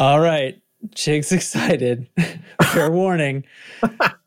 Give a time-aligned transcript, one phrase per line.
[0.00, 0.58] All right.
[0.94, 2.08] Chig's excited.
[2.62, 3.44] Fair warning.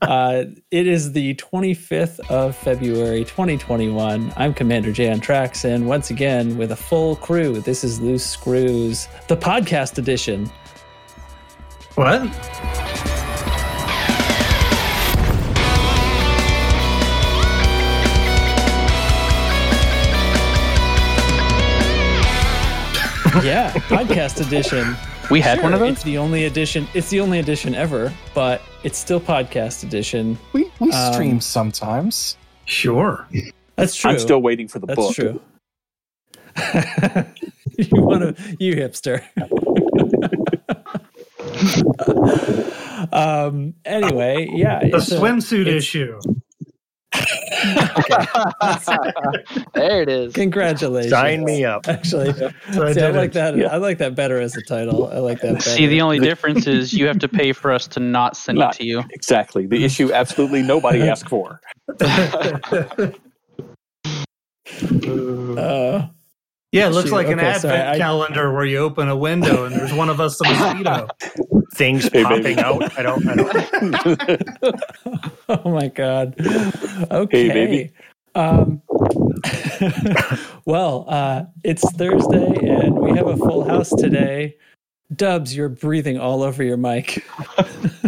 [0.04, 4.31] Uh, it is the 25th of February, 2021.
[4.38, 7.59] I'm Commander Jan Traxon, once again with a full crew.
[7.59, 10.46] This is Loose Screws, the podcast edition.
[11.96, 12.21] What?
[23.44, 24.95] Yeah, podcast edition.
[25.31, 25.94] We had Sure, one of those.
[25.94, 26.88] It's the only edition.
[26.94, 30.38] It's the only edition ever, but it's still podcast edition.
[30.53, 32.38] We we Um, stream sometimes.
[32.66, 33.27] Sure.
[33.76, 34.12] That's true.
[34.12, 35.16] I'm still waiting for the That's book.
[35.16, 35.41] true.
[37.77, 39.23] you want to, you hipster.
[43.13, 43.73] um.
[43.85, 44.79] Anyway, yeah.
[44.79, 46.20] The it's a- swimsuit it's- issue.
[49.73, 50.34] there it is.
[50.34, 51.12] Congratulations.
[51.12, 51.88] Sign me up.
[51.88, 52.52] Actually, So I
[52.94, 53.55] see, I did like that.
[53.55, 53.67] Yeah.
[53.67, 55.08] I like that better as a title.
[55.12, 55.54] I like that.
[55.55, 55.70] Better.
[55.70, 58.76] See, the only difference is you have to pay for us to not send Not-
[58.76, 59.04] it to you.
[59.12, 59.68] Exactly.
[59.68, 61.62] The issue absolutely nobody asked for.
[65.58, 66.08] Uh,
[66.74, 69.16] yeah, it looks Shoot, like an okay, advent sorry, I- calendar where you open a
[69.16, 71.08] window and there's one of us the mosquito.
[71.76, 72.60] Things Hey, popping baby.
[72.62, 72.98] out.
[73.00, 73.28] I don't.
[73.28, 74.84] I don't.
[75.66, 76.36] oh my god.
[77.12, 77.48] Okay.
[77.50, 77.92] baby.
[78.36, 78.82] Um,
[80.66, 84.56] well, uh, it's Thursday and we have a full house today.
[85.16, 87.24] Dubs, you're breathing all over your mic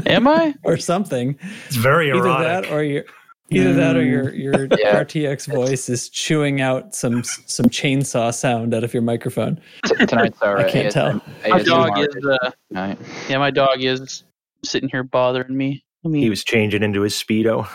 [0.07, 0.55] Am I?
[0.63, 1.38] or something.
[1.67, 3.03] It's very Either that or your
[3.51, 4.09] either that or Mm.
[4.09, 5.03] your your Yeah.
[5.03, 9.59] RTX voice is chewing out some some chainsaw sound out of your microphone.
[10.07, 11.21] Tonight's our I can't tell.
[11.47, 12.07] My dog is.
[12.25, 12.97] Uh, night.
[13.29, 14.23] yeah, my dog is
[14.63, 15.83] sitting here bothering me.
[16.03, 17.67] I mean, He was changing into his speedo.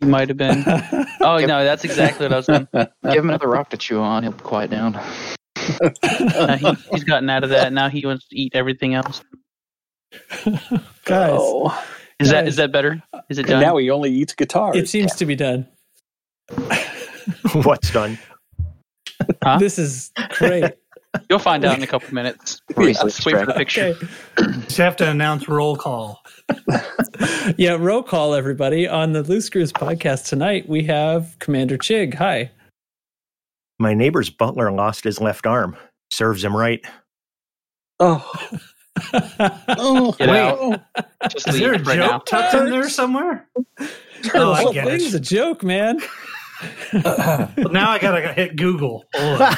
[0.00, 0.64] he might have been.
[1.20, 2.68] Oh no, that's exactly what I was doing.
[2.72, 4.22] Give him another rock to chew on.
[4.22, 4.94] He'll quiet down.
[4.94, 7.72] Uh, he, he's gotten out of that.
[7.72, 9.22] Now he wants to eat everything else.
[11.04, 11.84] Guys, Oh.
[12.20, 12.56] Is that Guys.
[12.56, 13.02] that better?
[13.28, 13.60] Is it And done?
[13.62, 14.76] now he only eats guitars.
[14.76, 15.66] it seems to be done.
[17.52, 18.18] What's done?
[19.42, 19.58] Huh?
[19.58, 20.74] This is great.
[21.30, 22.60] You'll find out in a couple minutes.
[22.74, 23.94] Please, Let's wait for the picture.
[24.38, 24.52] Okay.
[24.64, 26.22] Just have to announce roll call.
[27.56, 28.86] Yeah, roll call, everybody.
[28.86, 32.14] On the Loose Screws podcast tonight, we have Commander Chig.
[32.14, 32.50] Hi.
[33.78, 35.76] My neighbor's butler lost his left arm.
[36.10, 36.84] Serves him right.
[38.00, 38.30] oh.
[39.68, 40.12] Oh.
[40.18, 40.38] Get Wait.
[40.40, 40.80] out.
[41.30, 42.18] Just Is leave there a right joke now.
[42.20, 43.48] tucked in there somewhere?
[43.78, 43.88] the
[44.34, 45.18] Oh, I whole get thing's it.
[45.18, 46.00] a joke, man.
[46.92, 49.04] Well, now I gotta hit Google.
[49.14, 49.54] Hold on.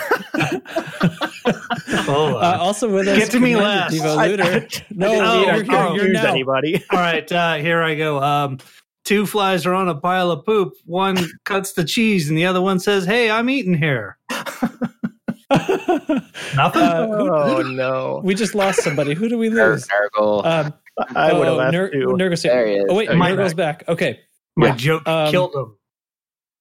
[2.05, 2.45] Hold on.
[2.45, 3.95] Uh, also with us, Get to me Commander last.
[3.95, 4.83] Devo I- Luder.
[4.91, 6.31] no, Oh, you're, oh, you're, you're now.
[6.31, 6.85] anybody?
[6.91, 8.21] All right, uh, here I go.
[8.23, 8.59] Um,
[9.05, 10.75] two flies are on a pile of poop.
[10.85, 14.19] One cuts the cheese, and the other one says, "Hey, I'm eating here."
[16.55, 16.83] Nothing.
[16.83, 18.21] Uh, who- Oh no!
[18.25, 19.15] we just lost somebody.
[19.15, 19.87] Who do we Ner- lose?
[19.89, 20.45] Nurgle.
[20.47, 20.75] Um,
[21.17, 22.07] I would have oh, left Ner- too.
[22.17, 22.87] Nurgle's There he is.
[22.89, 23.85] Oh wait, Oh, you're Nurgle's back.
[23.89, 24.21] Okay,
[24.57, 24.77] My yeah.
[24.77, 25.77] joke Um, killed him.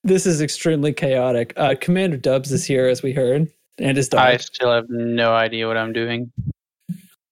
[0.03, 1.53] this is extremely chaotic.
[1.55, 4.21] Uh, Commander Dubs is here, as we heard, and his dog.
[4.21, 6.31] I still have no idea what I'm doing.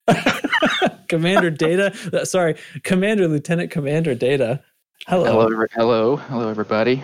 [1.08, 1.94] Commander Data.
[2.14, 4.62] uh, Sorry, Commander Lieutenant Commander Data.
[5.08, 5.26] Hello.
[5.26, 7.02] Hello, hello, hello, everybody.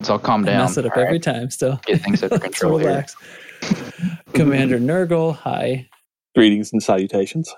[0.00, 0.54] Let's all calm down.
[0.56, 0.64] I down.
[0.66, 1.22] mess it up all every right?
[1.22, 1.50] time.
[1.50, 2.88] Still, Get things under control here.
[2.88, 3.16] relax.
[4.34, 5.88] Commander Nurgle, hi,
[6.34, 7.54] Greetings and salutations.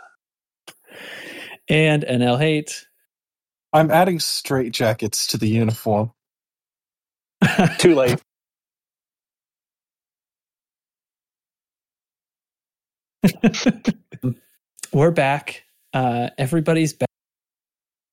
[1.69, 2.87] and NL Hate.
[3.73, 6.13] I'm adding straight jackets to the uniform.
[7.79, 8.21] Too late.
[14.93, 15.65] We're back.
[15.95, 17.09] Uh, everybody's back.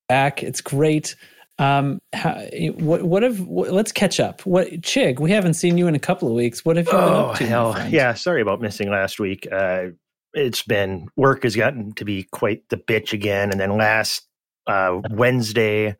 [0.09, 0.43] Back.
[0.43, 1.15] It's great.
[1.59, 2.41] Um, how,
[2.77, 3.03] what?
[3.03, 3.41] What have?
[3.41, 4.45] What, let's catch up.
[4.45, 5.19] What, Chig?
[5.19, 6.63] We haven't seen you in a couple of weeks.
[6.63, 7.43] What have you been Oh up to?
[7.43, 7.87] my hell!
[7.89, 9.47] Yeah, sorry about missing last week.
[9.51, 9.87] Uh,
[10.33, 14.25] it's been work has gotten to be quite the bitch again, and then last
[14.67, 15.95] uh, Wednesday,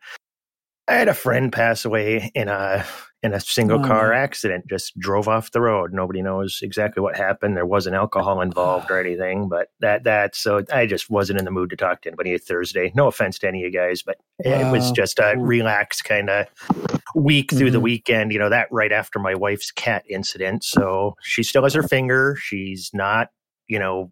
[0.87, 2.85] I had a friend pass away in a
[3.21, 4.65] in a single Oh, car accident.
[4.67, 5.93] Just drove off the road.
[5.93, 7.57] Nobody knows exactly what happened.
[7.57, 11.51] There wasn't alcohol involved or anything, but that that so I just wasn't in the
[11.51, 12.91] mood to talk to anybody Thursday.
[12.95, 16.45] No offense to any of you guys, but it was just a relaxed kind of
[17.15, 17.83] week through the Mhm.
[17.83, 18.31] weekend.
[18.31, 22.35] You know that right after my wife's cat incident, so she still has her finger.
[22.39, 23.29] She's not,
[23.67, 24.11] you know.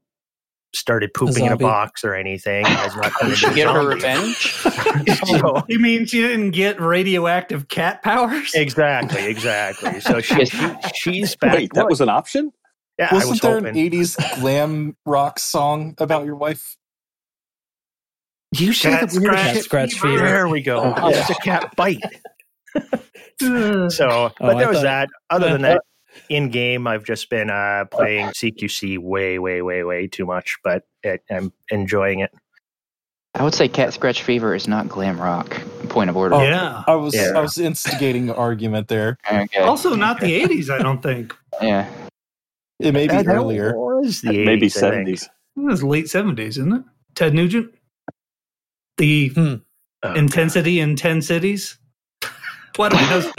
[0.75, 2.66] Started pooping in a box or anything.
[2.66, 4.54] Has not Did she get her revenge?
[5.25, 8.54] So- You mean she didn't get radioactive cat powers?
[8.54, 10.00] Exactly, exactly.
[10.02, 11.54] So she, she she's back.
[11.56, 12.52] Wait, that was an option?
[13.00, 13.14] yeah.
[13.14, 13.78] Wasn't was there hoping.
[13.78, 16.75] an '80s glam rock song about your wife?
[18.54, 19.64] you say Cat the weirdest scratch shit.
[19.64, 20.24] scratch fever.
[20.25, 20.80] There we go.
[20.80, 22.02] Oh, oh It's a cat bite.
[23.90, 25.10] So, but oh, I there was thought- that.
[25.30, 25.81] Other than that,
[26.30, 30.84] in game, I've just been uh, playing CQC way, way, way, way too much, but
[31.04, 32.31] it, I'm enjoying it.
[33.36, 35.62] I would say Cat Scratch Fever is not glam rock.
[35.90, 36.36] Point of order.
[36.36, 36.42] Oh.
[36.42, 36.84] Yeah.
[36.88, 37.34] I was Yeah.
[37.36, 39.18] I was instigating an argument there.
[39.31, 39.60] Okay.
[39.60, 41.36] Also, not the 80s, I don't think.
[41.62, 41.88] yeah.
[42.80, 43.74] It may be that earlier.
[43.75, 44.94] was the Maybe 80s, I think.
[44.94, 45.24] seventies.
[45.56, 46.84] It was late 70s, isn't it?
[47.16, 47.74] Ted Nugent?
[48.98, 49.56] The Hmm.
[50.04, 51.78] Oh, intensity in 10 cities?
[52.75, 53.31] What do we know?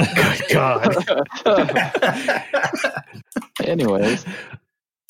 [0.51, 2.43] God.
[3.65, 4.25] Anyways,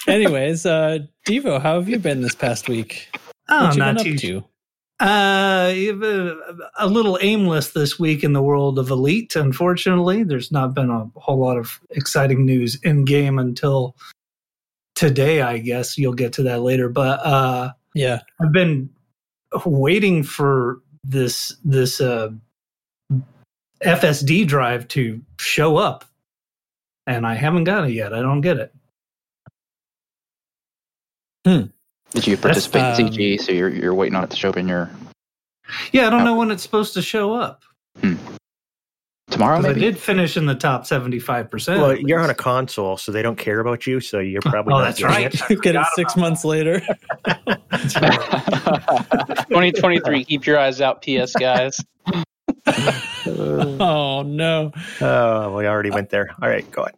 [0.07, 3.09] Anyways, uh, Devo, how have you been this past week?
[3.49, 4.45] Oh, What you not been up to?
[5.01, 5.73] Uh,
[6.05, 6.35] uh,
[6.79, 9.37] a little aimless this week in the world of Elite.
[9.37, 13.97] Unfortunately, there's not been a whole lot of exciting news in game until
[14.95, 15.43] today.
[15.43, 16.89] I guess you'll get to that later.
[16.89, 18.21] But uh, Yeah.
[18.41, 18.91] I've been
[19.65, 22.31] waiting for this this uh,
[23.85, 26.05] FSD drive to show up,
[27.07, 28.13] and I haven't got it yet.
[28.13, 28.75] I don't get it.
[31.45, 33.41] did you participate in um, CG?
[33.41, 34.91] So you're you're waiting on it to show up in your
[35.93, 37.63] Yeah, I don't know when it's supposed to show up.
[39.31, 39.57] tomorrow?
[39.57, 39.81] 'Cause I Maybe.
[39.81, 41.81] did finish in the top seventy five percent.
[41.81, 44.79] well, you're on a console, so they don't care about you, so you're probably Oh,
[44.79, 45.51] not that's getting right.
[45.51, 45.63] it.
[45.63, 46.81] Get it six about months later.
[49.49, 50.25] 2023.
[50.25, 51.79] Keep your eyes out, PS guys.
[53.81, 54.73] oh no.
[55.01, 56.31] Oh, we already went there.
[56.41, 56.91] All right, go on.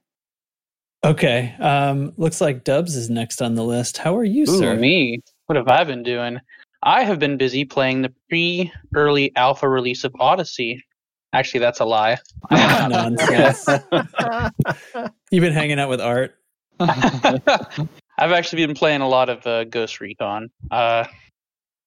[1.04, 1.54] Okay.
[1.58, 3.98] Um, looks like Dubs is next on the list.
[3.98, 4.76] How are you, Ooh, sir?
[4.76, 5.22] me.
[5.46, 6.38] What have I been doing?
[6.82, 10.84] I have been busy playing the pre-early alpha release of Odyssey.
[11.32, 12.18] Actually, that's a lie.
[12.50, 13.66] Nonsense.
[15.30, 16.36] You've been hanging out with Art.
[16.80, 21.04] I've actually been playing a lot of uh, Ghost Recon, uh,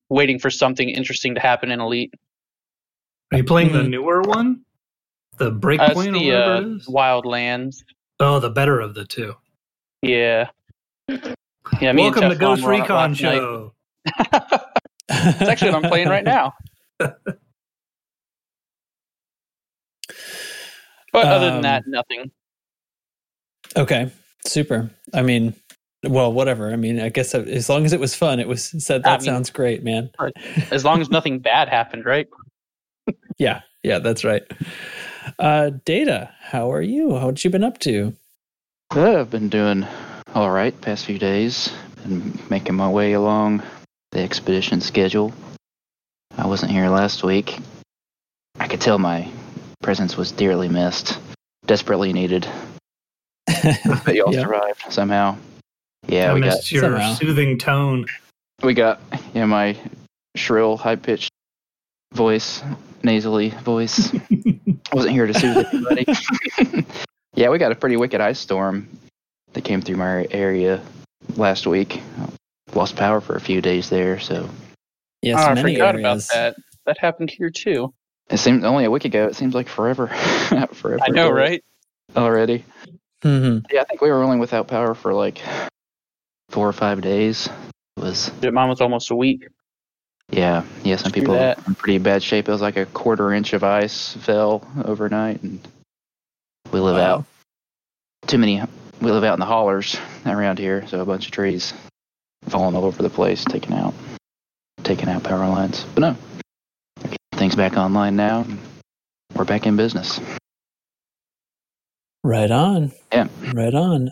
[0.10, 2.14] waiting for something interesting to happen in Elite.
[3.34, 3.90] Are you playing the Mhm.
[3.90, 4.62] newer one?
[5.38, 6.88] The Uh, Breakpoint or the whatever uh, it is?
[6.88, 7.76] Wildlands.
[8.20, 9.36] Oh, the better of the two.
[10.04, 10.50] Yeah.
[11.82, 11.92] Yeah.
[11.94, 13.14] Me Welcome to Ghost were on it Recon.
[13.16, 13.74] Show.
[14.06, 16.54] it's actually what I'm playing right now.
[21.12, 22.32] But other than Um, that, nothing.
[23.78, 24.12] Okay,
[24.48, 24.90] super.
[25.14, 25.54] I mean,
[26.04, 26.72] well, whatever.
[26.74, 29.18] I mean, I guess as long as it was fun, it was said that I
[29.18, 30.10] mean- sounds great, man.
[30.72, 32.28] As long as nothing bad happened, right?
[33.38, 34.44] Yeah, yeah, that's right.
[35.40, 37.08] Uh, Data, how are you?
[37.10, 38.14] What you been up to?
[38.96, 39.86] Uh, I've been doing
[40.36, 41.74] all right past few days.
[42.04, 43.64] Been making my way along
[44.12, 45.34] the expedition schedule.
[46.38, 47.58] I wasn't here last week.
[48.60, 49.28] I could tell my
[49.82, 51.18] presence was dearly missed,
[51.66, 52.48] desperately needed.
[54.06, 54.42] But y'all Yeah.
[54.42, 55.38] survived somehow.
[56.08, 57.14] Yeah, I we got your Somehow.
[57.16, 58.06] soothing tone.
[58.62, 59.02] we got
[59.34, 59.78] yeah my
[60.36, 61.32] shrill, high pitched
[62.14, 62.64] voice,
[63.04, 64.14] nasally voice.
[64.32, 66.06] I wasn't here to soothe anybody.
[67.36, 68.88] yeah, we got a pretty wicked ice storm
[69.54, 70.82] that came through my area
[71.36, 72.02] last week.
[72.74, 74.50] Lost power for a few days there, so
[75.22, 76.30] Yes, oh, I forgot areas.
[76.30, 76.56] about that.
[76.86, 77.94] That happened here too.
[78.30, 79.26] it seemed only a week ago.
[79.28, 80.08] It seems like forever.
[80.74, 81.00] forever.
[81.02, 81.64] I know, ago right?
[82.16, 82.66] Already.
[83.24, 83.66] Mm-hmm.
[83.72, 85.42] Yeah, I think we were only without power for like
[86.50, 87.48] four or five days.
[87.96, 89.48] It was Shit, Mine was almost a week.
[90.34, 90.96] Yeah, yeah.
[90.96, 92.48] Some people in pretty bad shape.
[92.48, 95.66] It was like a quarter inch of ice fell overnight, and
[96.72, 97.02] we live Wow.
[97.20, 97.26] out
[98.28, 98.62] too many.
[99.02, 99.96] We live out in the hollers
[100.26, 101.74] around here, so a bunch of trees
[102.50, 103.94] falling all over the place, taking out,
[104.84, 105.86] taking out power lines.
[105.94, 108.46] But no, things back online now.
[109.36, 110.20] We're back in business.
[112.24, 112.92] Right on.
[113.12, 113.28] Yeah.
[113.54, 114.12] Right on.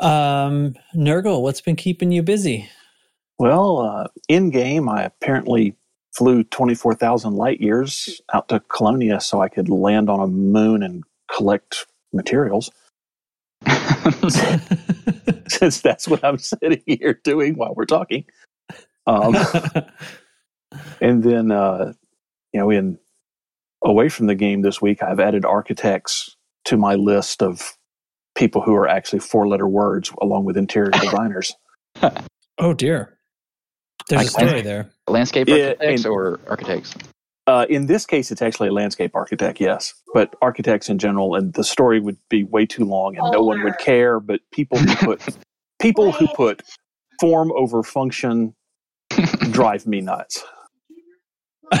[0.00, 2.68] Um, Nurgle, what's been keeping you busy?
[3.38, 5.76] Well, uh, in game, I apparently
[6.12, 11.04] flew 24,000 light years out to Colonia so I could land on a moon and
[11.32, 12.70] collect materials.
[15.48, 18.24] Since that's what I'm sitting here doing while we're talking.
[19.06, 19.36] Um,
[21.00, 21.92] and then, uh,
[22.52, 22.98] you know, in
[23.84, 27.76] away from the game this week, I've added architects to my list of
[28.34, 31.54] people who are actually four letter words along with interior designers.
[32.58, 33.17] oh dear.
[34.08, 34.90] There's a Like- story there.
[35.08, 36.94] Landscape Yeah, architects and- or architects?
[37.46, 41.54] Uh, in this case, it's actually a landscape architect, yes, but architects in general, and
[41.54, 44.20] the story would be way too long, and no one would care.
[44.20, 45.22] But people who put
[45.80, 46.62] people who put
[47.20, 48.54] form over function
[49.50, 50.44] drive me nuts.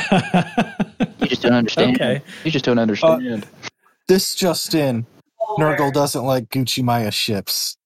[1.20, 1.96] You just don't understand.
[1.96, 2.22] okay.
[2.44, 3.46] You just don't understand.
[4.06, 5.04] This just in.
[5.58, 7.76] Nurgle doesn't like Gutamaya ships.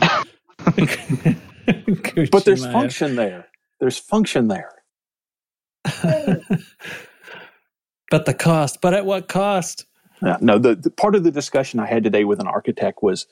[2.30, 3.48] But there's function there.
[3.80, 4.72] There's function there.
[8.10, 8.80] but the cost.
[8.80, 9.86] But at what cost?
[10.22, 13.26] Yeah, no, the, the part of the discussion I had today with an architect was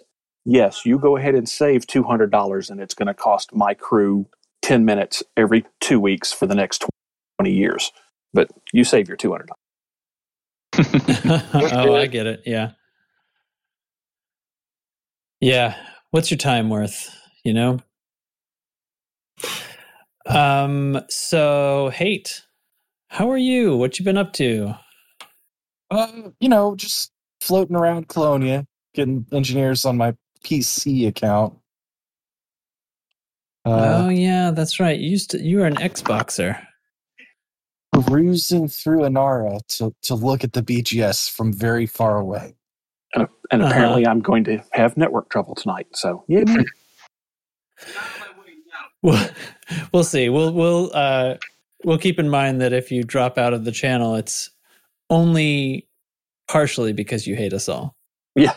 [0.44, 4.26] yes, you go ahead and save $200 and it's going to cost my crew
[4.62, 6.84] 10 minutes every two weeks for the next
[7.38, 7.92] 20 years.
[8.32, 9.48] But you save your $200.
[11.72, 12.42] oh, I get it.
[12.44, 12.72] Yeah.
[15.40, 15.76] Yeah.
[16.10, 17.16] What's your time worth?
[17.44, 17.78] You know?
[20.26, 22.42] Um, so hate.
[23.08, 23.76] How are you?
[23.76, 24.74] What you been up to?
[25.90, 30.14] Uh, you know, just floating around Colonia, getting engineers on my
[30.44, 31.54] PC account.
[33.64, 34.98] oh Uh, yeah, that's right.
[34.98, 36.58] You used to you were an Xboxer.
[38.08, 42.54] cruising through Inara to, to look at the BGS from very far away.
[43.14, 43.70] And, and Uh-huh.
[43.70, 45.86] apparently I'm going to have network trouble tonight.
[45.92, 46.42] So, yeah.
[49.04, 49.28] We'll,
[49.92, 50.28] we'll see.
[50.30, 51.34] We'll we'll uh
[51.84, 54.48] we'll keep in mind that if you drop out of the channel, it's
[55.10, 55.86] only
[56.48, 57.94] partially because you hate us all.
[58.34, 58.54] yeah.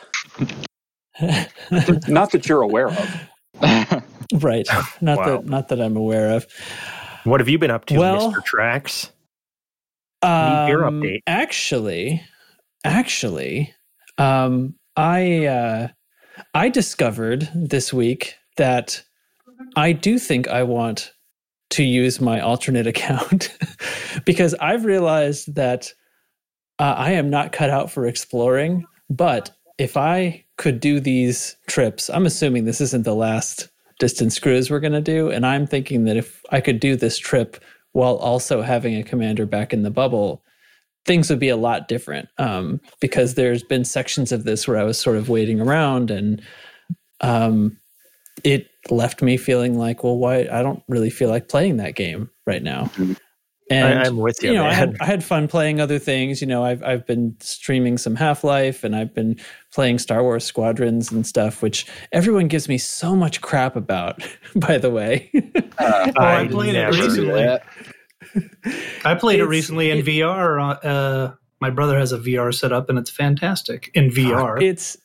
[2.08, 3.30] Not that you're aware of.
[4.42, 4.68] right.
[5.02, 5.26] Not Wow.
[5.26, 6.46] that not that I'm aware of.
[7.26, 8.44] What have you been up to, Well- Mr.
[8.46, 9.12] Tracks?
[10.24, 11.20] Need your Um, update.
[11.28, 12.24] Actually,
[12.86, 13.74] actually,
[14.18, 15.88] um, I uh,
[16.54, 19.04] I discovered this week that
[19.76, 21.14] I do think I want
[21.72, 23.56] to use my alternate account
[24.26, 25.94] because I've realized that
[26.80, 28.86] uh, I am not cut out for exploring.
[29.10, 34.70] But if I could do these trips, I'm assuming this isn't the last distance cruise
[34.70, 38.16] we're going to do, and I'm thinking that if I could do this trip while
[38.18, 40.44] also having a commander back in the bubble,
[41.06, 42.30] things would be a lot different.
[42.38, 46.42] Um, because there's been sections of this where I was sort of waiting around and
[47.22, 47.78] um,
[48.44, 50.48] it left me feeling like, well, why?
[50.52, 52.92] I don't really feel like playing that game right now.
[53.70, 56.40] And I, I'm with you, you know, I had I had fun playing other things.
[56.40, 59.38] You know, I've I've been streaming some Half Life, and I've been
[59.74, 64.26] playing Star Wars Squadrons and stuff, which everyone gives me so much crap about.
[64.56, 65.30] By the way,
[65.80, 67.60] Oh, I, I played it recently.
[69.04, 70.80] I played it recently in it- VR.
[70.84, 74.62] Uh, my brother has a VR set up, and it's fantastic in VR.
[74.62, 74.96] it's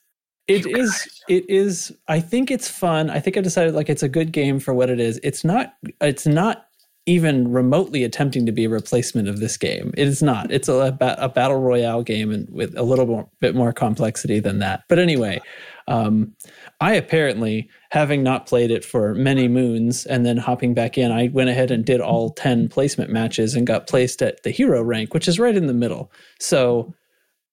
[0.49, 1.93] it is it is.
[2.09, 3.11] I think it's fun.
[3.11, 5.21] I think I decided like it's a good game for what it is.
[5.23, 5.75] It's not.
[6.01, 6.67] It's not
[7.07, 9.93] even remotely attempting to be a replacement of this game.
[9.97, 10.53] It is not.
[10.53, 14.61] It's a, a battle royale game and with a little more, bit more complexity than
[14.61, 14.85] that.
[14.89, 15.41] But anyway,
[15.89, 16.33] um,
[16.81, 21.27] I apparently, having not played it for many moons and then hopping back in, I
[21.29, 25.13] went ahead and did all 10 placement matches and got placed at the hero rank,
[25.13, 26.13] which is right in the middle.
[26.39, 26.95] So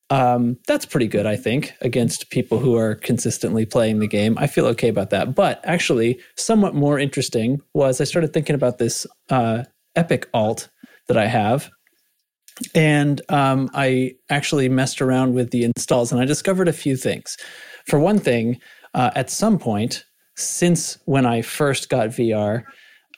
[0.10, 4.38] um, that's pretty good, I think, against people who are consistently playing the game.
[4.38, 5.36] I feel okay about that.
[5.36, 9.64] But actually, somewhat more interesting was I started thinking about this uh,
[9.96, 10.70] Epic alt
[11.08, 11.70] that I have.
[12.74, 17.38] And um, I actually messed around with the installs and I discovered a few things.
[17.86, 18.60] For one thing,
[18.94, 20.04] uh, at some point,
[20.36, 22.64] since when I first got VR,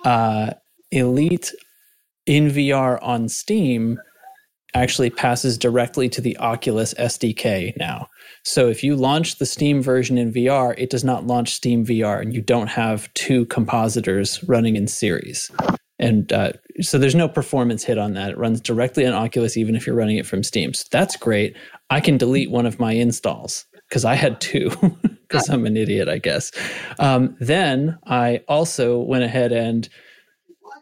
[0.06, 0.52] uh,
[0.92, 1.52] Elite
[2.26, 4.00] in VR on Steam
[4.74, 8.08] actually passes directly to the Oculus SDK now.
[8.44, 12.22] So if you launch the Steam version in VR, it does not launch Steam VR,
[12.22, 15.52] and you don't have two compositors running in series.
[16.00, 18.32] And uh, so there's no performance hit on that.
[18.32, 20.74] It runs directly on Oculus, even if you're running it from Steam.
[20.74, 21.56] So that's great.
[21.92, 26.10] I can delete one of my installs because I had two because I'm an idiot,
[26.10, 26.52] I guess.
[26.98, 29.88] Um, then I also went ahead and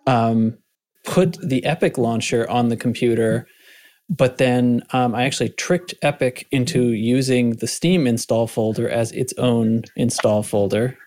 [0.07, 0.57] um,
[1.03, 3.47] put the Epic launcher on the computer
[4.09, 9.33] but then um, I actually tricked Epic into using the Steam install folder as its
[9.37, 10.97] own install folder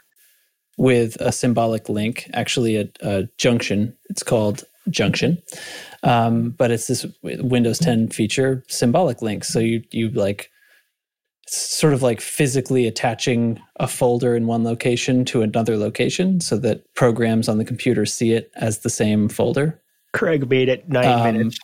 [0.78, 3.96] with a symbolic link, actually a, a junction.
[4.08, 5.42] It's called Junction,
[6.02, 9.44] um, but it's this Windows 10 feature symbolic link.
[9.44, 10.50] So you you like
[11.48, 16.82] sort of like physically attaching a folder in one location to another location so that
[16.94, 19.80] programs on the computer see it as the same folder.
[20.12, 21.58] Craig made it nine Um, minutes.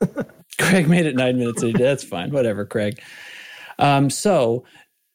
[0.58, 1.64] Craig made it nine minutes.
[1.78, 2.30] That's fine.
[2.30, 3.00] Whatever, Craig.
[3.78, 4.64] Um, so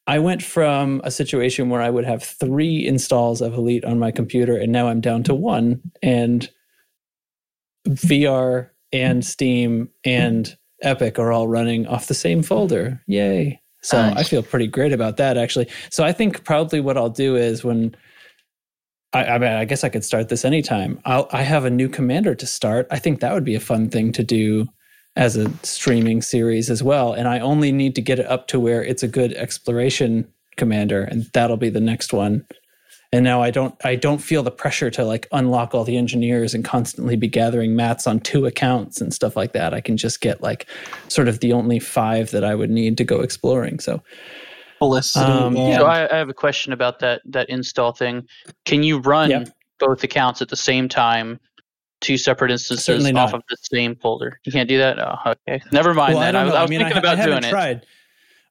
[0.07, 4.11] I went from a situation where I would have three installs of Elite on my
[4.11, 5.81] computer, and now I'm down to one.
[6.01, 6.49] And
[7.87, 13.01] VR and Steam and Epic are all running off the same folder.
[13.07, 13.61] Yay.
[13.81, 14.17] So Nice.
[14.17, 15.67] I feel pretty great about that, actually.
[15.89, 17.95] So I think probably what I'll do is when
[19.13, 20.99] I, I mean, I guess I could start this anytime.
[21.05, 22.87] I'll, I have a new commander to start.
[22.91, 24.67] I think that would be a fun thing to do
[25.15, 27.13] as a streaming series as well.
[27.13, 31.03] And I only need to get it up to where it's a good exploration commander,
[31.03, 32.45] and that'll be the next one.
[33.11, 36.53] and now I don't I don't feel the pressure to like unlock all the engineers
[36.53, 39.73] and constantly be gathering mats on two accounts and stuff like that.
[39.73, 40.67] I can just get like
[41.07, 43.79] sort of the only five that I would need to go exploring.
[43.79, 44.03] So
[44.77, 45.25] Felicity.
[45.25, 48.27] Um, and- So I, I have a question about that that install thing.
[48.65, 49.49] Can you run Yep.
[49.79, 51.39] both accounts at the same time,
[52.01, 54.39] two separate instances off of the same folder?
[54.43, 54.99] You can't do that.
[54.99, 55.61] Oh, okay.
[55.71, 56.35] Never mind Well, then.
[56.35, 56.53] I I, was.
[56.53, 57.49] I was mean, thinking I, about I haven't it.
[57.49, 57.85] tried.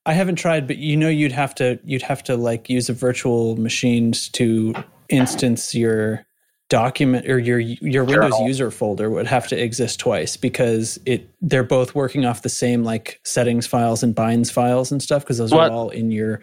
[0.07, 2.95] I haven't tried, but you know, you'd have to you'd have to like use a
[2.95, 4.75] virtual machines to
[5.11, 6.25] instance your
[6.71, 8.47] document or your your Windows Journal.
[8.47, 12.85] user folder would have to exist twice because it they're both working off the same
[12.85, 15.71] like settings files and binds files and stuff because those What?
[15.71, 16.41] are all in your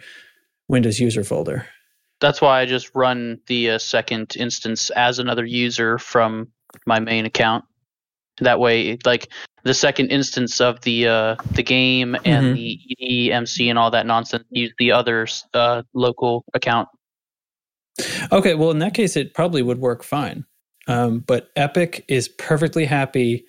[0.68, 1.66] Windows user folder.
[2.20, 6.48] That's why I just run the uh, second instance as another user from
[6.86, 7.64] my main account.
[8.40, 9.28] That way, like
[9.64, 12.54] the second instance of the uh, the game and Mhm.
[12.54, 16.88] the EDMC, and all that nonsense, use the other uh, local account.
[18.30, 20.44] Okay, well, in that case, it probably would work fine.
[20.86, 23.44] Um, but Epic is perfectly happy.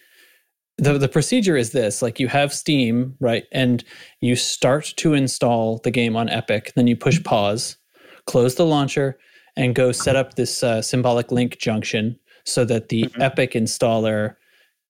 [0.78, 3.44] The, the procedure is this like you have Steam, right?
[3.52, 3.84] And
[4.22, 7.78] you start to install the game on Epic, then you push pause,
[8.26, 9.20] close the launcher,
[9.56, 12.18] and go set up this uh, symbolic link junction
[12.48, 13.22] so that the Mhm.
[13.22, 14.36] Epic installer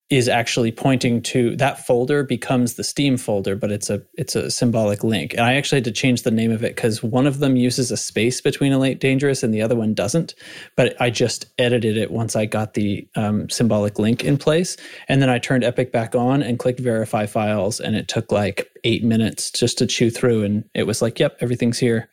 [0.10, 4.50] is actually pointing to that folder becomes the Steam folder, but it's a it's a
[4.50, 5.34] symbolic link.
[5.34, 7.92] And I actually had to change the name of it because one of them uses
[7.92, 10.34] a space between Elite Dangerous and the other one doesn't.
[10.78, 14.78] But I just edited it once I got the um, symbolic link in place,
[15.10, 18.70] and then I turned Epic back on and clicked Verify Files, and it took like
[18.86, 22.08] eight minutes just to chew through, and it was like, "Yep, everything's here."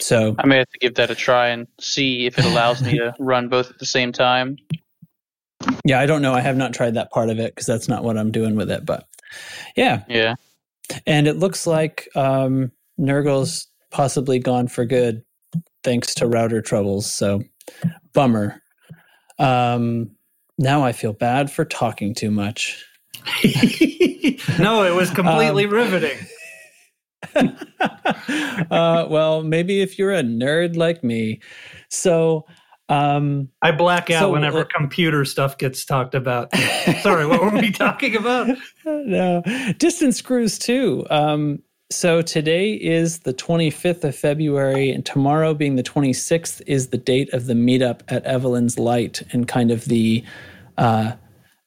[0.00, 2.98] So I may have to give that a try and see if it allows me
[2.98, 4.56] to run both at the same time.
[5.84, 6.34] yeah, I don't know.
[6.34, 8.70] I have not tried that part of it because that's not what I'm doing with
[8.70, 8.86] it.
[8.86, 9.06] But
[9.76, 10.34] yeah, Yeah.
[11.06, 15.22] And it looks like um, Nurgle's possibly gone for good
[15.84, 17.12] thanks to router troubles.
[17.12, 17.42] So,
[18.14, 18.62] bummer.
[19.38, 20.12] Um,
[20.58, 22.84] now I feel bad for talking too much.
[24.58, 26.18] no, it was completely Um, riveting.
[28.70, 31.40] uh, well, maybe if you're a nerd like me.
[31.88, 32.46] So,
[32.88, 36.54] um, I black out so, whenever uh, computer stuff gets talked about.
[37.02, 38.48] Sorry, what were we talking about?
[38.84, 39.42] no,
[39.78, 41.06] distance screws too.
[41.10, 46.98] Um, so today is the 25th of February, and tomorrow, being the 26th, is the
[46.98, 50.24] date of the meetup at Evelyn's Light, and kind of the
[50.76, 51.12] uh,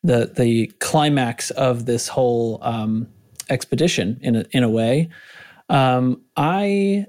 [0.03, 3.07] the the climax of this whole um,
[3.49, 5.09] expedition in a, in a way.
[5.71, 7.07] Um, I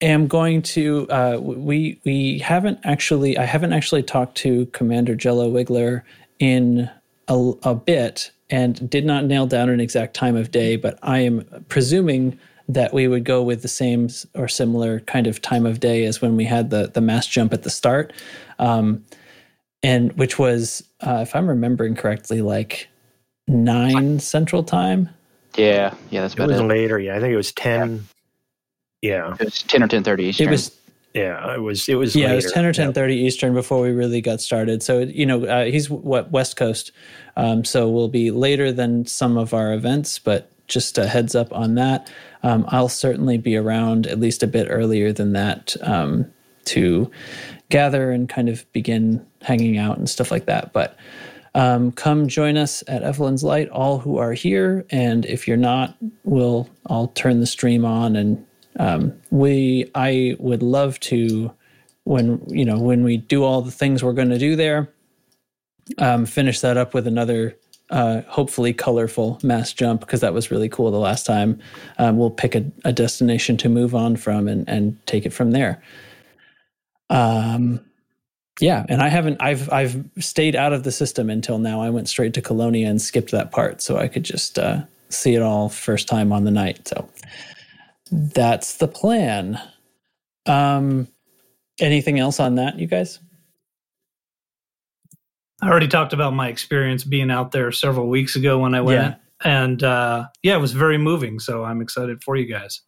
[0.00, 1.08] am going to.
[1.08, 3.38] Uh, we we haven't actually.
[3.38, 6.02] I haven't actually talked to Commander Jello Wiggler
[6.38, 6.90] in
[7.28, 11.20] a, a bit and did not nail down an exact time of day, but I
[11.20, 15.80] am presuming that we would go with the same or similar kind of time of
[15.80, 18.12] day as when we had the the mass jump at the start,
[18.58, 19.04] um,
[19.82, 22.88] and which was, uh, if I'm remembering correctly, like
[23.46, 25.10] nine Central Time.
[25.58, 26.64] Yeah, yeah, that's It about was it.
[26.64, 26.98] later.
[26.98, 28.06] Yeah, I think it was ten.
[29.02, 30.48] Yeah, It was ten or ten thirty Eastern.
[30.48, 30.74] It was
[31.14, 31.88] yeah, it was.
[31.88, 32.14] It was.
[32.14, 32.32] yeah, later.
[32.32, 33.20] it was ten or ten thirty Yeah.
[33.20, 34.82] thirty Eastern before we really got started.
[34.82, 36.92] So you know, uh, he's what West Coast,
[37.36, 41.52] um, so we'll be later than some of our events, but just a heads up
[41.52, 42.10] on that.
[42.42, 46.30] Um, I'll certainly be around at least a bit earlier than that um,
[46.66, 47.10] to
[47.70, 50.72] gather and kind of begin hanging out and stuff like that.
[50.72, 50.96] But
[51.58, 55.96] um, come join us at Evelyn's Light, all who are here, and if you're not,
[56.24, 58.16] we'll I'll turn the stream on.
[58.16, 58.46] And
[58.78, 61.52] um, we I would love to
[62.04, 64.88] when you know when we do all the things we're going to do there
[65.98, 67.56] um, finish that up with another
[67.90, 71.58] uh, hopefully colorful mass jump because that was really cool the last time.
[71.98, 75.52] Um, we'll pick a, a destination to move on from and, and take it from
[75.52, 75.82] there.
[77.10, 77.80] Um,
[78.60, 82.08] yeah and i haven't i've i've stayed out of the system until now i went
[82.08, 85.68] straight to colonia and skipped that part so i could just uh, see it all
[85.68, 87.08] first time on the night so
[88.10, 89.60] that's the plan
[90.46, 91.06] um
[91.80, 93.20] anything else on that you guys
[95.60, 99.00] I already talked about my experience being out there several weeks ago when I went.
[99.00, 99.14] Yeah.
[99.44, 101.40] And uh, yeah, it was very moving.
[101.40, 102.80] So I'm excited for you guys.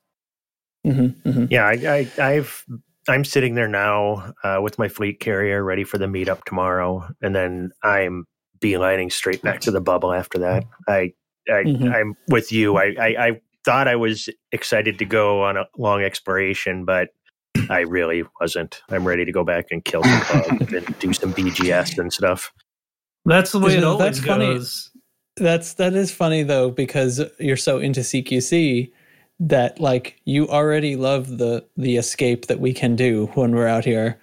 [0.84, 2.64] hmm hmm Yeah, I, I, I've.
[3.10, 7.34] I'm sitting there now uh, with my fleet carrier, ready for the meetup tomorrow, and
[7.34, 8.24] then I'm
[8.60, 10.64] beelining straight back to the bubble after that.
[10.88, 11.12] I,
[11.48, 11.92] I Mhm.
[11.94, 12.76] I'm with you.
[12.76, 17.08] I, I, I thought I was excited to go on a long exploration, but
[17.68, 18.80] I really wasn't.
[18.90, 20.20] I'm ready to go back and kill some
[20.58, 22.52] bugs and do some BGS and stuff.
[23.24, 24.46] That's the way it Isn't it- always that's funny.
[24.54, 24.90] goes.
[25.36, 28.90] That's that is funny though because you're so into CQC
[29.40, 33.84] that like you already love the the escape that we can do when we're out
[33.84, 34.20] here,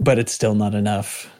[0.00, 1.30] but it's still not enough.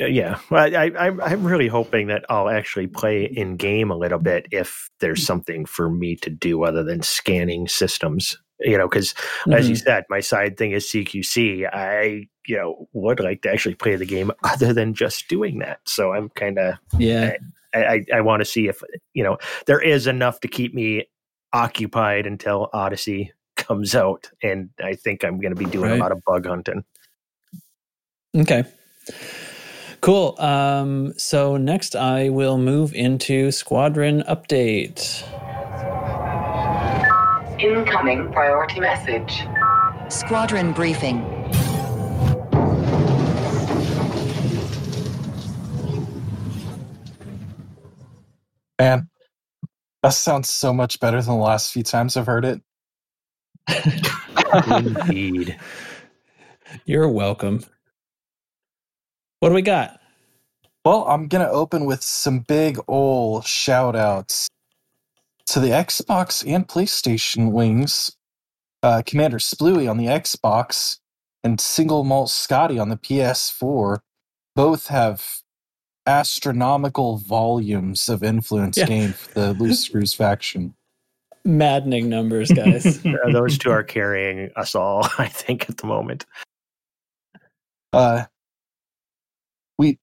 [0.00, 4.18] Yeah, well, I, I, I'm really hoping that I'll actually play in game a little
[4.18, 8.36] bit if there's something for me to do other than scanning systems.
[8.60, 9.14] You know, because
[9.52, 9.84] as you mm-hmm.
[9.84, 11.68] said, my side thing is CQC.
[11.72, 15.80] I, you know, would like to actually play the game other than just doing that.
[15.86, 17.36] So I'm kind of, Yeah.
[17.72, 18.82] I, I, I want to see if
[19.12, 21.06] you know there is enough to keep me
[21.54, 25.98] occupied until Odyssey comes out, and I think I'm going to be doing Right.
[25.98, 26.84] a lot of bug hunting.
[28.36, 28.64] Okay.
[30.00, 30.34] Cool.
[30.38, 35.22] Um, so next I will move into squadron update.
[37.58, 39.44] Incoming priority message.
[40.10, 41.22] Squadron briefing.
[48.80, 49.08] Man,
[50.04, 52.60] that sounds so much better than the last few times I've heard it.
[54.68, 55.58] Indeed.
[56.84, 57.64] You're welcome.
[59.40, 59.98] What do we got?
[60.84, 64.50] Well, I'm going to open with some big ol' shout outs
[65.46, 68.14] to the Xbox and PlayStation wings.
[68.82, 70.98] Uh, Commander Splooey on the Xbox
[71.42, 74.00] and Single Malt Scotty on the PS4
[74.54, 75.40] both have
[76.06, 78.86] astronomical volumes of influence Yeah.
[78.86, 80.74] gained for the Loose Screws faction.
[81.44, 83.02] Maddening numbers, guys.
[83.30, 86.24] Those two are carrying us all, I think, at the moment.
[87.92, 88.24] Uh,
[89.78, 89.98] we,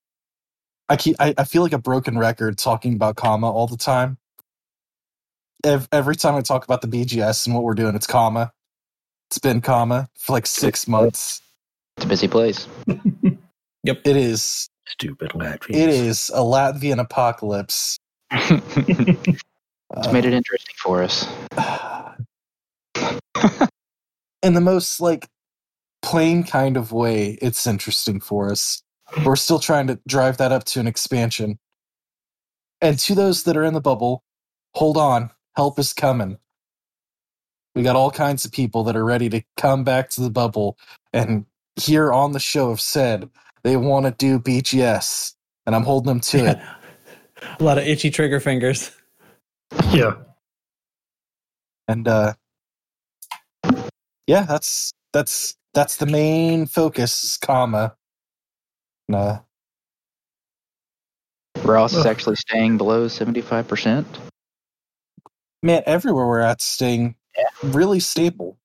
[0.87, 4.17] I keep, I, I feel like a broken record talking about comma all the time.
[5.63, 8.51] Ev- every time I talk about the BGS and what we're doing, it's comma.
[9.29, 11.41] It's been comma for like six months.
[11.97, 12.67] It's a busy place.
[13.83, 14.69] Yep, it is.
[14.91, 15.75] Stupid Latvians.
[15.75, 17.97] It is a Latvian apocalypse.
[18.31, 19.43] it's
[19.93, 21.27] Uh, made it interesting for us.
[24.41, 25.27] in the most like
[26.01, 28.81] plain kind of way, it's interesting for us.
[29.25, 31.59] We're still trying to drive that up to an expansion.
[32.79, 34.23] And to those that are in the bubble,
[34.73, 36.37] hold on, help is coming.
[37.75, 40.77] We got all kinds of people that are ready to come back to the bubble
[41.11, 43.29] and here on the show have said
[43.63, 46.59] they want to do BGS, and I'm holding them to it.
[47.59, 48.91] A lot of itchy trigger fingers.
[49.91, 50.15] Yeah.
[51.87, 52.33] And uh
[54.27, 57.95] yeah, that's that's that's the main focus, comma.
[59.07, 59.17] Nah.
[59.17, 59.39] uh,
[61.63, 64.05] Ross is actually staying below 75%.
[65.61, 67.15] man, everywhere we're at staying
[67.63, 68.57] really stable.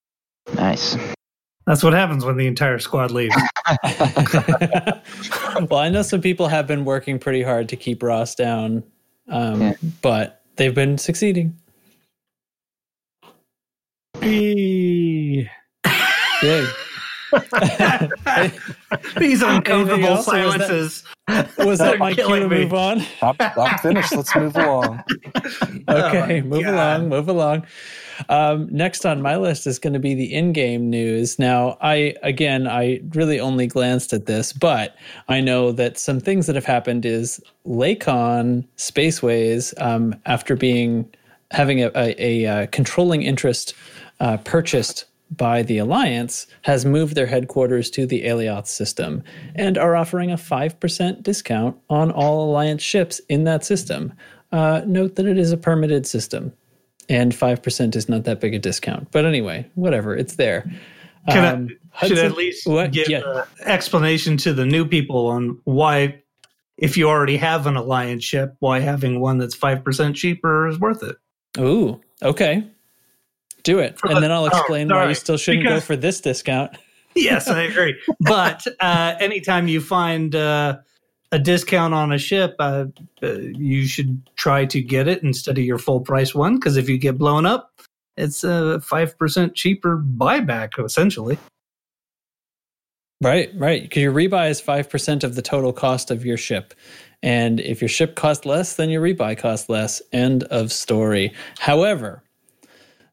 [0.54, 0.96] Nice.
[1.66, 3.34] That's what happens when the entire squad leaves.
[5.68, 8.84] well, I know some people have been working pretty hard to keep Ross down,
[9.28, 9.72] um, Yeah.
[10.02, 11.56] but they've been succeeding.
[14.22, 15.48] Yay.
[17.62, 18.52] Yay.
[19.18, 21.04] These uncomfortable else, was that- silences.
[21.58, 23.02] Was that my cue to move on?
[23.20, 24.14] I'm, I'm finished.
[24.14, 25.02] Let's move along.
[25.88, 26.74] Okay, Oh, move God.
[26.74, 27.66] along, move along.
[28.28, 31.38] Um, next on my list is going to be the in-game news.
[31.38, 34.96] Now, I again, I really only glanced at this, but
[35.28, 41.08] I know that some things that have happened is Lakon Spaceways, um, after being
[41.52, 43.74] having a, a, a uh, controlling interest
[44.20, 49.22] uh, purchased by the Alliance, has moved their headquarters to the Alioth system
[49.54, 54.12] and are offering a 5% discount on all Alliance ships in that system.
[54.52, 56.52] Uh, note that it is a permitted system,
[57.08, 59.10] and 5% is not that big a discount.
[59.10, 60.70] But anyway, whatever, it's there.
[61.28, 62.92] Can I, should Hudson- at least what?
[62.92, 63.22] give Yeah.
[63.24, 66.22] an explanation to the new people on why,
[66.78, 70.78] if you already have an alliance ship, why having one that's five percent cheaper is
[70.78, 71.16] worth it.
[71.58, 72.62] Ooh, okay.
[73.66, 73.98] Do it.
[74.04, 76.72] And the- then I'll oh, explain why you still shouldn't go for this discount.
[77.18, 77.98] Yes, I agree.
[78.20, 80.76] but uh, anytime you find uh,
[81.32, 82.84] a discount on a ship, uh,
[83.22, 86.56] uh, you should try to get it instead of your full price one.
[86.56, 87.72] Because if you get blown up,
[88.18, 91.38] it's a five percent cheaper buyback, essentially.
[93.22, 93.80] Right, right.
[93.80, 96.74] Because your rebuy is 5% of the total cost of your ship.
[97.22, 100.02] And if your ship costs less, then your rebuy costs less.
[100.12, 101.32] End of story.
[101.58, 102.22] However,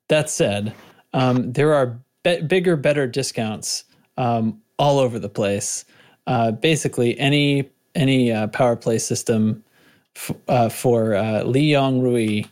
[0.08, 0.74] that said,
[1.14, 3.84] um, there are be- bigger, better discounts
[4.18, 5.86] um, all over the place.
[6.28, 9.64] Uh, basically, any any uh, power play system
[10.16, 12.44] f- uh, for uh, Li Yong Rui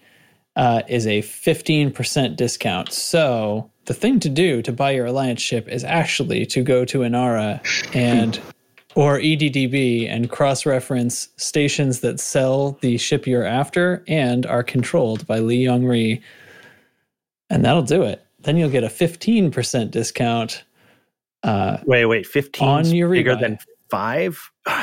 [0.56, 2.92] uh, is a 15% discount.
[2.92, 7.00] So the thing to do to buy your alliance ship is actually to go to
[7.00, 7.60] Inara
[7.96, 8.40] and
[8.94, 15.40] or EDDB and cross-reference stations that sell the ship you're after and are controlled by
[15.40, 16.18] Li Yong Rui,
[17.52, 18.26] and that'll do it.
[18.40, 20.64] then you'll get a 15% discount.
[21.44, 23.40] Uh, Wait, wait, 15 On your bigger rebuy.
[23.42, 23.58] than
[23.90, 24.52] five?
[24.68, 24.82] yeah,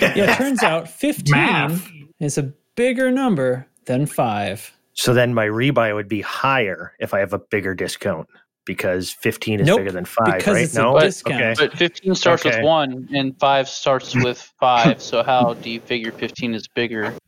[0.00, 1.90] it turns out 15 Math.
[2.20, 2.44] is a
[2.76, 4.74] bigger number than five.
[4.94, 8.28] So then my rebuy would be higher if I have a bigger discount
[8.66, 10.64] because 15 is Nope, bigger than five, because right?
[10.64, 10.98] it's a no?
[10.98, 11.42] discount.
[11.42, 11.54] Okay.
[11.58, 12.56] But 15 starts Okay.
[12.58, 15.00] with 1 and 5 starts with 5.
[15.02, 17.14] so how do you figure 15 is bigger?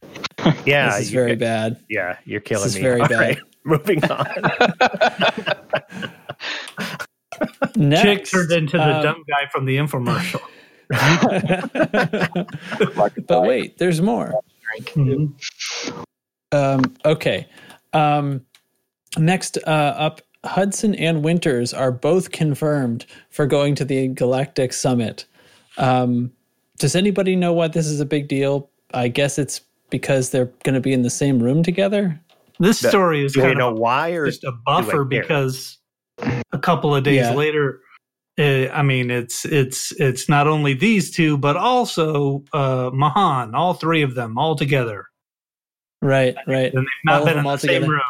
[0.64, 1.80] Yeah, this is very get- bad.
[1.88, 2.82] Yeah, you're killing this is me.
[2.82, 3.18] very All bad.
[3.20, 4.26] right, moving on.
[7.74, 10.40] Next, Chig turned into the um, dumb guy from the infomercial.
[13.26, 14.32] but wait, there's more.
[14.80, 15.32] Mhm.
[16.52, 17.48] Um, okay.
[17.92, 18.42] Um,
[19.18, 25.24] next uh, up, Hudson and Winters are both confirmed for going to the Galactic Summit.
[25.78, 26.32] Um,
[26.78, 28.70] does anybody know why this is a big deal?
[28.94, 32.20] I guess it's because they're going to be in the same room together.
[32.58, 35.78] This That- story is kind know of why or just a buffer because
[36.52, 37.34] a couple of days Yeah.
[37.34, 37.80] later,
[38.38, 43.74] uh, I mean, it's it's it's not only these two, but also uh, Mahan, all
[43.74, 45.06] three of them, all together,
[46.02, 46.72] Right, right.
[46.72, 47.92] and they've not All been in the same together.
[47.92, 48.00] room.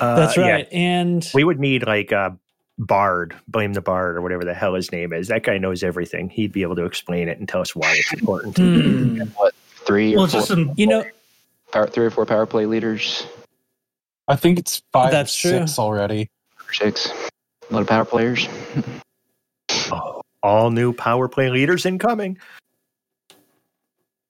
[0.00, 0.68] Uh, That's yeah, right.
[0.72, 2.36] And we would need like a
[2.78, 5.28] Bard, blame the Bard or whatever the hell his name is.
[5.28, 6.30] That guy knows everything.
[6.30, 8.56] He'd be able to explain it and tell us why it's important.
[8.56, 9.20] Hmm.
[9.36, 9.54] What
[9.86, 11.04] three Well, or it's four, just some you know,
[11.72, 13.26] power, three or four power play leaders
[14.30, 15.58] I think it's five That's or true.
[15.58, 16.30] six already.
[16.72, 17.10] six?
[17.68, 18.46] A lot of power players.
[20.42, 22.38] All new power play leaders incoming.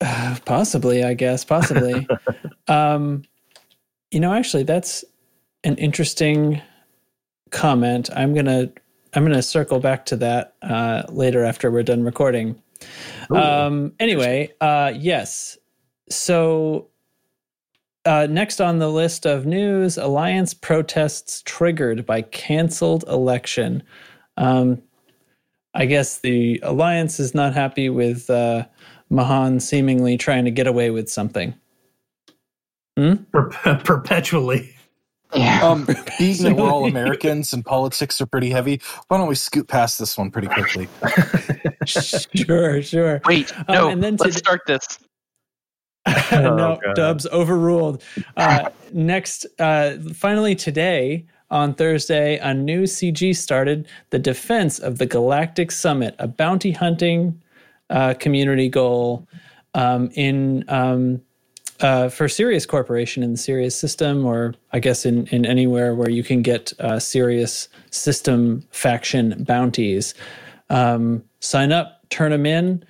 [0.47, 2.09] possibly, I guess, possibly.
[2.69, 3.25] um,
[4.11, 5.05] you know, actually, that's
[5.65, 6.61] an interesting
[7.51, 8.11] comment.
[8.15, 8.71] I'm gonna
[9.15, 12.61] I'm gonna circle back to that uh, later after we're done recording.
[13.35, 15.59] Um, anyway, uh, yes.
[16.09, 16.89] So
[18.05, 23.83] uh, next on the list of news, alliance protests triggered by canceled election.
[24.37, 24.83] Um,
[25.75, 28.67] I guess the alliance is not happy with uh,
[29.11, 31.55] Mahan seemingly trying to get away with something.
[33.31, 33.51] per-
[33.85, 34.75] perpetually.
[35.35, 35.63] Yeah.
[35.63, 35.87] Um,
[36.19, 39.99] being that we're all Americans and politics are pretty heavy, why don't we scoot past
[39.99, 40.89] this one pretty quickly?
[41.87, 43.21] sure, sure.
[43.27, 44.99] Wait, Um, no, and then let's today- start this.
[46.33, 46.95] no, God.
[46.97, 48.03] Dubs overruled.
[48.37, 55.07] Uh, next, uh, finally today on Thursday, a new CG started the defense of the
[55.07, 57.41] Galactic Summit, a bounty hunting
[57.91, 59.29] uh, community goal
[59.75, 61.21] um, in um,
[61.81, 66.11] uh, for Sirius Corporation in the Sirius system, or I guess in in anywhere where
[66.11, 70.15] you can get uh, Sirius system faction bounties.
[70.69, 72.85] Um, sign up, turn them in.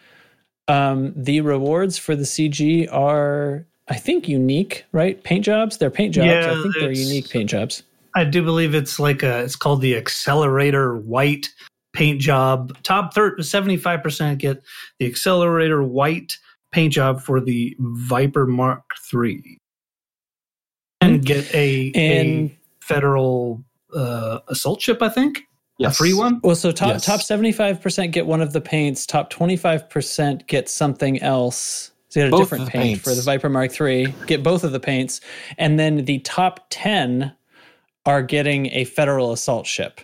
[0.69, 5.23] Um, the rewards for the CG are, I think, unique, right?
[5.25, 5.79] Paint jobs.
[5.79, 6.27] They're paint jobs.
[6.27, 7.83] Yeah, I think they're unique paint jobs.
[8.15, 9.43] I do believe it's like a.
[9.43, 11.49] It's called the Accelerator White
[11.93, 12.77] paint job.
[12.83, 14.63] Top seventy five percent get
[14.99, 16.39] the Accelerator White
[16.73, 19.59] paint job for the Viper Mark III,
[21.01, 25.03] and get a, And a federal uh, assault ship.
[25.03, 25.43] I think
[25.79, 25.95] Yes.
[25.95, 26.41] a free one.
[26.45, 27.07] well, so top Yes.
[27.07, 29.07] top seventy five percent get one of the paints.
[29.07, 31.91] Top twenty five percent get something else.
[32.09, 33.03] So you get a Both different paint paints.
[33.03, 34.13] for the Viper Mark III.
[34.27, 35.21] Get both of the paints,
[35.59, 37.33] and then the top ten
[38.05, 40.01] are getting a federal assault ship.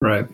[0.00, 0.26] Right.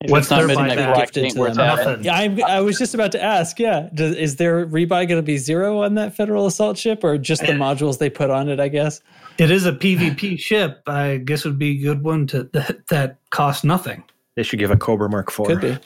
[0.00, 0.94] If What's not their midnight buyback?
[0.94, 1.56] black, Gifted to them.
[1.56, 2.04] Nothing.
[2.04, 3.58] Yeah, I'm, I was just about to ask.
[3.58, 7.18] Yeah, Does, is their rebuy going to be zero on that federal assault ship, or
[7.18, 7.56] just the eh.
[7.56, 8.60] modules they put on it?
[8.60, 9.00] I guess.
[9.38, 10.82] It is a PvP ship.
[10.86, 14.04] I guess would be a good one to that, that costs nothing.
[14.36, 15.46] They should give a Cobra Mark IV.
[15.46, 15.78] Could be.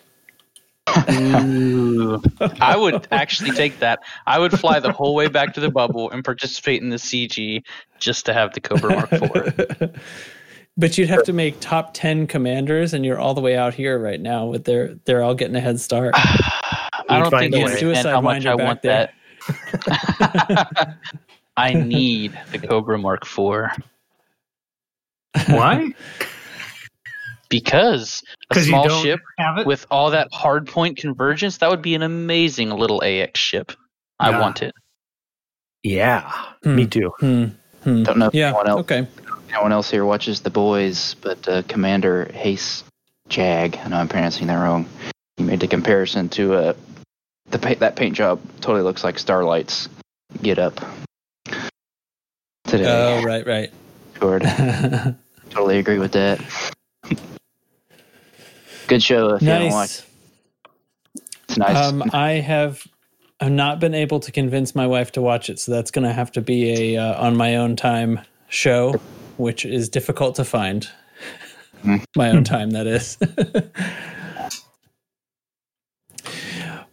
[0.86, 4.00] I would actually take that.
[4.26, 7.62] I would fly the whole way back to the bubble and participate in the CG
[7.98, 10.00] just to have the Cobra Mark IV.
[10.76, 13.98] but you'd have to make top ten commanders, and you're all the way out here
[13.98, 14.46] right now.
[14.46, 16.14] With their, they're all getting a head start.
[16.16, 17.70] I don't think a you way.
[17.70, 19.10] understand Suicide how much I want there.
[19.88, 20.98] that.
[21.56, 23.68] I need the Cobra Mark IV
[25.48, 25.92] Why?
[27.48, 29.20] because a small ship
[29.66, 33.72] with all that hard point convergence, that would be an amazing little AX ship.
[34.18, 34.72] I want it.
[35.82, 36.30] Yeah,
[36.62, 36.76] Hmm.
[36.76, 37.12] me too.
[37.18, 37.44] Hmm.
[37.82, 38.04] Hmm.
[38.04, 38.48] Don't know if Yeah.
[38.48, 38.68] anyone
[39.52, 42.84] else, one else here watches The Boys, but uh, Commander Hace
[43.28, 44.86] Jag, I know I'm pronouncing that wrong.
[45.36, 46.74] He made the comparison to uh,
[47.50, 48.40] the pa- that paint job.
[48.60, 49.88] Totally looks like Starlight's
[50.42, 50.80] get up
[52.64, 52.84] today.
[52.86, 53.72] Oh, right, right.
[55.50, 56.40] Totally agree with that.
[58.86, 60.04] Good show if you haven't watched.
[61.10, 61.18] nice.
[61.48, 61.76] It's nice.
[61.76, 62.86] Um, I have
[63.40, 66.12] I've not been able to convince my wife to watch it, so that's going to
[66.12, 68.94] have to be a uh, on my own time show,
[69.42, 70.88] which is difficult to find.
[71.82, 71.96] Hmm.
[72.16, 73.18] My own time, that is.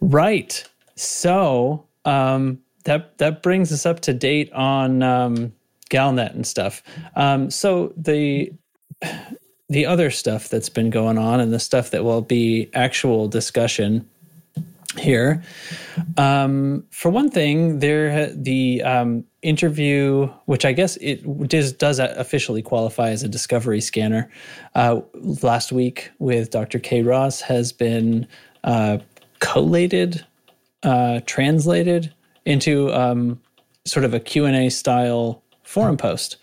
[0.00, 0.64] right.
[0.96, 5.52] So um, that that brings us up to date on um,
[5.90, 6.82] Galnet and stuff.
[7.16, 8.52] Um, so the
[9.68, 14.08] the other stuff that's been going on and the stuff that will be actual discussion
[14.98, 15.42] here.
[16.16, 22.62] Um, for one thing, there the um, interview, which I guess it does, does officially
[22.62, 24.30] qualify as a discovery scanner,
[24.74, 25.00] uh,
[25.42, 26.78] last week with Dr.
[26.78, 28.26] Kay Ross has been
[28.64, 28.98] uh,
[29.40, 30.24] collated,
[30.82, 32.12] uh, translated
[32.44, 33.40] into um,
[33.84, 36.36] sort of a Q&A style forum post,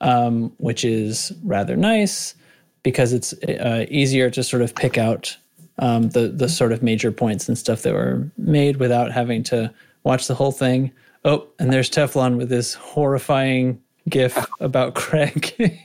[0.00, 2.34] um, which is rather nice
[2.82, 5.36] because it's uh, easier to sort of pick out
[5.78, 9.72] um, the the sort of major points and stuff that were made without having to
[10.04, 10.92] watch the whole thing.
[11.24, 15.78] Oh, and there's Teflon with this horrifying gif about Craig.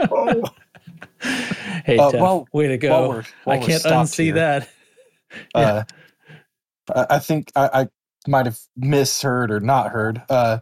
[0.00, 0.42] Oh,
[1.84, 2.90] hey, Uh, Tef, while- way to go!
[2.90, 4.34] while we're- while I can't unsee here.
[4.34, 4.68] that.
[5.54, 5.84] Uh,
[6.94, 7.88] I I think I, I
[8.28, 10.22] might have misheard or not heard.
[10.28, 10.58] Uh,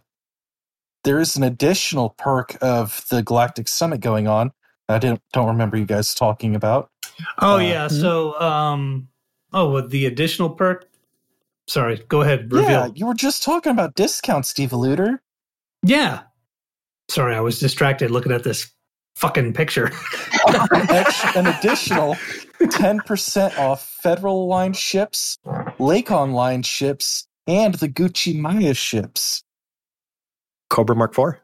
[1.05, 4.53] there is an additional perk of the Galactic Summit going on.
[4.89, 6.91] I didn't don't remember you guys talking about.
[7.39, 7.87] Oh Uh, yeah.
[7.89, 8.01] Mhm.
[8.01, 9.09] So um
[9.53, 10.89] oh with the additional perk.
[11.67, 12.71] Sorry, go ahead, reveal.
[12.71, 12.93] Yeah, Yeah.
[12.95, 15.19] you were just talking about discounts, Steve Eluder.
[15.83, 16.23] Yeah.
[17.11, 18.71] Sorry, I was distracted looking at this
[19.17, 19.91] fucking picture.
[20.49, 22.15] an, additional
[22.61, 25.39] 10% off Federal Line ships,
[25.79, 29.43] Lakon Line ships, and the Gutamaya ships.
[30.71, 31.35] Cobra Mark IV?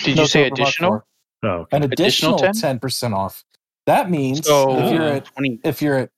[0.00, 0.94] Did No you say Cobra additional?
[0.96, 1.02] IV.
[1.44, 1.76] Oh, okay.
[1.76, 2.78] An Additional additional 10?
[2.80, 3.44] 10% off.
[3.86, 5.60] That means So if you're at twenty.
[5.64, 6.10] if you're at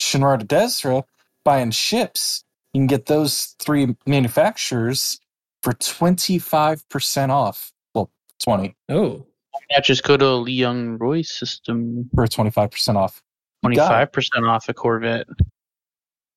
[0.00, 1.02] Shinrarta Dezhra
[1.44, 2.42] buying ships,
[2.76, 5.18] you can get those three manufacturers
[5.62, 7.72] for 25% off.
[7.94, 8.10] Well,
[8.44, 9.24] 20 Oh,
[9.70, 12.10] Not just go to Li Yong Rui system.
[12.14, 13.22] for 25% off.
[13.62, 13.94] You Twenty got it.
[13.94, 15.26] five percent off a Corvette.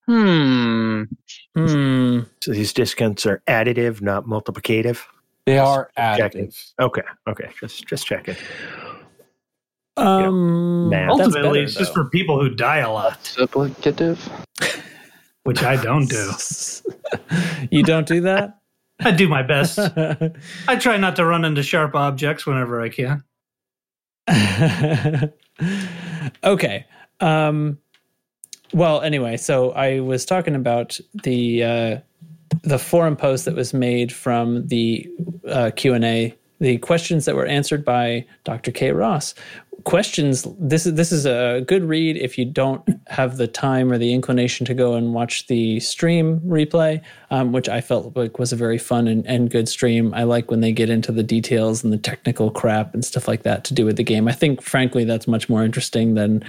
[0.07, 1.03] Hmm.
[1.55, 2.19] hmm.
[2.41, 5.03] So these discounts are additive, not multiplicative.
[5.45, 6.47] They are Checking.
[6.47, 6.71] additive.
[6.79, 8.37] Okay, okay, just just checking.
[9.97, 11.17] Um, Math.
[11.17, 14.17] that's Ultimately, better, it's just for people who die a lot, Multiplicative.
[15.49, 16.31] Which I don't do.
[17.71, 18.59] you don't do that.
[18.99, 19.79] I do my best.
[20.67, 23.23] I try not to run into sharp objects whenever I can.
[26.43, 26.85] okay.
[27.19, 27.79] Um,
[28.75, 31.97] well, anyway, so I was talking about the uh,
[32.61, 35.09] the forum post that was made from the
[35.47, 38.69] uh, Q and A, the questions that were answered by Dr.
[38.69, 39.33] Kay Ross.
[39.85, 40.47] Questions.
[40.59, 44.13] This is this is a good read if you don't have the time or the
[44.13, 48.55] inclination to go and watch the stream replay, um, which I felt like was a
[48.55, 50.13] very fun and, and good stream.
[50.13, 53.43] I like when they get into the details and the technical crap and stuff like
[53.43, 54.27] that to do with the game.
[54.27, 56.43] I think, frankly, that's much more interesting than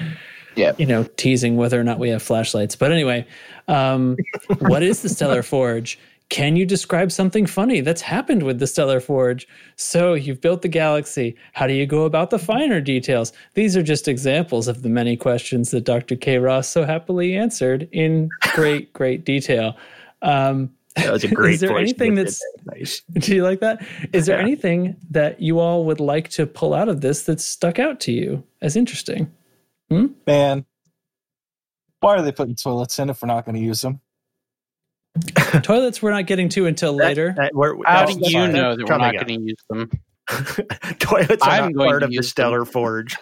[0.57, 0.73] Yeah.
[0.79, 2.75] you know, teasing whether or not we have flashlights.
[2.75, 3.27] But anyway,
[3.69, 4.17] um,
[4.59, 5.99] what is the Stellar Forge?
[6.31, 9.47] Can you describe something funny that's happened with the Stellar Forge?
[9.77, 11.35] So you've built the galaxy.
[11.55, 13.33] How do you go about the finer details?
[13.55, 16.15] These are just examples of the many questions that Dr.
[16.15, 19.77] Kay Ross so happily answered in great, great detail.
[20.23, 23.03] Um, That was a great is there anything that's nice?
[23.15, 23.85] do you like that?
[24.13, 24.45] Is there Yeah.
[24.45, 28.13] anything that you all would like to pull out of this that stuck out to
[28.13, 29.31] you as interesting?
[30.27, 30.65] Man,
[31.99, 34.01] why are they putting toilets in if we're not going to use them?
[35.63, 37.35] Toilets we're not getting to until later.
[37.37, 38.53] That- we're- How do you fine.
[38.53, 39.91] know that we're not going to use them?
[40.99, 42.31] Toilets are I'm not part of the use them.
[42.31, 43.17] Stellar Forge.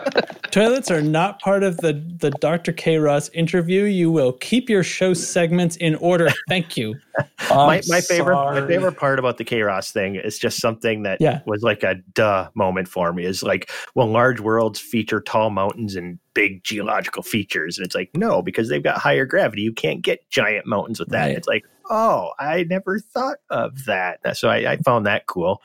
[0.50, 2.72] Toilets are not part of the, the Dr.
[2.72, 3.84] Kay Ross interview.
[3.84, 6.28] You will keep your show segments in order.
[6.48, 6.94] Thank you.
[7.50, 11.40] my, my favorite my favorite part about the K-Ross thing is just something that Yeah.
[11.46, 15.96] was like a duh moment for me is like when large worlds feature tall mountains
[15.96, 20.02] and big geological features and it's like no because they've got higher gravity you can't
[20.02, 21.36] get giant mountains with that Right.
[21.36, 25.60] it's like oh I never thought of that so I, I found that cool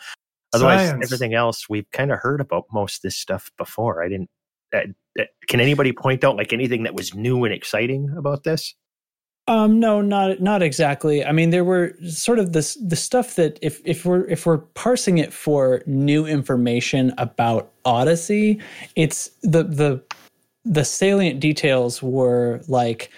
[0.53, 1.05] otherwise Science.
[1.05, 4.29] everything else we've kind of heard about most of this stuff before I didn't
[4.73, 4.79] uh,
[5.19, 8.73] uh, can anybody point out like anything that was new and exciting about this
[9.47, 11.25] Um, no, not not exactly.
[11.25, 14.59] I mean, there were sort of this the stuff that if if we're if we're
[14.59, 18.61] parsing it for new information about Odyssey,
[18.95, 20.01] it's the the
[20.63, 23.11] the salient details were like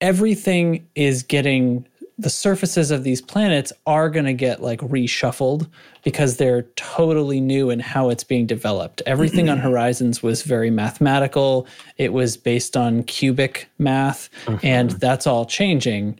[0.00, 1.84] everything is getting
[2.16, 5.68] the surfaces of these planets are going to get like reshuffled
[6.04, 9.02] because they're totally new in how it's being developed.
[9.06, 11.66] Everything on Horizons was very mathematical.
[11.96, 14.58] It was based on cubic math, uh-huh.
[14.62, 16.18] and that's all changing.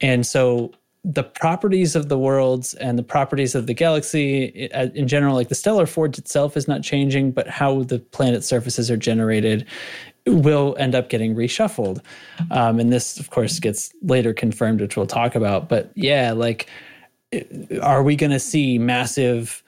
[0.00, 0.72] And so
[1.04, 5.48] the properties of the worlds and the properties of the galaxy uh, in general, like
[5.48, 9.66] the stellar forge itself is not changing, but how the planet surfaces are generated
[10.26, 12.00] will end up getting reshuffled.
[12.50, 15.68] Um, and this, of course, gets later confirmed, which we'll talk about.
[15.68, 16.68] But yeah, like,
[17.80, 19.62] are we going to see massive,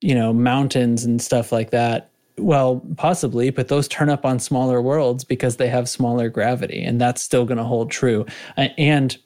[0.00, 2.10] you know, mountains and stuff like that?
[2.38, 7.00] Well, possibly, but those turn up on smaller worlds because they have smaller gravity, and
[7.00, 8.24] that's still going to hold true.
[8.56, 9.16] And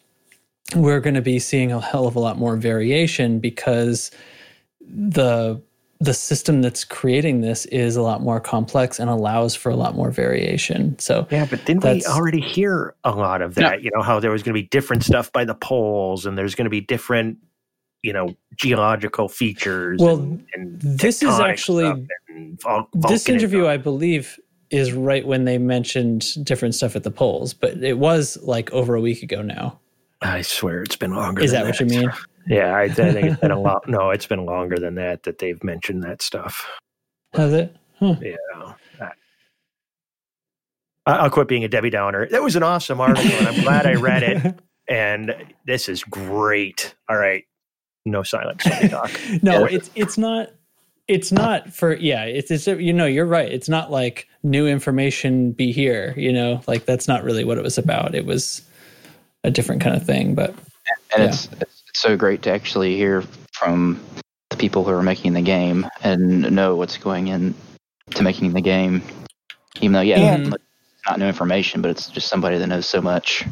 [0.74, 4.10] we're going to be seeing a hell of a lot more variation because
[4.80, 5.60] the
[6.04, 9.94] the system that's creating this is a lot more complex and allows for a lot
[9.94, 10.98] more variation.
[10.98, 13.82] So Yeah, but didn't we already hear a lot of that?
[13.82, 16.54] You know, how there was going to be different stuff by the poles and there's
[16.54, 17.38] going to be different,
[18.02, 19.98] you know, geological features.
[20.00, 21.98] Well, and, and this is actually- stuff
[22.62, 23.66] vol- this interview.
[23.66, 24.38] I believe,
[24.70, 28.94] is right when they mentioned different stuff at the polls, but it was like over
[28.94, 29.78] a week ago now.
[30.20, 31.42] I swear it's been longer.
[31.42, 32.10] Is than that what you mean?
[32.46, 33.88] Yeah, I, I think it's been a lot.
[33.88, 36.66] No, it's been longer than that that they've mentioned that stuff.
[37.34, 37.74] Has it?
[37.98, 38.16] Huh.
[38.20, 38.36] Yeah.
[41.06, 42.26] I- I'll quit being a Debbie Downer.
[42.28, 44.58] That was an awesome article, and I'm glad I read it.
[44.86, 45.34] And
[45.64, 46.94] this is great.
[47.08, 47.44] All right,
[48.04, 48.64] no silence.
[48.90, 49.10] Talk.
[49.42, 49.76] no, Yeah.
[49.76, 50.50] it's it's not.
[51.08, 52.24] It's not for yeah.
[52.24, 53.50] It's, it's you know you're right.
[53.50, 56.12] It's not like new information be here.
[56.18, 58.14] You know, like that's not really what it was about.
[58.14, 58.60] It was
[59.42, 60.34] a different kind of thing.
[60.34, 60.58] But and
[61.16, 61.24] Yeah.
[61.28, 63.22] it's it's so great to actually hear
[63.52, 64.00] from
[64.50, 67.54] the people who are making the game and know what's going in
[68.10, 69.02] to making the game.
[69.80, 70.60] Even though, yeah, And- like,
[71.06, 73.44] not new information, but it's just somebody that knows so much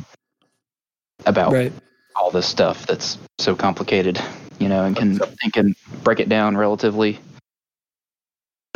[1.26, 1.72] about right,
[2.16, 4.18] all this stuff that's so complicated,
[4.59, 7.18] you know, and can and can break it down relatively.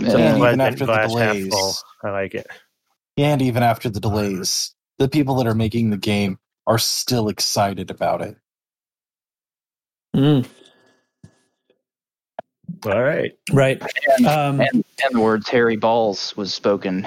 [0.07, 1.49] So Yeah, Uh, even after the delays.
[1.49, 1.75] full.
[2.05, 2.47] I like it.
[3.17, 7.91] And even after the delays, the people that are making the game are still excited
[7.91, 8.37] about it.
[10.17, 10.47] Mm,
[12.87, 13.33] All right.
[13.53, 13.83] right.
[14.19, 17.07] and, Um, and, and the words "Harry Balls" was spoken.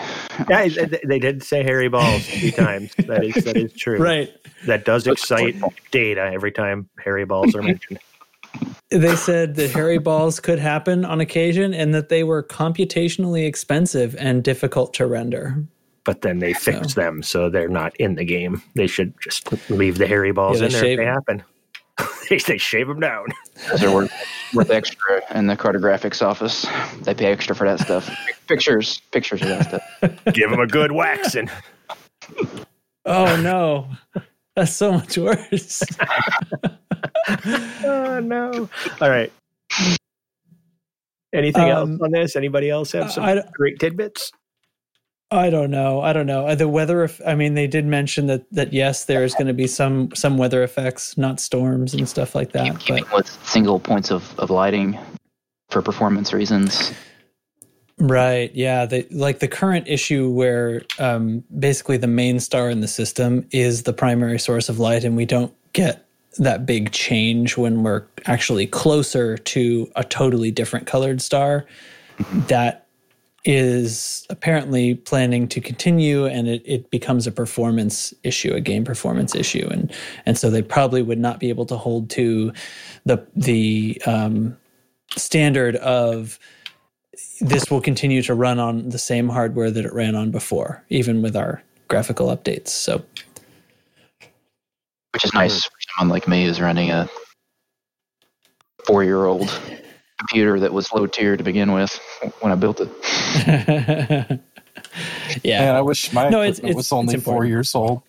[0.50, 2.94] Yeah, they, they did say Harry Balls a few times.
[3.08, 3.98] That is that is true.
[3.98, 4.32] right.
[4.66, 5.56] That does excite
[5.92, 8.00] data every time Harry Balls are mentioned.
[8.90, 14.16] They said that Harry balls could happen on occasion, and that they were computationally expensive
[14.18, 15.64] and difficult to render.
[16.04, 18.64] But then they fixed So- them so they're not in the game.
[18.74, 21.44] They should just leave the Harry Balls Yeah, in they there if they happen.
[22.30, 23.28] They, they shave them down.
[23.78, 24.12] They're worth,
[24.54, 26.66] worth extra in the cartographics office.
[27.02, 28.10] They pay extra for that stuff.
[28.48, 30.34] Pictures, pictures of that stuff.
[30.34, 31.50] Give them a good waxing.
[33.06, 33.88] Oh no,
[34.56, 35.84] that's so much worse.
[37.84, 38.70] oh no!
[39.02, 39.32] All right.
[41.34, 42.36] Anything Um, else on this?
[42.36, 44.32] Anybody else have some I, great tidbits?
[45.32, 46.02] I don't know.
[46.02, 46.48] I don't know.
[46.48, 47.10] Uh, The weather.
[47.26, 50.38] I mean, they did mention that that yes, there is going to be some some
[50.38, 52.84] weather effects, not storms and stuff like that.
[52.88, 54.98] But with single points of, of lighting
[55.70, 56.94] for performance reasons.
[58.00, 58.50] Right.
[58.56, 58.86] Yeah.
[58.86, 63.84] They, like the current issue where um, basically the main star in the system is
[63.84, 66.06] the primary source of light, and we don't get
[66.38, 71.66] that big change when we're actually closer to a totally different colored star.
[72.48, 72.88] That
[73.46, 79.34] is apparently planning to continue and it, it becomes a performance issue a game performance
[79.34, 79.94] issue and
[80.26, 82.52] and so they probably would not be able to hold to
[83.06, 84.58] the the um,
[85.16, 86.38] standard of
[87.42, 91.22] this will continue to run on the same hardware that it ran on before, even
[91.22, 92.70] with our graphical updates.
[92.70, 93.04] So
[95.14, 97.10] which is nice for someone like me who's running a
[98.86, 99.50] four year old
[100.20, 102.00] computer that was low tier to begin with
[102.42, 102.90] when I built it.
[105.44, 108.04] yeah, Man, I wish my No, it's- equipment it's- was only it's four years old.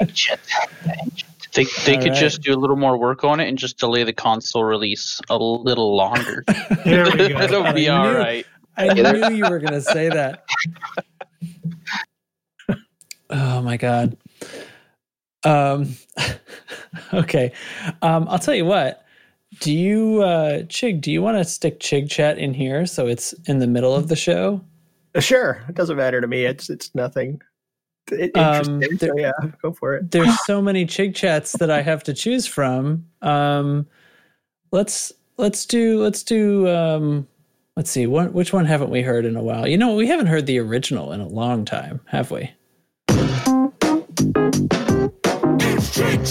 [0.00, 0.40] Ancient.
[1.54, 2.18] They they All could right.
[2.18, 5.36] just do a little more work on it and just delay the console release a
[5.38, 6.44] little longer.
[6.84, 7.40] There we go.
[7.40, 8.46] It'll be I all knew- right.
[8.76, 10.44] I knew you were going to say that.
[13.30, 14.16] Oh my god.
[15.44, 15.94] Um,
[17.12, 17.52] okay.
[18.02, 19.03] Um, I'll tell you what.
[19.60, 21.00] Do you, uh, Chig?
[21.00, 24.08] Do you want to stick Chig Chat in here so it's in the middle of
[24.08, 24.60] the show?
[25.14, 26.44] Uh, Sure, it doesn't matter to me.
[26.44, 27.40] It's it's nothing.
[28.10, 28.96] It, Um, interesting.
[28.98, 30.10] there- so yeah, go for it.
[30.10, 33.06] there's so many chig chats that I have to choose from.
[33.22, 33.86] Um,
[34.72, 37.26] let's let's do let's do um,
[37.76, 39.66] let's see what which one haven't we heard in a while?
[39.68, 42.50] You know, we haven't heard the original in a long time, have we?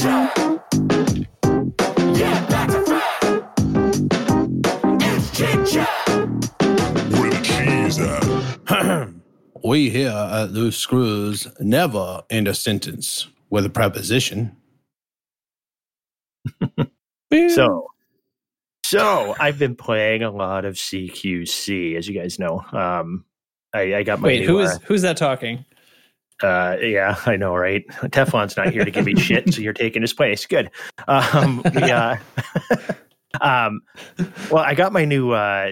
[0.03, 1.32] Where
[9.64, 14.55] we here at Loose Screws never end a sentence with a preposition.
[17.49, 17.88] So,
[18.86, 22.64] so I've been playing a lot of CQC, as you guys know.
[22.72, 23.26] Um,
[23.74, 25.66] I, I got my Wait, new, who uh, who's that talking?
[26.43, 27.88] Uh, yeah, I know, right?
[27.88, 30.45] Teflon's not here to give me shit, so you're taking his place.
[30.45, 30.70] Good.
[31.07, 32.20] Um, yeah.
[33.41, 33.82] um,
[34.51, 35.72] well, I got my new uh,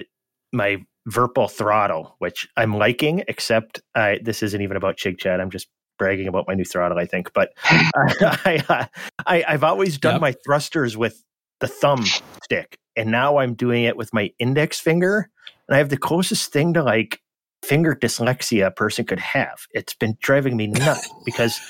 [0.52, 3.24] my Virpil throttle, which I'm liking.
[3.28, 5.40] Except I, this isn't even about Chig Chat.
[5.40, 7.32] I'm just bragging about my new throttle, I think.
[7.32, 7.82] But uh,
[8.44, 8.88] I, I,
[9.26, 10.20] I, I've always done Yep.
[10.20, 11.22] my thrusters with
[11.60, 12.04] the thumb
[12.42, 15.28] stick, and now I'm doing it with my index finger,
[15.68, 17.20] and I have the closest thing to like
[17.64, 19.60] finger dyslexia a person could have.
[19.70, 21.60] It's been driving me nuts because,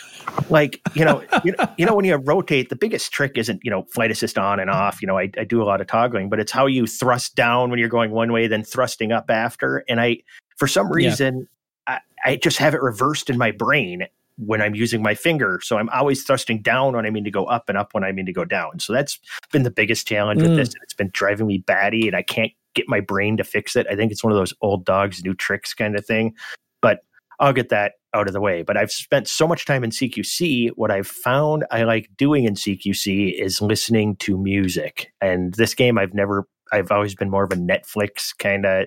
[0.48, 3.84] like, you know, you, you know, when you rotate, the biggest trick isn't you know
[3.94, 5.00] flight assist on and off.
[5.00, 7.70] You know, I, I do a lot of toggling, but it's how you thrust down
[7.70, 9.84] when you're going one way, then thrusting up after.
[9.88, 10.18] And I,
[10.56, 11.08] for some Yeah.
[11.08, 11.48] reason,
[11.86, 14.06] I, I just have it reversed in my brain
[14.38, 15.60] when I'm using my finger.
[15.62, 18.12] So I'm always thrusting down when I mean to go up and up when I
[18.12, 18.78] mean to go down.
[18.80, 19.18] So that's
[19.52, 20.56] been the biggest challenge with Mm.
[20.56, 20.74] this.
[20.82, 23.86] It's been driving me batty and I can't get my brain to fix it.
[23.90, 26.34] I think it's one of those old dogs, new tricks kind of thing.
[26.80, 27.00] But
[27.40, 28.62] I'll get that out of the way.
[28.62, 30.70] But I've spent so much time in CQC.
[30.76, 35.12] What I've found I like doing in CQC is listening to music.
[35.20, 38.86] And this game, I've never, I've always been more of a Netflix kind of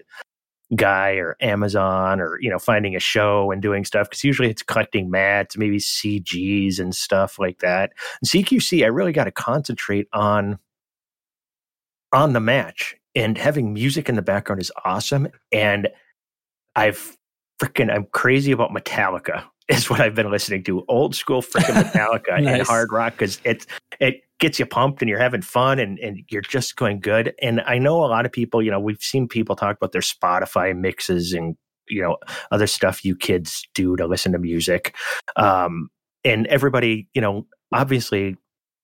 [0.76, 4.10] guy or Amazon or, you know, finding a show and doing stuff.
[4.10, 7.92] Cause usually it's collecting mats, maybe CGs and stuff like that.
[8.22, 10.60] And CQC, I really got to concentrate on
[12.14, 15.90] on the match and having music in the background is awesome and
[16.76, 17.18] i've
[17.62, 20.84] freaking i'm crazy about metallica is what i've been listening to.
[20.88, 23.66] Old school freaking metallica and hard rock because it
[24.00, 27.34] it gets you pumped and you're having fun and, and you're just going good.
[27.42, 30.02] And i know a lot of people you know we've seen people talk about their
[30.02, 31.56] spotify mixes and
[31.88, 32.18] you know
[32.52, 34.96] other stuff you kids do to listen to music.
[35.36, 35.90] Um
[36.24, 38.38] and everybody you know obviously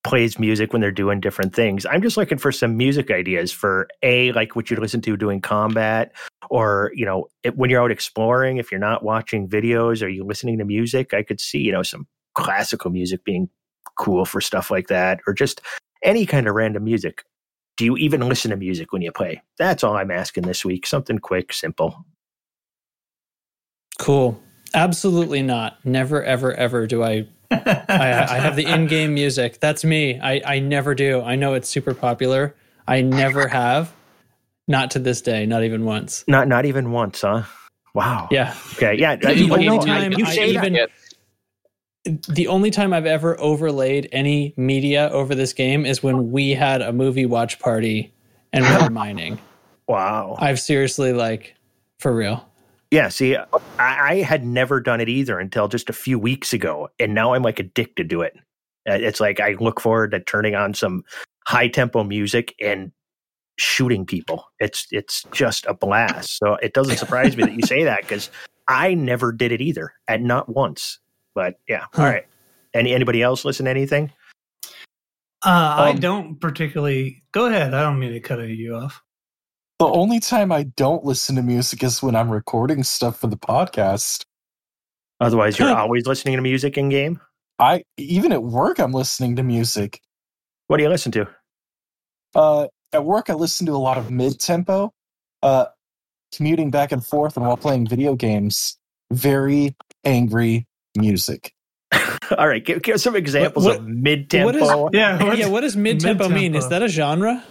[0.04, 1.86] plays music when they're doing different things.
[1.86, 5.42] I'm just looking for some music ideas for a like what you listen to doing
[5.42, 6.12] combat,
[6.50, 8.58] or you know it, when you're out exploring.
[8.58, 11.14] If you're not watching videos, are you listening to music?
[11.14, 13.50] I could see you know some classical music being
[13.98, 15.62] cool for stuff like that, or just
[16.04, 17.24] any kind of random music.
[17.78, 19.42] Do you even listen to music when you play?
[19.58, 20.86] That's all I'm asking this week.
[20.86, 22.06] Something quick, simple.
[23.98, 24.42] Cool.
[24.74, 25.84] Absolutely not.
[25.86, 27.28] Never, ever, ever do I.
[27.52, 29.60] I, I have the in-game music.
[29.60, 30.20] That's me.
[30.20, 31.22] I, I never do.
[31.22, 32.56] I know it's super popular.
[32.88, 33.94] I never have.
[34.68, 35.46] Not to this day.
[35.46, 36.24] Not even once.
[36.28, 37.44] Not not even once, huh?
[37.94, 38.30] Wow.
[38.32, 38.56] Yeah.
[38.74, 38.96] Okay.
[38.98, 39.18] Yeah.
[39.18, 40.66] The you only time you I say that.
[40.66, 40.88] even
[42.30, 46.82] the only time I've ever overlaid any media over this game is when we had
[46.82, 48.14] a movie watch party
[48.54, 49.40] and we were mining.
[49.88, 50.38] Wow.
[50.40, 51.56] I've seriously like
[52.00, 52.48] for real.
[52.92, 53.46] Yeah, see, I,
[53.80, 57.42] I had never done it either until just a few weeks ago, and now I'm
[57.42, 58.34] like addicted to it.
[58.90, 61.04] Uh, It's like I look forward to turning on some
[61.48, 62.92] high tempo music and
[63.58, 64.46] shooting people.
[64.60, 66.38] It's it's just a blast.
[66.38, 68.30] So it doesn't surprise me that you say that because
[68.68, 71.00] I never did it either, and not once.
[71.34, 72.28] But yeah, all right.
[72.74, 74.12] Any anybody else listen to anything?
[75.46, 77.24] Uh, I Um, don't particularly.
[77.32, 77.74] Go ahead.
[77.74, 79.02] I don't mean to cut you off.
[79.82, 83.36] The only time I don't listen to music is when I'm recording stuff for the
[83.36, 84.26] podcast.
[85.20, 87.20] Otherwise, you're always listening to music in game.
[87.58, 90.00] I even at work I'm listening to music.
[90.68, 91.28] What do you listen to?
[92.36, 94.94] Uh, at work I listen to a lot of mid tempo.
[95.42, 95.66] Uh,
[96.32, 98.78] commuting back and forth and while playing video games,
[99.12, 101.56] very angry music.
[102.38, 104.92] all right, give, give some examples what- of mid tempo.
[104.94, 105.34] Yeah.
[105.34, 106.54] yeah, what does mid tempo mean?
[106.54, 107.44] Is that a genre?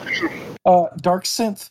[0.64, 1.70] Uh, dark synth,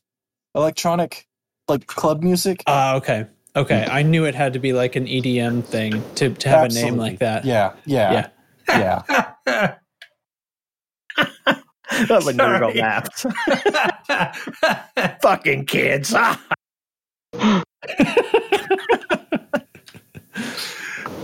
[0.56, 1.28] electronic,
[1.68, 2.64] like club music.
[2.68, 3.26] Ah, okay.
[3.56, 3.88] Okay.
[3.90, 6.98] I knew it had to be like an EDM thing to, to have a name
[6.98, 7.46] like that.
[7.46, 8.28] Yeah, yeah,
[8.68, 9.76] yeah.
[12.08, 12.82] That would never go Sorry.
[12.82, 13.26] laugh.
[15.22, 16.14] Fucking kids.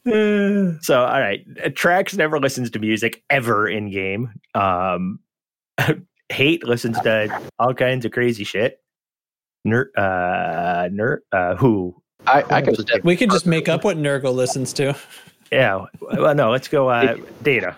[0.08, 1.44] So, all right.
[1.74, 4.32] Trax never listens to music ever in game.
[4.54, 5.20] Um,
[6.30, 8.84] Hate listens to all kinds of crazy shit.
[9.66, 11.96] Nerd, uh, nerd, uh, who?
[12.28, 13.04] I, I could step.
[13.04, 14.96] We could just make up what Nurgle listens to.
[15.52, 15.86] Yeah.
[16.02, 16.90] Well, no, let's go.
[16.90, 17.76] Uh, data.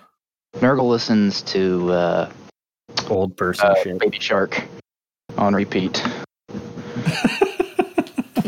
[0.56, 2.32] Nurgle listens to uh,
[3.10, 4.00] Old person uh, shit.
[4.00, 4.64] Baby Shark
[5.38, 6.02] on repeat.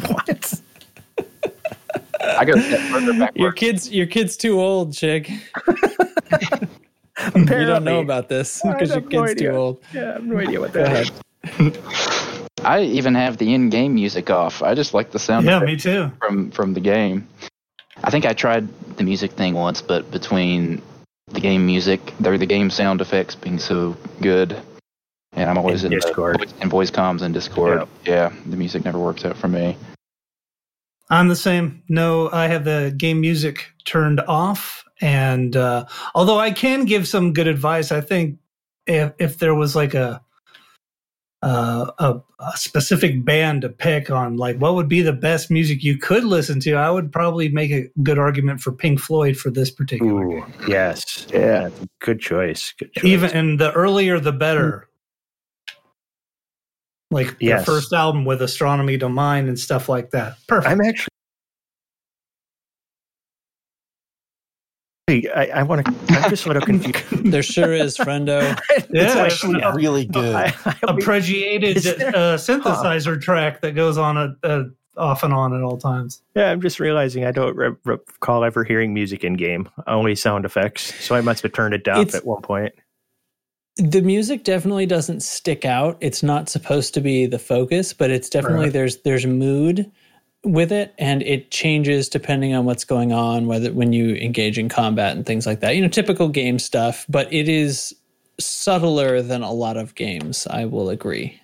[0.07, 0.61] What?
[2.23, 5.29] I go a step further Your kids your kid's too old, Chig.
[7.35, 9.83] you don't know about this because your have no kid's too old.
[9.93, 11.11] Yeah, I have no idea what Go that
[11.43, 11.77] ahead.
[11.77, 12.15] is.
[12.63, 14.61] I even have the in-game music off.
[14.61, 16.11] I just like the sound yeah, of it me too.
[16.19, 17.27] from from the game.
[18.03, 20.81] I think I tried the music thing once, but between
[21.27, 24.59] the game music, or the game sound effects being so good.
[25.33, 26.35] And I'm always In in, Discord.
[26.35, 27.87] The, voice- in voice comms and Discord.
[28.05, 29.77] Yeah, the music never works out for me.
[31.09, 31.83] I'm the same.
[31.89, 34.85] No, I have the game music turned off.
[35.01, 38.37] And uh, although I can give some good advice, I think
[38.85, 40.21] if, if there was like a,
[41.41, 45.83] uh, a a specific band to pick on, like what would be the best music
[45.83, 49.49] you could listen to, I would probably make a good argument for Pink Floyd for
[49.49, 50.53] this particular Ooh, game.
[50.67, 51.27] yes.
[51.33, 51.69] Yeah.
[51.99, 52.73] Good choice.
[52.77, 53.03] Good choice.
[53.05, 54.87] Even and the earlier the better.
[57.11, 57.61] Like Yes.
[57.65, 60.37] the first album with Astronomy Domine and stuff like that.
[60.47, 60.71] Perfect.
[60.71, 61.07] I'm actually.
[65.09, 65.91] I, I want to.
[66.09, 66.99] I'm just a little confused.
[67.31, 68.57] There sure is, friendo.
[68.69, 70.35] It's Yeah, actually it's- really good.
[70.35, 74.63] I, I, appreciated there- uh, synthesizer track that goes on a, a
[74.97, 76.21] off and on at all times.
[76.35, 79.69] yeah, I'm just realizing I don't re- recall ever hearing music in game.
[79.87, 80.93] Only sound effects.
[81.03, 82.73] So I must have turned it down It's- at one point.
[83.77, 85.97] the music definitely doesn't stick out.
[86.01, 88.73] It's not supposed to be the focus, but it's definitely Right.
[88.73, 89.89] there's there's mood
[90.43, 94.69] with it and it changes depending on what's going on whether when you engage in
[94.69, 95.75] combat and things like that.
[95.75, 97.93] You know, typical game stuff, but it is
[98.39, 101.39] subtler than a lot of games, I will agree.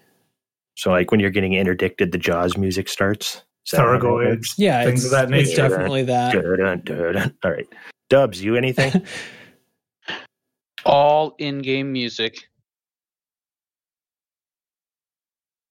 [0.76, 3.42] So like when you're getting interdicted, the Jaws music starts.
[3.66, 4.54] Is that how it Thargoids.
[4.58, 5.70] Yeah, things of that nature it's nature.
[5.70, 6.34] definitely that.
[6.34, 7.38] Dun, dun, dun.
[7.44, 7.68] All right,
[8.10, 9.06] Dubs, you anything?
[10.86, 12.48] All in-game music.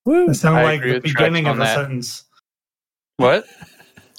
[0.05, 0.27] Woo.
[0.27, 1.75] That sounded like the beginning of a that.
[1.77, 2.25] sentence.
[3.17, 3.47] What?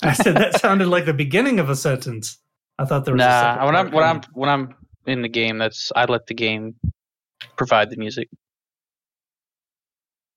[0.04, 2.38] I said that sounded like the beginning of a sentence.
[2.80, 4.76] I thought there was a Nah, second when I'm when I'm when I'm
[5.06, 6.76] in the game, that's I let the game
[7.58, 8.30] provide the music.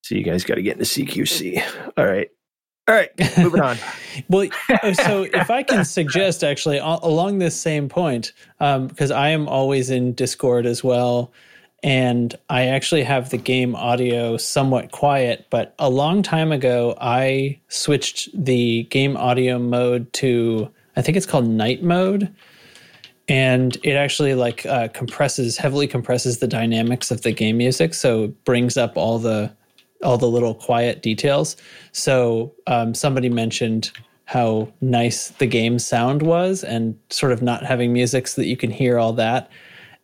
[0.02, 1.62] so you guys got to get into CQC.
[1.96, 2.28] All right,
[2.88, 3.76] all right, moving on.
[4.28, 4.48] Well,
[4.82, 9.90] uh, so if I can suggest actually along this same point, because I am always
[9.90, 11.32] in Discord as well,
[11.82, 17.60] and I actually have the game audio somewhat quiet, but a long time ago, I
[17.68, 22.34] switched the game audio mode to, I think it's called night mode.
[23.28, 27.94] And it actually like uh, compresses, heavily compresses the dynamics of the game music.
[27.94, 29.52] So it brings up all the
[30.02, 31.56] all the little quiet details.
[31.92, 33.90] So um, somebody mentioned
[34.26, 38.56] how nice the game sound was, and sort of not having music so that you
[38.56, 39.50] can hear all that.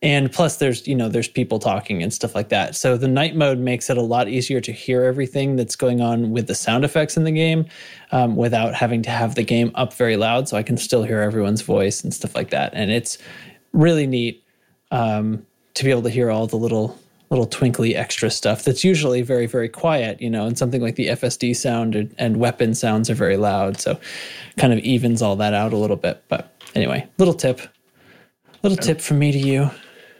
[0.03, 2.77] And plus, there's you know there's people talking and stuff like that.
[2.77, 6.31] So the night mode makes it a lot easier to hear everything that's going on
[6.31, 7.67] with the sound effects in the game,
[8.13, 10.49] um, without having to have the game up very loud.
[10.49, 12.73] So I can still hear everyone's voice and stuff like that.
[12.75, 13.17] And it's
[13.73, 14.45] really neat
[14.91, 16.99] um, to be able to hear all the little
[17.31, 21.09] little twinkly extra stuff that's usually very very quiet you know and something like the
[21.09, 23.99] fsd sound and, and weapon sounds are very loud so
[24.57, 27.61] kind of evens all that out a little bit but anyway little tip
[28.63, 29.69] little tip from me to you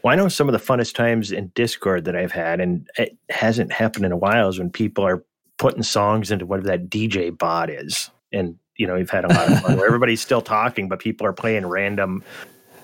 [0.05, 3.17] Well, I know some of the funnest times in Discord that I've had, and it
[3.31, 5.25] hasn't happened in a while, is when people are
[5.57, 8.11] putting songs into whatever that DJ bot is.
[8.31, 11.27] And, you know, we've had a lot of fun where everybody's still talking, but people
[11.27, 12.23] are playing random,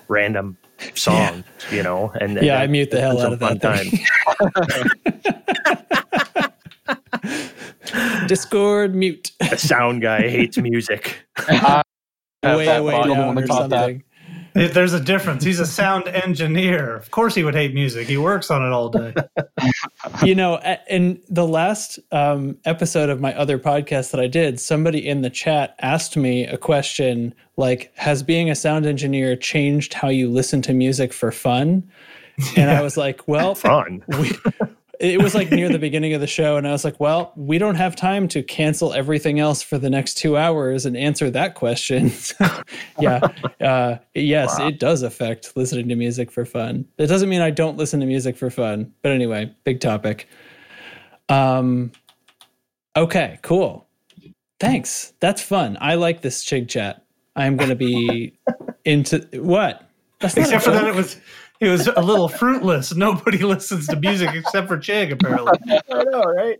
[0.07, 0.57] random
[0.95, 2.11] songs, you know?
[2.19, 3.85] And Yeah, I mute the hell out of that time.
[8.27, 11.17] discord mute The sound guy hates music.
[11.47, 11.85] I have
[12.57, 13.05] way that way bot.
[13.05, 14.03] Don't down or something
[14.53, 15.43] There's a difference.
[15.43, 16.95] He's a sound engineer.
[16.95, 18.07] Of course, he would hate music.
[18.07, 19.13] He works on it all day.
[20.23, 25.05] you know in the last um, episode of my other podcast that i did somebody
[25.07, 30.09] in the chat asked me a question like has being a sound engineer changed how
[30.09, 31.87] you listen to music for fun
[32.55, 34.03] and i was like well Fun.
[34.19, 34.31] we,
[35.01, 37.57] it was like near the beginning of the show and i was like well we
[37.57, 41.55] don't have time to cancel everything else for the next two hours and answer that
[41.55, 42.11] question.
[42.99, 43.19] Yeah
[43.61, 46.85] uh, yes it does affect listening to music for fun.
[46.97, 50.27] It doesn't mean i don't listen to music for fun but anyway big topic.
[51.29, 51.91] Um
[52.95, 53.87] okay cool.
[54.59, 55.13] Thanks.
[55.19, 55.77] That's fun.
[55.81, 57.03] I like this chig chat.
[57.35, 58.37] I'm gonna be
[58.85, 59.89] into what?
[60.19, 61.17] That's except for that, it was
[61.61, 62.93] it was a little fruitless.
[62.93, 65.53] Nobody listens to music except for Chig, apparently.
[65.91, 66.59] I know, right?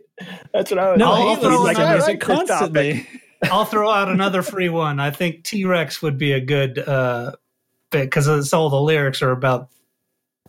[0.53, 3.07] That's what I was no I'll he throw listens to another- music constantly
[3.43, 4.99] I'll throw out another free one.
[4.99, 7.33] I think T Rex would be a good uh
[7.89, 9.69] because it's all the lyrics are about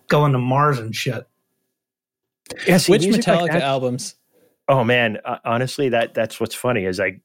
[0.08, 1.26] going to Mars and shit.
[2.66, 4.14] Yeah, see, which music like metallica albums
[4.68, 7.20] Oh man, uh, honestly, that that's what's funny is like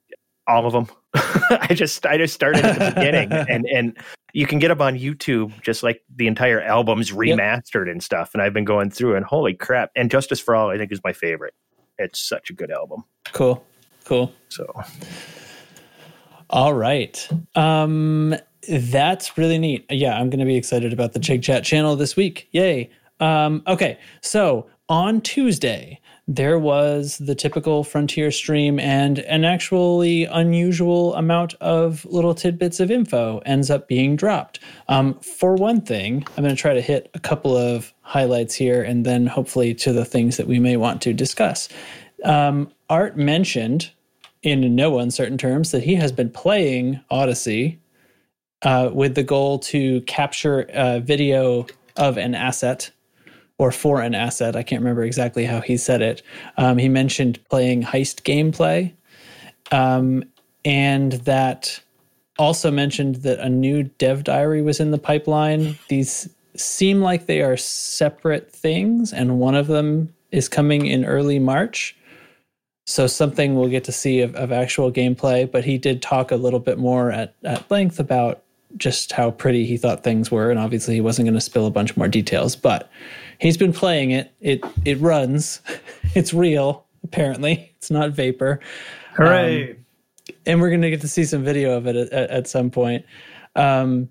[0.47, 0.87] all of them.
[1.13, 3.97] I just I just started at the beginning, and and
[4.37, 8.35] you can get them on YouTube, just like the entire albums remastered and stuff.
[8.35, 9.89] And I've been going through, and holy crap!
[9.95, 11.55] And Justice for All, I think, is my favorite.
[11.97, 13.03] It's such a good album.
[13.33, 13.65] cool
[14.05, 14.71] cool So
[16.51, 17.27] All right.
[17.55, 18.35] Um,
[18.69, 19.87] That's really neat.
[19.89, 22.47] Yeah, I'm going to be excited about the Chig Chat channel this week.
[22.51, 22.91] Yay.
[23.19, 31.15] Um, okay, so on Tuesday, there was the typical Frontier stream, and an actually unusual
[31.15, 34.59] amount of little tidbits of info ends up being dropped.
[34.89, 38.83] Um, for one thing, I'm going to try to hit a couple of highlights here
[38.83, 41.69] and then hopefully to the things that we may want to discuss.
[42.23, 43.91] Um, Art mentioned
[44.43, 47.79] in no uncertain terms that he has been playing Odyssey
[48.63, 52.91] uh, with the goal to capture a video of an asset
[53.57, 54.55] or for an asset.
[54.55, 56.21] I can't remember exactly how he said it.
[56.57, 58.93] Um, he mentioned playing heist gameplay,
[59.71, 60.23] um,
[60.63, 61.79] and that
[62.37, 65.77] also mentioned that a new dev diary was in the pipeline.
[65.89, 71.39] These seem like they are separate things, and one of them is coming in early
[71.39, 71.95] March.
[72.85, 76.37] So something we'll get to see of, of actual gameplay, but he did talk a
[76.37, 78.43] little bit more at, at length about
[78.77, 81.71] just how pretty he thought things were, and obviously he wasn't going to spill a
[81.71, 82.55] bunch more details.
[82.55, 82.89] But
[83.39, 84.33] he's been playing it.
[84.39, 85.61] It it runs.
[86.15, 86.85] It's real.
[87.03, 88.59] Apparently, it's not vapor.
[89.17, 89.71] Hooray!
[89.71, 89.77] Um,
[90.47, 92.71] and we're going to get to see some video of it at, at, at some
[92.71, 93.05] point.
[93.55, 94.09] Um,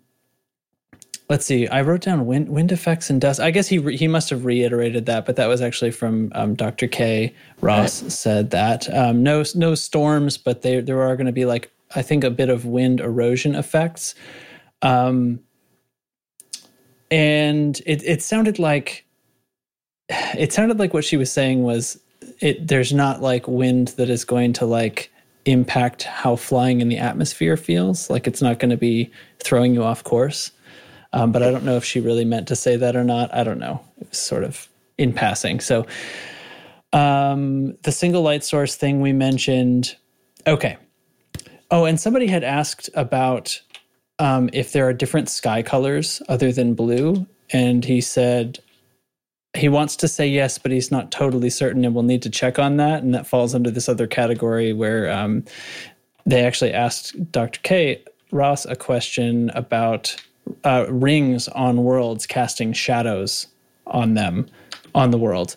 [1.28, 1.66] let's see.
[1.66, 3.40] I wrote down wind wind effects and dust.
[3.40, 6.54] I guess he re- he must have reiterated that, but that was actually from um,
[6.54, 6.86] Dr.
[6.86, 11.44] Kay Ross said that um, no no storms, but they, there are going to be
[11.46, 14.14] like I think a bit of wind erosion effects.
[14.82, 15.40] Um,
[17.10, 19.05] and it it sounded like
[20.08, 21.98] it sounded like what she was saying was
[22.40, 25.10] it there's not like wind that is going to like
[25.44, 28.10] impact how flying in the atmosphere feels.
[28.10, 30.50] Like it's not going to be throwing you off course.
[31.12, 33.32] Um, but i don't know if she really meant to say that or not.
[33.32, 33.80] I don't know.
[34.00, 35.60] It was sort of in passing.
[35.60, 35.86] So
[36.92, 39.96] um, the single light source thing we mentioned.
[40.46, 40.76] Okay.
[41.70, 43.60] Oh and somebody had asked about
[44.18, 47.26] um, if there are different sky colors other than blue.
[47.50, 48.58] And he said
[49.56, 52.58] he wants to say yes, but he's not totally certain, and we'll need to check
[52.58, 53.02] on that.
[53.02, 55.44] And that falls under this other category where um,
[56.24, 57.60] they actually asked Dr.
[57.62, 58.02] Kay
[58.32, 60.16] Ross a question about
[60.64, 63.48] uh, rings on worlds casting shadows
[63.86, 64.46] on them
[64.94, 65.56] on the world.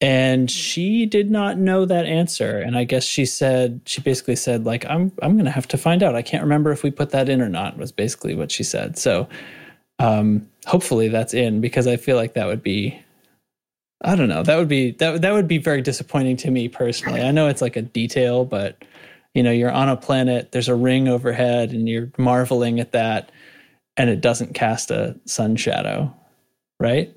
[0.00, 2.58] And she did not know that answer.
[2.58, 6.02] And I guess she said she basically said, like, I'm I'm gonna have to find
[6.02, 6.16] out.
[6.16, 8.98] I can't remember if we put that in or not, was basically what she said.
[8.98, 9.28] So
[9.98, 13.00] um, hopefully that's in because I feel like that would be
[14.04, 17.22] I don't know that would be that that would be very disappointing to me personally.
[17.22, 18.84] I know it's like a detail, but
[19.34, 23.30] you know you're on a planet, there's a ring overhead, and you're marveling at that,
[23.96, 26.12] and it doesn't cast a sun shadow,
[26.80, 27.14] right?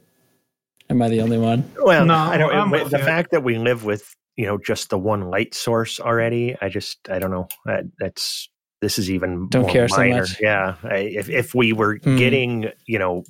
[0.90, 1.70] Am I the only one?
[1.82, 2.54] Well, No, I don't.
[2.54, 6.00] I'm the with fact that we live with you know just the one light source
[6.00, 7.48] already, I just I don't know.
[7.66, 8.48] That, that's
[8.86, 10.40] this is even Don't more care so much.
[10.40, 12.18] Yeah, if if we were Hmm.
[12.18, 13.24] getting you know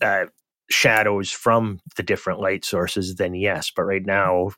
[0.00, 0.26] uh,
[0.70, 3.72] shadows from the different light sources, then yes.
[3.74, 4.50] But right now,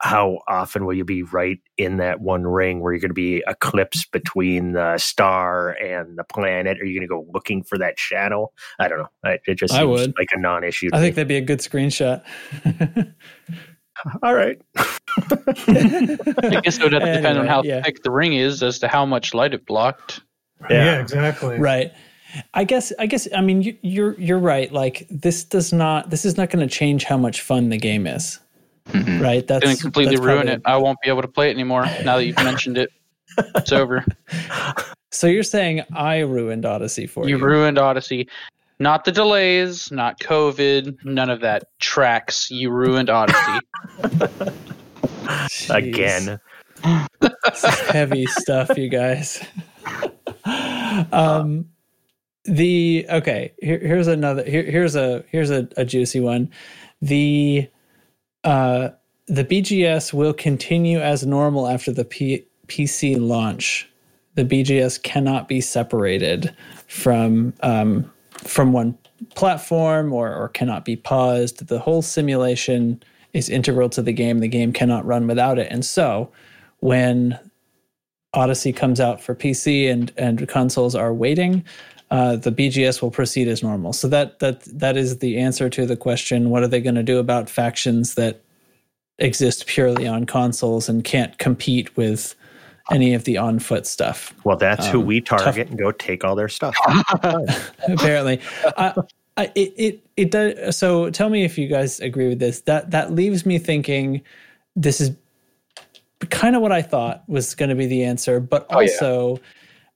[0.00, 3.42] how often will you be right in that one ring where you're going to be
[3.48, 6.80] eclipsed between the star and the planet?
[6.80, 8.52] Are you going to go looking for that shadow?
[8.78, 9.36] I don't know.
[9.46, 10.14] It just I seems would.
[10.16, 10.90] like a non-issue.
[10.92, 11.16] I think me.
[11.16, 12.22] that'd be a good screenshot.
[14.22, 14.60] all right.
[14.76, 17.82] I guess it would have to depend on how yeah.
[17.82, 20.20] thick the ring is as to how much light it blocked.
[20.68, 21.58] Yeah, exactly.
[21.58, 21.90] right
[22.54, 26.24] i guess i guess i mean you, you're you're right like this does not this
[26.24, 28.38] is not going to change how much fun the game is
[28.90, 29.20] Mhm.
[29.20, 30.62] right that's Didn't completely that's ruin probably- it.
[30.64, 32.90] I won't be able to play it anymore now that you've mentioned it.
[33.56, 34.04] It's over.
[35.10, 38.28] so you're saying i ruined odyssey for you, You ruined Odyssey.
[38.80, 41.64] Not the delays, not COVID, none of that.
[41.80, 42.50] Trax.
[42.50, 43.60] You ruined Odyssey.
[45.70, 46.40] Again.
[47.92, 49.44] Heavy stuff you guys
[51.12, 51.66] um
[52.44, 56.50] the okay here, here's another here, here's a here's a, a juicy one
[57.02, 57.68] the
[58.44, 58.88] uh
[59.26, 63.88] the bgs will continue as normal after the P- pc launch
[64.34, 66.54] the bgs cannot be separated
[66.86, 68.10] from um
[68.44, 68.96] from one
[69.34, 71.66] platform or or cannot be paused.
[71.66, 74.40] The whole simulation is integral to the game.
[74.40, 75.68] The game cannot run without it.
[75.70, 76.30] And so
[76.80, 77.38] when
[78.32, 81.64] Odyssey comes out for PC and and consoles are waiting,
[82.10, 83.92] uh, the BGS will proceed as normal.
[83.92, 87.02] So that that that is the answer to the question: What are they going to
[87.02, 88.42] do about factions that
[89.18, 92.34] exist purely on consoles and can't compete with
[92.90, 94.34] any of the on foot stuff?
[94.44, 96.74] Well, that's who Um, we tough- target and go take all their stuff.
[97.88, 98.40] Apparently,
[98.76, 98.94] I,
[99.36, 100.76] I, it it it does.
[100.76, 102.60] So tell me if you guys agree with this.
[102.62, 104.22] That that leaves me thinking
[104.76, 105.10] this is
[106.30, 108.88] kind of what I thought was going to be the answer, but Oh, yeah.
[108.90, 109.40] also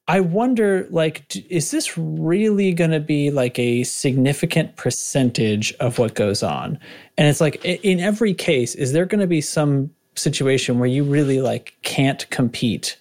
[0.06, 6.14] I wonder, like, is this really going to be like a significant percentage of what
[6.14, 6.78] goes on?
[7.16, 11.04] And it's like, in every case, is there going to be some situation where you
[11.04, 12.96] really like can't compete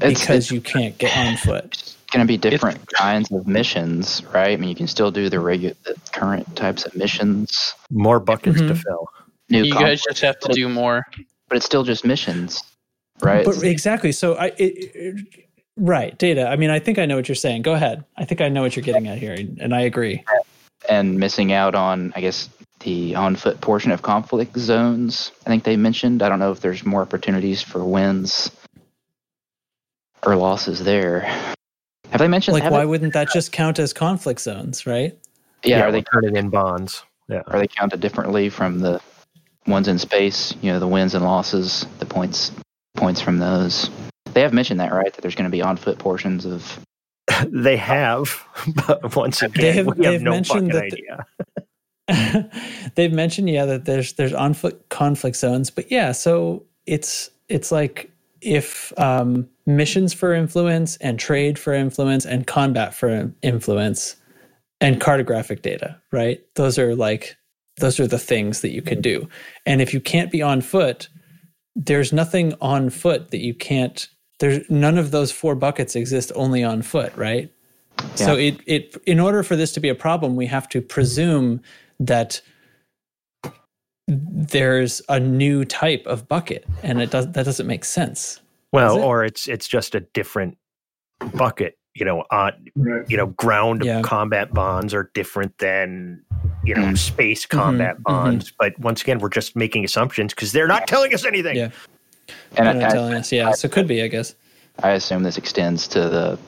[0.00, 1.94] It's, because it's you can't get on foot?
[2.12, 4.50] It's going to be different kinds of missions, right?
[4.52, 7.72] I mean, you can still do the regular, the current types of missions.
[7.90, 8.82] More buckets to Mhm.
[8.82, 9.08] fill.
[9.48, 11.06] New You guys just have to but- do more.
[11.48, 12.62] but it's still just missions,
[13.22, 13.46] right?
[13.46, 14.12] But exactly.
[14.12, 15.46] So I, it, it-
[15.78, 16.48] right, data.
[16.48, 17.62] I mean, I think I know what you're saying.
[17.62, 18.04] Go ahead.
[18.18, 20.22] I think I know what you're getting at here, and I agree.
[20.90, 22.50] and missing out on, I guess,
[22.82, 25.32] the on foot portion of conflict zones.
[25.46, 26.22] I think they mentioned.
[26.22, 28.50] I don't know if there's more opportunities for wins
[30.24, 31.20] or losses there.
[32.10, 32.54] Have they mentioned?
[32.58, 35.16] Like, why they- wouldn't that just count as conflict zones, right?
[35.64, 37.02] yeah, Yeah, are they we'll turn it in bonds.
[37.28, 37.42] Yeah.
[37.46, 39.00] are they counted differently from the
[39.66, 40.54] ones in space?
[40.60, 42.52] You know, the wins and losses, the points
[42.96, 43.88] points from those.
[44.34, 45.12] They have mentioned that, right?
[45.12, 46.78] That there's going to be on foot portions of.
[47.48, 48.44] They have,
[48.86, 51.26] but once again, have- we have they've no mentioned fucking that the- idea.
[52.94, 57.72] They've mentioned, yeah, that there's there's on foot conflict zones, but yeah, so it's it's
[57.72, 58.10] like
[58.40, 64.16] if um, missions for influence and trade for influence and combat for influence
[64.80, 66.40] and cartographic data, right?
[66.56, 67.36] Those are like
[67.78, 69.28] those are the things that you can do.
[69.64, 71.08] And if you can't be on foot,
[71.74, 74.08] there's nothing on foot that you can't
[74.40, 77.52] there's none of those four buckets exist only on foot, right?
[78.16, 81.60] So it it in order for this to be a problem, we have to presume
[82.06, 82.40] that
[84.08, 88.40] there's a new type of bucket, and it does that doesn't make sense.
[88.72, 89.02] Well, it?
[89.02, 90.56] or it's it's just a different
[91.34, 91.78] bucket.
[91.94, 93.04] You know, on Right.
[93.08, 94.00] you know, ground Yeah.
[94.02, 96.22] combat bonds are different than
[96.64, 96.98] you know Mm.
[96.98, 98.02] space combat mhm.
[98.04, 98.52] bonds.
[98.58, 101.56] But once again, we're just making assumptions because they're not telling us anything.
[101.56, 101.70] Yeah.
[102.56, 103.52] And They're not I, telling us, yeah.
[103.52, 104.34] So it could be, I guess.
[104.82, 106.38] I assume this extends to the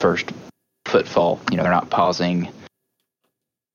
[0.00, 0.30] first
[0.86, 1.40] footfall.
[1.50, 2.48] You know, they're not pausing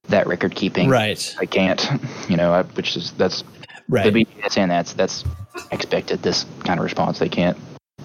[0.10, 0.90] that record keeping.
[0.90, 1.86] Right, I can't.
[2.28, 3.44] You know, I, which is that's
[3.88, 4.12] right.
[4.12, 5.24] the BGS saying that's that's
[5.72, 6.22] expected.
[6.22, 7.58] This kind of response, they can't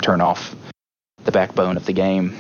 [0.03, 0.55] turn off
[1.25, 2.37] the backbone of the game.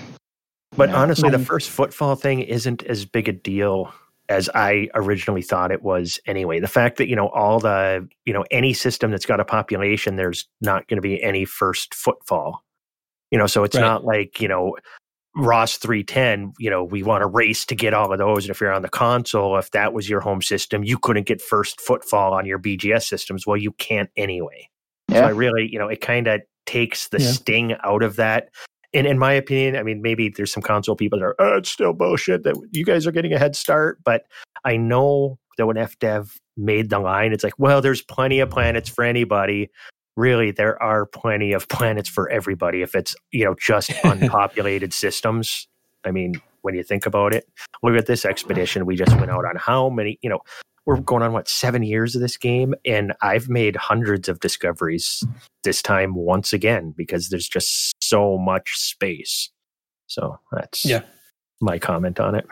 [0.76, 0.96] But Yeah.
[0.96, 3.92] honestly, the Um, first footfall thing isn't as big a deal
[4.28, 6.58] as I originally thought it was anyway.
[6.58, 10.16] The fact that, you know, all the, you know, any system that's got a population,
[10.16, 12.64] there's not going to be any first footfall.
[13.30, 13.82] You know, so it's Right.
[13.82, 14.76] not like, you know,
[15.36, 18.44] Ross 310, you know, we want to race to get all of those.
[18.44, 21.42] And if you're on the console, if that was your home system, you couldn't get
[21.42, 23.46] first footfall on your BGS systems.
[23.46, 24.68] Well, you can't anyway.
[25.10, 27.32] So I really, you know, it kind of takes the Yeah.
[27.32, 28.48] sting out of that.
[28.94, 31.68] And in my opinion, I mean, maybe there's some console people that are, oh, it's
[31.68, 33.98] still bullshit that you guys are getting a head start.
[34.04, 34.22] But
[34.64, 38.88] I know that when FDev made the line, it's like, well, there's plenty of planets
[38.88, 39.68] for anybody.
[40.16, 45.66] Really, there are plenty of planets for everybody if it's, you know, just unpopulated systems.
[46.04, 47.48] I mean, when you think about it,
[47.82, 48.86] look at this expedition.
[48.86, 50.40] We just went out on how many, you know,
[50.86, 55.24] we're going on what seven years of this game, and I've made hundreds of discoveries
[55.62, 59.50] this time once again because there's just so much space.
[60.06, 61.00] So that's Yeah.
[61.60, 62.46] my comment on it.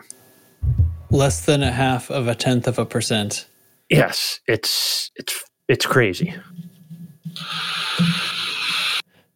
[1.11, 3.47] Less than a half of a tenth of a percent.
[3.89, 6.33] Yes, it's it's it's crazy.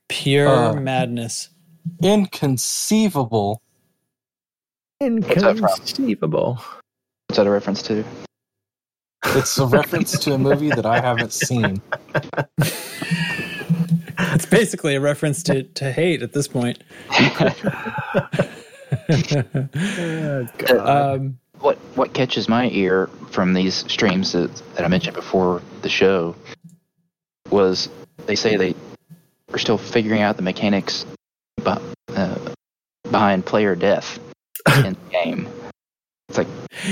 [0.10, 1.50] Pure Uh, madness.
[2.02, 3.62] Inconceivable.
[5.00, 5.70] that from?
[5.70, 6.56] Inconceivable.
[7.28, 8.04] what's that a reference to?
[9.26, 11.82] It's a reference to a movie that I haven't seen.
[14.20, 16.84] It's basically a reference to, to hate at this point.
[20.80, 25.89] um, what what catches my ear from these streams that, that I mentioned before the
[25.89, 26.36] show
[27.52, 27.89] was
[28.26, 28.76] they say they
[29.54, 31.06] are still figuring out the mechanics
[31.58, 31.72] be,
[32.10, 32.38] uh,
[33.10, 34.20] behind player death
[34.86, 35.48] in the game.
[36.30, 36.48] It's like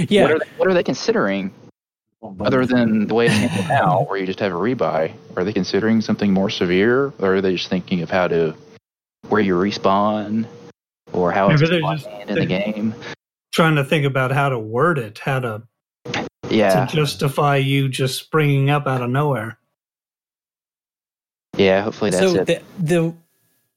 [0.10, 1.54] yeah, what, are they, what are they considering
[2.40, 5.14] other than the way it's handled now, where you just have a rebuy?
[5.36, 8.56] Are they considering something more severe, or are they just thinking of how to
[9.30, 10.46] where you respawn
[11.14, 12.96] or how it's Maybe they're defined just- in the game?
[13.54, 15.64] Trying to think about how to word it, how to,
[16.50, 19.58] Yeah, to justify you just springing up out of nowhere.
[21.58, 21.82] Yeah.
[21.82, 22.46] Hopefully that's so it.
[22.46, 23.14] the, the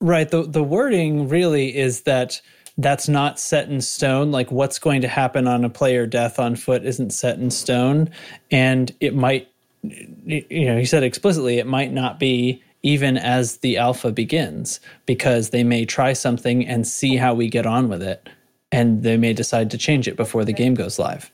[0.01, 2.41] right the the wording really is that
[2.77, 6.55] that's not set in stone like what's going to happen on a player death on
[6.55, 8.09] foot isn't set in stone
[8.51, 9.49] and it might
[9.83, 15.51] you know he said explicitly it might not be even as the alpha begins because
[15.51, 18.29] they may try something and see how we get on with it
[18.71, 21.33] and they may decide to change it before the game goes live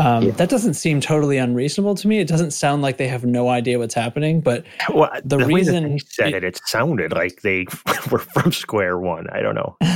[0.00, 0.30] Um, Yeah.
[0.32, 2.20] That doesn't seem totally unreasonable to me.
[2.20, 5.42] It doesn't sound like they have no idea what's happening, but Well, The the, way
[5.44, 7.66] that reason they said it- it, it sounded like they
[8.10, 9.28] were from square one.
[9.30, 9.76] I don't know.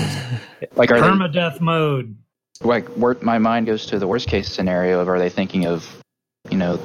[0.77, 2.17] Like, are they, Permadeath mode.
[2.63, 5.87] like wor- my mind goes to the worst case scenario of are they thinking of,
[6.51, 6.81] you know,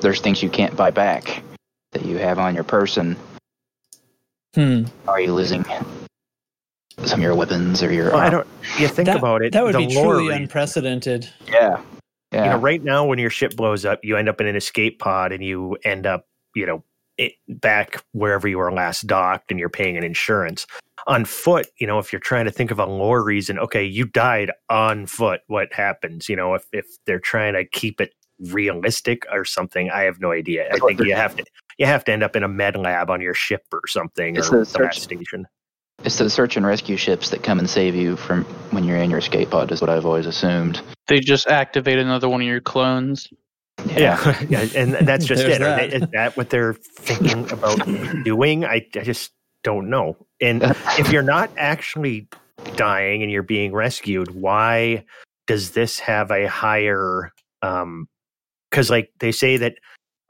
[0.00, 1.42] there's things you can't buy back
[1.92, 3.16] that you have on your person.
[4.54, 5.64] hmm, Are you losing
[7.04, 8.10] some of your weapons or your?
[8.12, 8.46] Well, I don't.
[8.78, 9.52] You think that, about it.
[9.52, 11.28] that would be lore truly reason- unprecedented.
[11.46, 11.80] Yeah,
[12.34, 12.44] yeah.
[12.44, 14.98] You know, right now when your ship blows up, you end up in an escape
[14.98, 16.84] pod and you end up, you know,
[17.16, 20.66] it, back wherever you were last docked, and you're paying an insurance.
[21.06, 24.04] On foot, you know, if you're trying to think of a lore reason, okay, you
[24.06, 25.42] died on foot.
[25.46, 26.28] What happens?
[26.28, 28.14] You know, if if they're trying to keep it
[28.50, 30.68] realistic or something, I have no idea.
[30.72, 31.44] I think you have to
[31.78, 34.50] you have to end up in a med lab on your ship or something It's
[34.50, 35.46] or the search- station.
[36.04, 39.08] It's the search and rescue ships that come and save you from when you're in
[39.10, 40.80] your escape pod, is what I've always assumed.
[41.08, 43.28] They just activate another one of your clones.
[43.86, 45.62] Yeah, yeah, and that's just There's it.
[45.62, 46.02] Are they- that.
[46.02, 47.78] Is that what they're thinking about
[48.24, 48.64] doing?
[48.64, 49.32] I, I just
[49.62, 50.16] don't know.
[50.40, 50.62] And
[50.98, 52.28] if you're not actually
[52.76, 55.04] dying and you're being rescued, why
[55.46, 57.32] does this have a higher?
[57.62, 58.08] um
[58.70, 59.76] Because like they say that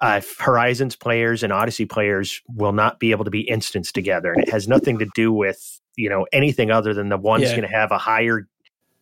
[0.04, 4.42] uh, Horizons players and Odyssey players will not be able to be instanced together, and
[4.42, 7.56] it has nothing to do with you know anything other than the one's Yeah.
[7.56, 8.46] going to have a higher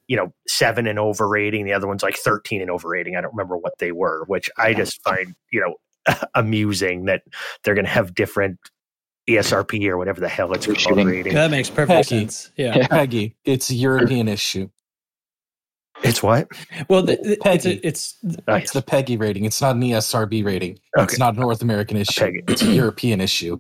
[0.09, 3.21] you know seven and over rating the other one's like 13 and over rating i
[3.21, 7.23] don't remember what they were which i just find you know amusing that
[7.63, 8.59] they're going to have different
[9.31, 12.09] ESRB or whatever the hell it's You're called rating That makes perfect PEGI.
[12.09, 12.51] sense.
[12.57, 12.77] Yeah.
[12.77, 12.89] Yeah.
[12.89, 14.69] PEGI, it's a European issue.
[16.05, 16.49] It's what
[16.89, 18.17] Well, the, the- it's, a, it's
[18.49, 19.45] Oh, It's the PEGI rating.
[19.45, 20.79] It's not an ESRB rating.
[20.97, 21.05] Okay.
[21.05, 22.21] It's not a North American issue.
[22.21, 22.51] PEGI.
[22.51, 23.59] It's a European issue.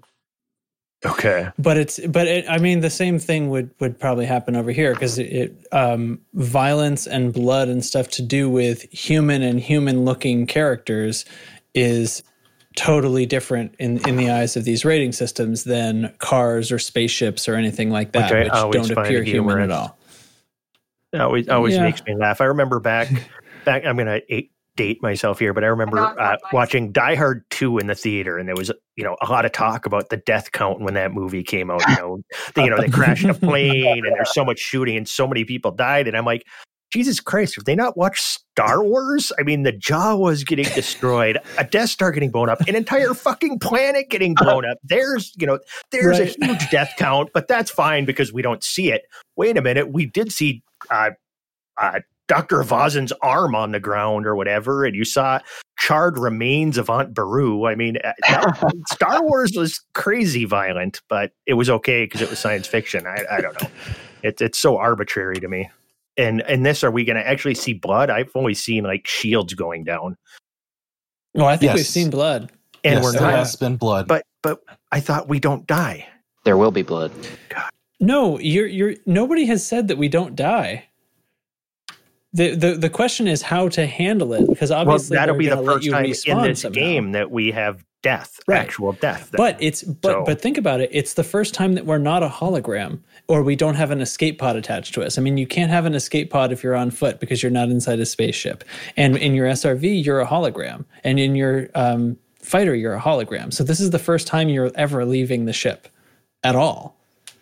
[1.04, 4.70] okay but it's but it, I mean the same thing would would probably happen over
[4.70, 9.58] here because it, it um, violence and blood and stuff to do with human and
[9.58, 11.24] human looking characters
[11.74, 12.22] is
[12.76, 17.54] totally different in in the eyes of these rating systems than cars or spaceships or
[17.56, 19.98] anything like that, Which which don't appear human at all.
[21.12, 21.82] It always always Yeah.
[21.82, 22.40] makes me laugh.
[22.40, 23.08] I remember back
[23.64, 23.84] back.
[23.84, 27.86] I'm gonna a- date myself here, but I remember uh, watching Die Hard two in
[27.88, 30.80] the theater, and there was you know a lot of talk about the death count
[30.80, 31.82] when that movie came out.
[31.88, 32.18] You know,
[32.54, 35.44] they, you know they crashed a plane, and there's so much shooting, and so many
[35.44, 36.44] people died, and I'm like.
[36.92, 38.22] Jesus Christ, have they not watched
[38.52, 39.32] Star Wars?
[39.38, 43.14] I mean, the Jaw was getting destroyed, a Death Star getting blown up, an entire
[43.14, 44.78] fucking planet getting blown up.
[44.84, 45.58] There's, you know,
[45.90, 46.36] there's Right.
[46.40, 49.02] a huge death count, but that's fine because we don't see it.
[49.36, 51.10] Wait a minute, we did see uh,
[51.78, 52.58] uh, Dr.
[52.58, 55.38] Evazan's arm on the ground or whatever, and you saw
[55.78, 57.66] charred remains of Aunt Beru.
[57.66, 62.28] I mean, uh, that- Star Wars was crazy violent, but it was okay because it
[62.30, 63.06] was science fiction.
[63.06, 63.68] I, I don't know.
[64.22, 65.68] It's it's so arbitrary to me.
[66.16, 68.10] And and this, are we going to actually see blood?
[68.10, 70.16] I've only seen like shields going down,
[71.34, 71.76] Well, I think Yes.
[71.78, 72.50] we've seen blood.
[72.84, 73.32] and yes, we're there not.
[73.34, 74.08] has been blood.
[74.08, 74.60] But but
[74.90, 76.06] I thought we don't die.
[76.44, 77.12] There will be blood.
[78.00, 80.84] No, you're you're nobody has said that we don't die.
[82.34, 85.54] The, the the question is how to handle it because Well, obviously that'll be the
[85.56, 86.74] gonna let first you time in this somehow.
[86.74, 88.58] game that we have death, Right.
[88.60, 89.30] actual death.
[89.36, 90.88] But it's but So- but think about it.
[90.92, 94.38] It's the first time that we're not a hologram or we don't have an escape
[94.38, 95.16] pod attached to us.
[95.16, 97.68] I mean, you can't have an escape pod if you're on foot because you're not
[97.70, 98.64] inside a spaceship.
[98.96, 103.52] And in your SRV, you're a hologram, and in your um, fighter, you're a hologram.
[103.52, 105.88] So this is the first time you're ever leaving the ship
[106.42, 106.96] at all.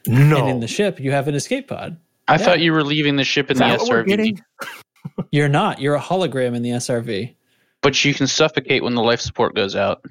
[0.07, 1.97] no, And in the ship, you have an escape pod.
[2.29, 2.39] I Yeah.
[2.39, 4.41] thought you were leaving the ship in Is the that what we're SRV, getting?
[5.33, 5.81] You're not.
[5.81, 7.35] You're a hologram in the SRV.
[7.83, 10.05] but you can suffocate when the life support goes out.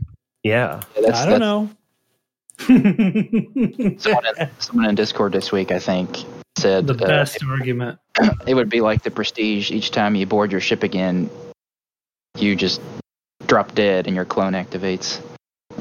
[0.44, 0.82] Yeah.
[0.96, 1.70] Yeah, that's, I don't that's- know.
[2.60, 6.26] Someone in, someone in Discord this week, I think,
[6.58, 8.00] said the uh, best argument.
[8.48, 9.72] it would be like the Prestige.
[9.72, 11.30] Each time you board your ship again,
[12.38, 12.82] you just
[13.48, 15.22] drop dead and your clone activates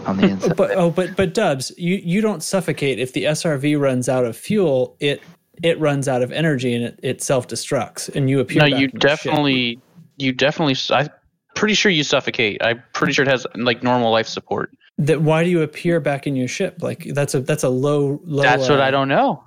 [0.06, 0.56] on the inside.
[0.56, 4.36] But oh, but but Dubs, you you don't suffocate if the SRV runs out of
[4.36, 4.96] fuel.
[5.00, 5.22] It
[5.62, 8.62] it runs out of energy and it, it self destructs, and you appear.
[8.62, 9.00] No, back you in your ship.
[9.00, 9.80] definitely,
[10.16, 10.76] you definitely.
[10.90, 11.08] I'm
[11.54, 12.62] pretty sure you suffocate.
[12.62, 14.70] I'm pretty sure it has like normal life support.
[14.98, 16.78] That why do you appear back in your ship?
[16.80, 18.42] Like that's a that's a low low.
[18.42, 19.44] That's what uh, I don't know.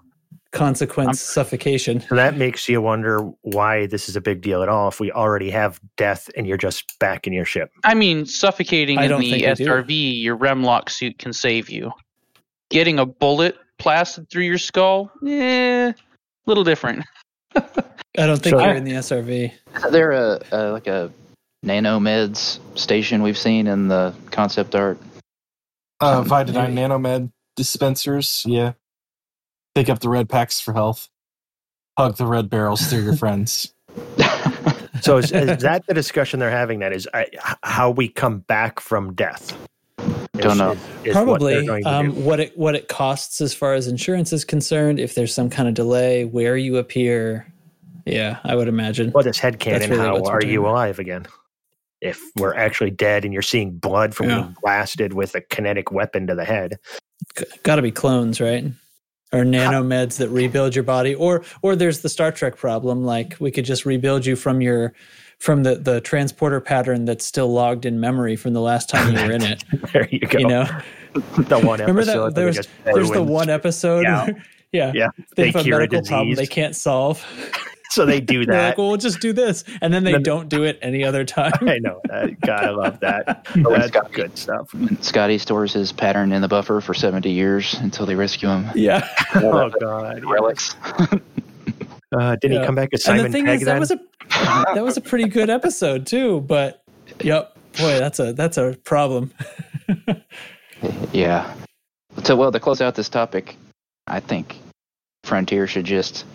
[0.52, 2.02] Consequence I'm- suffocation.
[2.02, 5.12] So that makes you wonder why this is a big deal at all if we
[5.12, 7.72] already have death and you're just back in your ship.
[7.84, 9.66] I mean, suffocating I in the think do.
[9.66, 11.92] SRV, your Remlok suit can save you.
[12.70, 15.92] Getting a bullet blasted through your skull, eh,
[16.46, 17.06] little different.
[17.56, 17.62] I
[18.16, 19.52] don't think So- you're in the SRV.
[19.86, 21.12] Is there a, a like a
[21.66, 24.98] nanomeds station we've seen in the concept art?
[26.02, 26.82] Uh, Vitadyne maybe.
[26.82, 28.74] Nanomed dispensers, yeah.
[29.76, 31.10] Pick up the red packs for health.
[31.98, 33.74] Hug the red barrels through your friends.
[35.02, 36.80] So is, is that the discussion they're having?
[36.80, 39.58] That is I, h- how we come back from death.
[40.34, 40.72] Don't know.
[41.04, 44.32] is what Probably going to um, what it what it costs as far as insurance
[44.32, 45.00] is concerned.
[45.00, 47.52] If there's some kind of delay, where you appear.
[48.06, 49.12] Yeah, I would imagine.
[49.12, 49.90] Well, this head That's headcanon.
[49.90, 51.26] really how what's are you alive again?
[52.02, 54.42] If we're actually dead and you're seeing blood from Yeah.
[54.42, 56.78] being blasted with a kinetic weapon to the head,
[57.62, 58.66] Got to be clones, right?
[59.32, 63.06] Or nanomeds that rebuild your body, or or there's the Star Trek problem.
[63.06, 64.94] Like we could just rebuild you from your
[65.38, 69.22] from the the transporter pattern that's still logged in memory from the last time you
[69.24, 69.64] were in it.
[69.94, 70.40] there you go.
[70.40, 70.66] You know,
[71.38, 74.02] the one remember that there was just there's the one episode.
[74.04, 74.26] Yeah.
[74.32, 74.44] where-
[74.74, 77.24] yeah, Yeah, They, they have a medical problem they can't solve.
[77.94, 78.70] so they do that.
[78.70, 81.24] like, well, we'll just do this, and then they Then- don't do it any other
[81.26, 81.52] time.
[81.62, 82.00] I know.
[82.06, 82.40] That.
[82.42, 83.48] God, I love that.
[83.56, 84.74] when That's Scotty- good stuff.
[85.02, 88.68] Scotty stores his pattern in the buffer for 70 years until they rescue him.
[88.76, 89.08] yeah.
[89.36, 90.24] Oh God.
[90.26, 90.76] Relics.
[92.14, 92.60] Uh, did Yeah.
[92.60, 93.76] he come back as and Simon the thing Pegg is, then?
[93.76, 94.00] that was a
[94.76, 96.42] that was a pretty good episode too.
[96.42, 96.84] But
[97.22, 99.32] yep, boy, that's a that's a problem.
[101.14, 101.54] Yeah.
[102.24, 103.56] So, well, to close out this topic,
[104.08, 104.58] I think
[105.24, 106.26] Frontier should just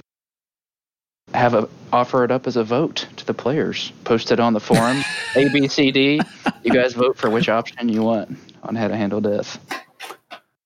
[1.34, 3.92] have a offer it up as a vote to the players.
[4.04, 5.02] Post it on the forum.
[5.36, 6.20] A, B, C, D.
[6.62, 9.58] You guys vote for which option you want on how to handle death.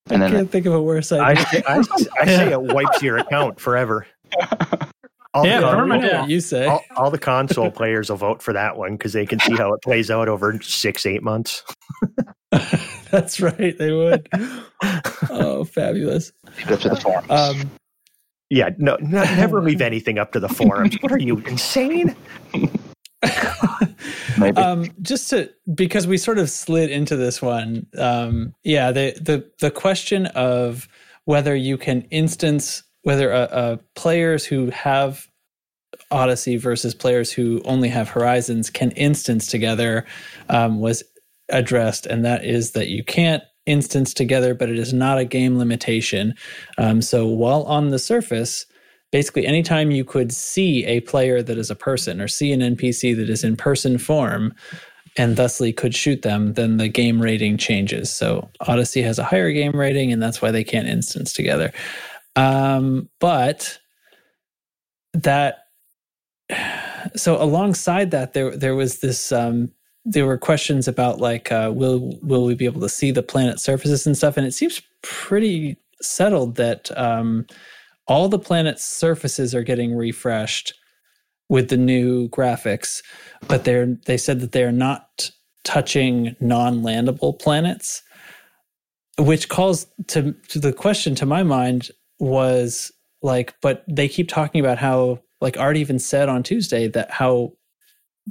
[0.08, 1.62] And I then can't think of a worse I, idea.
[1.66, 1.78] I,
[2.20, 4.06] I say it wipes your account forever.
[5.32, 6.28] All, Yeah, the, I don't permanent.
[6.30, 6.66] you say.
[6.66, 9.72] all, all the console players will vote for that one because they can see how
[9.74, 11.62] it plays out over six, eight months.
[13.12, 14.28] That's right, they would.
[15.30, 16.32] Oh, fabulous.
[16.58, 17.30] leave up to the forums.
[17.30, 17.70] Um,
[18.50, 20.96] Yeah, no, no, never leave anything up to the forums.
[21.00, 22.14] What are you insane?
[24.38, 24.56] Maybe.
[24.56, 27.86] um, just to because we sort of slid into this one.
[27.96, 30.88] Um, yeah, the the the question of
[31.24, 35.26] whether you can instance whether uh, uh, players who have
[36.10, 40.06] Odyssey versus players who only have Horizons can instance together
[40.48, 41.02] um, was
[41.50, 45.58] addressed, and that is that you can't instance together, but it is not a game
[45.58, 46.34] limitation.
[46.78, 48.66] Um, so while on the surface,
[49.12, 53.16] basically anytime you could see a player that is a person or see an NPC
[53.16, 54.54] that is in person form
[55.16, 58.10] and thusly could shoot them, then the game rating changes.
[58.10, 61.72] So Odyssey has a higher game rating, and that's why they can't instance together.
[62.36, 63.78] Um, but
[65.12, 65.64] that
[67.16, 69.72] so alongside that there there was this um
[70.04, 73.60] there were questions about like uh will will we be able to see the planet
[73.60, 77.46] surfaces and stuff and it seems pretty settled that um
[78.06, 80.74] all the planet's surfaces are getting refreshed
[81.48, 83.02] with the new graphics
[83.46, 85.30] but they're they said that they're not
[85.64, 88.02] touching non-landable planets
[89.18, 92.90] which calls to, to the question to my mind was
[93.20, 97.52] like but they keep talking about how like art even said on tuesday that how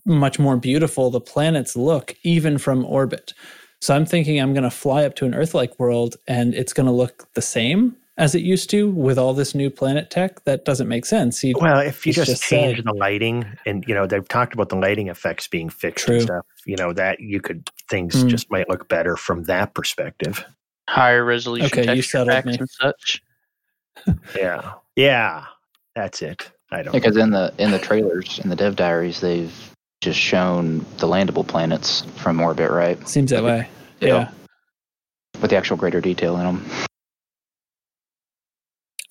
[0.06, 3.34] much more beautiful the planets look even from orbit
[3.82, 6.86] so i'm thinking i'm going to fly up to an earth-like world and it's going
[6.86, 10.66] to look the same as it used to with all this new planet tech that
[10.66, 12.86] doesn't make sense you Well, if you just, just change sad.
[12.86, 16.45] the lighting, and you know they've talked about the lighting effects being fixed and stuff,
[16.66, 18.28] you know that you could things Mm.
[18.28, 20.43] just might look better from that perspective.
[20.89, 22.58] Higher resolution Okay, you texture settled packs me.
[22.60, 23.22] and such.
[24.36, 25.45] Yeah, yeah,
[25.95, 26.52] that's it.
[26.72, 26.91] I don't.
[26.91, 29.54] Because in the in the trailers in the dev diaries, they've
[30.02, 33.08] just shown the landable planets from orbit, right?
[33.08, 33.68] seems that way
[34.00, 34.08] yeah.
[34.08, 34.30] Yeah.
[35.41, 36.66] With the actual greater detail in them.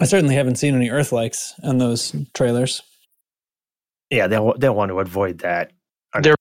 [0.00, 2.82] i certainly haven't seen any earth-likes in those trailers
[4.10, 5.72] yeah, they'll they'll want to avoid that.
[6.22, 6.34] They're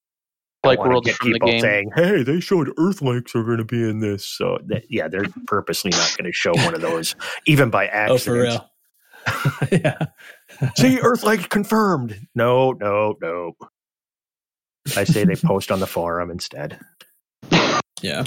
[0.64, 1.62] like wanna worlds get from the people game.
[1.62, 5.26] saying, "Hey, they showed Earthlinks are going to be in this." So that, yeah, they're
[5.46, 8.62] purposely not going to show one of those, even by oh for accident.
[9.72, 9.98] real yeah
[10.78, 12.18] See, Earthlink confirmed.
[12.34, 13.54] No, no, no.
[14.96, 16.80] I say they post on the forum instead.
[18.02, 18.24] yeah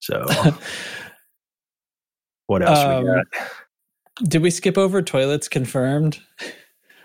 [0.00, 0.26] So,
[2.46, 3.24] what else Um, we got?
[4.24, 6.18] Did we skip over toilets confirmed?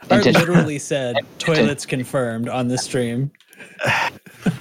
[0.09, 3.31] Art literally said toilets confirmed on the stream.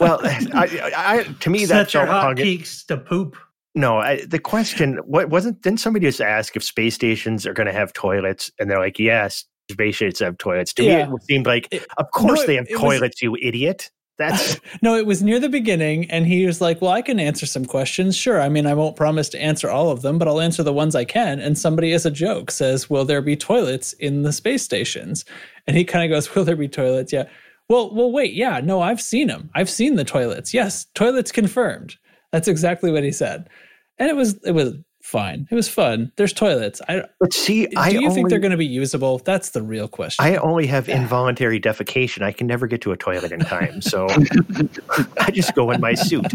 [0.00, 3.36] Well, I, I, to me, that's your all hot hung- peaks to poop.
[3.76, 5.62] No, I, the question what wasn't.
[5.62, 8.50] Didn't somebody just ask if space stations are going to have toilets?
[8.58, 10.72] And they're like, yes, space stations have toilets.
[10.74, 11.06] To Yeah.
[11.08, 13.90] me, it seemed like, It- of course no, they have it was- toilets, you idiot.
[14.18, 17.44] That's No, it was near the beginning, and he was like, Well, I can answer
[17.44, 18.16] some questions.
[18.16, 18.40] Sure.
[18.40, 20.94] I mean, I won't promise to answer all of them, but I'll answer the ones
[20.94, 21.38] I can.
[21.38, 25.26] And somebody, as a joke, says, Will there be toilets in the space stations?
[25.66, 27.12] And he kind of goes, Will there be toilets?
[27.12, 27.24] Yeah.
[27.68, 28.32] Well, well, wait.
[28.32, 28.60] Yeah.
[28.62, 29.50] No, I've seen them.
[29.54, 30.54] I've seen the toilets.
[30.54, 30.86] Yes.
[30.94, 31.96] Toilets confirmed.
[32.32, 33.50] That's exactly what he said.
[33.98, 34.74] And it was, it was
[35.06, 35.46] fine.
[35.50, 36.12] It was fun.
[36.16, 36.80] There's toilets.
[36.88, 39.18] I But see, do I you only, think they're going to be usable?
[39.18, 40.24] That's the real question.
[40.24, 42.22] I only have involuntary defecation.
[42.22, 44.06] I can never get to a toilet in time, so
[45.20, 46.24] I just go in my suit.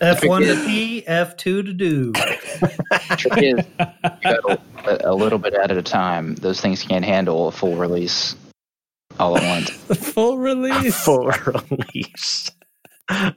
[0.00, 2.12] F1 to pee, F2 to do.
[3.16, 3.66] Trick is,
[4.24, 6.34] you a, a little bit at a time.
[6.36, 8.34] Those things can't handle a full release
[9.20, 9.76] all at once.
[9.84, 11.04] the full release.
[11.04, 12.50] Full release.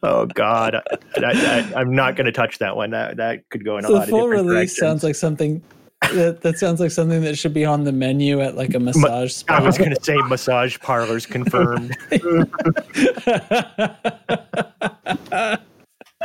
[0.04, 0.82] Oh God,
[1.18, 2.92] I, am not going to touch that one.
[2.92, 4.78] That that could go in a the lot of full different release directions.
[4.78, 5.64] sounds like something
[6.12, 9.44] that, that sounds like something that should be on the menu at like a massage
[9.48, 11.96] I was going to say massage parlors confirmed.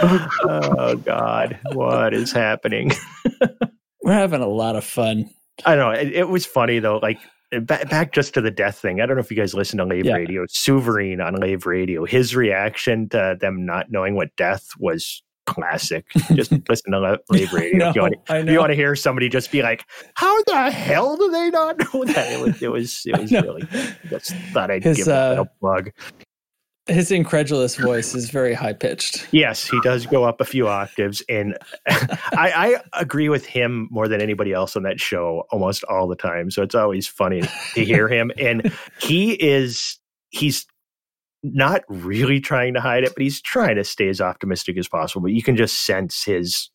[0.00, 2.92] oh God, what is happening?
[4.02, 5.30] We're having a lot of fun.
[5.64, 6.00] I don't know.
[6.00, 6.98] It, it was funny though.
[6.98, 7.18] Like
[7.62, 9.00] back, back just to the death thing.
[9.00, 10.14] I don't know if you guys listen to Lave Yeah.
[10.14, 10.44] Radio.
[10.46, 12.04] Suverine on Lave Radio.
[12.04, 16.04] His reaction to them not knowing what death was classic.
[16.34, 17.78] Just listen to La- Lave Radio.
[17.78, 19.84] No, if you want to, you want to hear somebody just be like,
[20.14, 22.62] "How the hell do they not know that?" It was.
[22.62, 23.02] It was.
[23.06, 23.66] It was really.
[24.10, 25.90] Just thought I'd His, give uh, a plug.
[26.88, 29.28] His incredulous voice is very high pitched.
[29.30, 31.56] Yes, he does go up a few octaves, and
[31.88, 36.16] I, I agree with him more than anybody else on that show almost all the
[36.16, 36.50] time.
[36.50, 37.42] So it's always funny
[37.74, 39.98] to hear him, and he is
[40.30, 40.66] he's
[41.42, 45.22] not really trying to hide it, but he's trying to stay as optimistic as possible.
[45.22, 46.70] But you can just sense his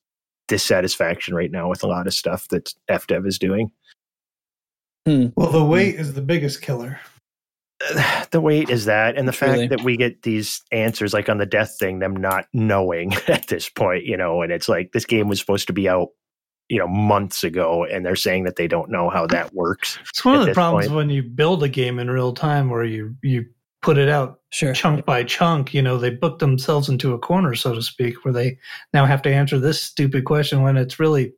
[0.47, 3.71] dissatisfaction right now with a lot of stuff that FDev is doing.
[5.05, 5.27] Hmm.
[5.35, 6.01] Well, the weight hmm.
[6.01, 6.99] is the biggest killer.
[8.31, 9.67] the weight is that and the Truly.
[9.67, 13.47] fact that we get these answers like on the death thing them not knowing at
[13.47, 16.09] this point you know and it's like this game was supposed to be out
[16.69, 20.23] you know months ago and they're saying that they don't know how that works It's
[20.23, 20.95] one of the problems point.
[20.97, 23.45] when you build a game in real time where you you
[23.81, 24.71] put it out Sure.
[24.71, 25.73] chunk by chunk.
[25.73, 28.57] You know, they book themselves into a corner, so to speak, where they
[28.93, 31.33] now have to answer this stupid question when it's really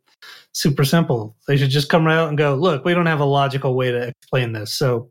[0.52, 1.36] super simple.
[1.48, 3.90] They should just come right out and go, "Look, we don't have a logical way
[3.92, 5.10] to explain this, so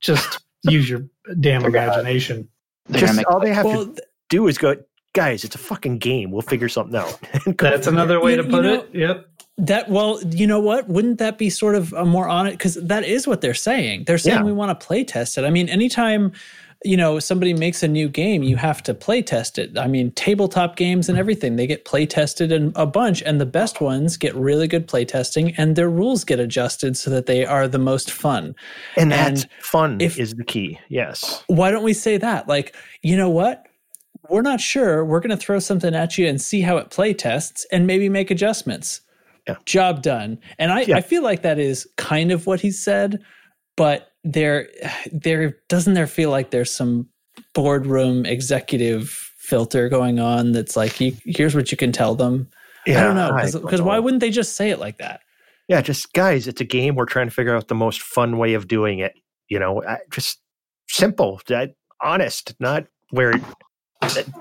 [0.00, 1.00] just use your
[1.40, 2.48] damn They're imagination."
[2.86, 4.76] They're just all they have Well, to do is go
[5.14, 7.18] guys it's a fucking game we'll figure something out
[7.58, 8.90] That's another way You- to you put know- it.
[8.92, 9.26] Yep.
[9.56, 10.88] That well, you know what?
[10.88, 12.50] Wouldn't that be sort of a more on it?
[12.52, 14.02] Because that is what they're saying.
[14.04, 14.42] They're saying Yeah.
[14.44, 15.44] we want to play test it.
[15.44, 16.32] I mean, anytime
[16.84, 19.76] you know somebody makes a new game, you have to play test it.
[19.78, 23.46] I mean, tabletop games and everything they get play tested in a bunch, and the
[23.46, 27.44] best ones get really good play testing, and their rules get adjusted so that they
[27.46, 28.54] are the most fun.
[28.96, 32.46] and that's And fun if- is the key yes why don't we say that?
[32.48, 33.66] Like, you know what?
[34.30, 35.04] We're not sure.
[35.04, 38.08] We're going to throw something at you and see how it play tests and maybe
[38.08, 39.00] make adjustments.
[39.46, 39.56] Yeah.
[39.66, 40.38] Job done.
[40.58, 40.96] And I, Yeah.
[40.96, 43.20] I feel like that is kind of what he said,
[43.76, 44.68] but there,
[45.12, 47.08] there doesn't there feel like there's some
[47.54, 52.48] boardroom executive filter going on that's like, you, here's what you can tell them.
[52.86, 55.20] I don't know because why wouldn't they just say it like that?
[55.68, 58.54] yeah just guys it's a game we're trying to figure out the most fun way
[58.54, 59.14] of doing it
[59.48, 60.40] you know just
[60.88, 61.40] simple
[62.02, 63.34] honest not where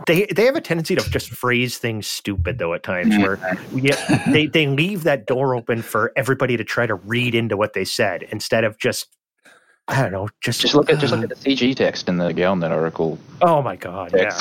[0.07, 3.39] they they have a tendency to just phrase things stupid though at times where
[3.73, 7.73] yeah, they they leave that door open for everybody to try to read into what
[7.73, 9.07] they said instead of just
[9.87, 12.17] I don't know just Just look at just look uh, at the CG text in
[12.17, 13.19] the Galnet article.
[13.41, 14.37] oh my god yeah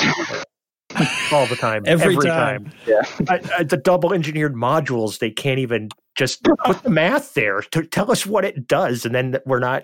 [1.31, 2.65] all the time Every every, time.
[2.65, 3.01] time, Yeah.
[3.27, 7.83] I, I, the double engineered modules they can't even just put the math there to
[7.83, 9.83] tell us what it does and then we're not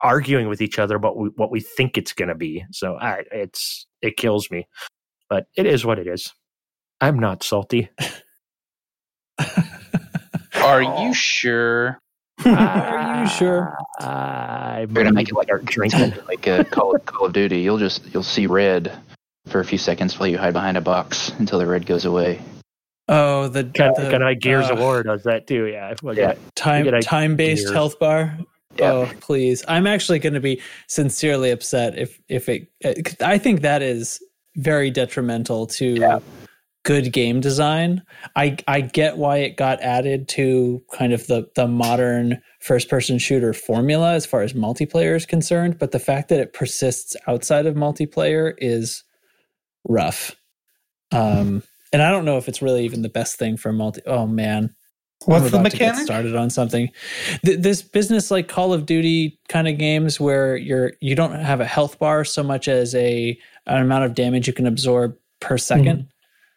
[0.00, 3.22] arguing with each other about we, what we think it's going to be so I,
[3.30, 4.66] it's it kills me
[5.30, 6.32] but it is what it is
[7.00, 7.88] i'm not salty
[10.62, 11.98] Are you sure?
[12.46, 13.76] Are you sure?
[14.00, 17.60] i'm They're gonna make it like start drinking like a Call of, Call of Duty.
[17.60, 18.92] You'll just you'll see red
[19.46, 22.40] for a few seconds while you hide behind a box until the red goes away.
[23.08, 25.66] Oh, the, Can, the can I Gears uh, of War does that too?
[25.66, 25.94] Yeah.
[26.02, 26.34] Well, Yeah.
[26.54, 28.38] Time time based health bar.
[28.78, 28.90] Yeah.
[28.92, 29.62] Oh, please!
[29.68, 32.68] I'm actually going to be sincerely upset if if it.
[32.84, 34.22] uh, I think that is
[34.56, 36.20] very detrimental to Yeah.
[36.84, 38.02] Good game design.
[38.36, 43.18] I I get why it got added to kind of the the modern first person
[43.18, 47.66] shooter formula as far as multiplayer is concerned, but the fact that it persists outside
[47.66, 49.04] of multiplayer is
[49.88, 50.34] rough.
[51.12, 54.00] Um, and I don't know if it's really even the best thing for multi.
[54.06, 54.74] Oh man,
[55.26, 56.06] What's the about to get mechanic?
[56.06, 56.88] started on something.
[57.44, 61.60] Th- this business like Call of Duty kind of games where you're you don't have
[61.60, 65.56] a health bar so much as a an amount of damage you can absorb per
[65.56, 66.06] 2nd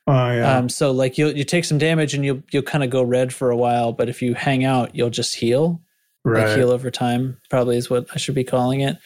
[0.07, 0.57] Oh yeah.
[0.57, 3.34] Um, so like you you take some damage and you'll you'll kind of go red
[3.34, 5.82] for a while, but if you hang out, you'll just heal.
[6.23, 6.57] Like right.
[6.57, 8.98] heal over time, probably is what I should be calling it.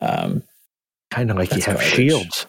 [0.00, 0.42] Um,
[1.10, 1.92] kind of like you have garbage.
[1.92, 2.46] shields.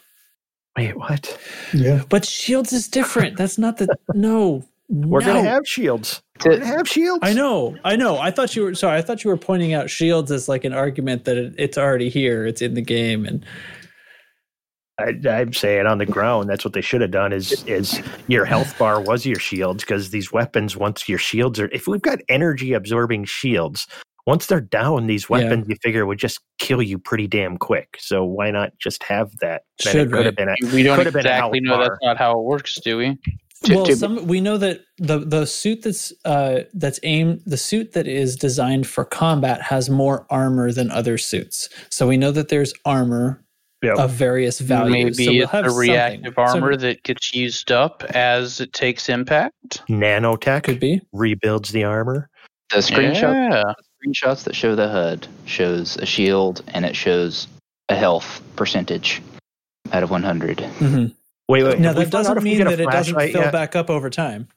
[0.77, 1.37] Wait, what?
[1.73, 2.03] Yeah.
[2.09, 3.35] but shields is different.
[3.37, 4.63] That's not the no.
[4.87, 5.27] We're No.
[5.27, 6.21] gonna have shields.
[6.45, 7.19] We're gonna have shields.
[7.21, 8.17] I know, I know.
[8.17, 8.97] I thought you were sorry.
[8.97, 12.09] I thought you were pointing out shields as like an argument that it, it's already
[12.09, 12.45] here.
[12.47, 13.45] It's in the game, and
[14.99, 17.31] I, I'm saying on the ground, that's what they should have done.
[17.33, 21.69] Is is your health bar was your shields because these weapons, once your shields are,
[21.71, 23.87] if we've got energy absorbing shields,
[24.27, 25.37] once they're down, these Yeah.
[25.37, 27.97] weapons you figure would just kill you pretty damn quick.
[27.99, 29.63] So why not just have that?
[29.83, 31.83] Then Should, could have been a, We don't Could been a exactly health know bar.
[31.89, 33.17] that's not how it works, do we?
[33.65, 37.57] to- well, to- some we know that the the suit that's uh, that's aimed the
[37.57, 41.67] suit that is designed for combat has more armor than other suits.
[41.89, 43.43] So we know that there's armor
[43.81, 43.97] Yep.
[43.97, 45.17] of various values.
[45.17, 45.89] Maybe so we'll it's have the something.
[45.89, 49.81] reactive So armor that gets used up as it takes impact.
[49.87, 51.01] nanotech could be.
[51.13, 52.29] rebuilds the armor.
[52.71, 53.73] the screenshot Yeah.
[54.05, 57.47] screenshots that show the HUD shows a shield and it shows
[57.87, 59.21] a health percentage
[59.93, 60.57] out of 100.
[60.57, 61.15] Mhm.
[61.47, 61.79] Wait, wait.
[61.79, 63.51] Now that doesn't mean that it doesn't fill yet?
[63.53, 64.47] back up over time.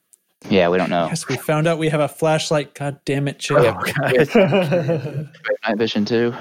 [0.50, 1.06] Yeah, we don't know.
[1.06, 2.74] Yes, we found out we have a flashlight.
[2.74, 3.56] God damn it, Chip.
[3.60, 4.26] Oh, God.
[5.68, 6.34] Night vision too.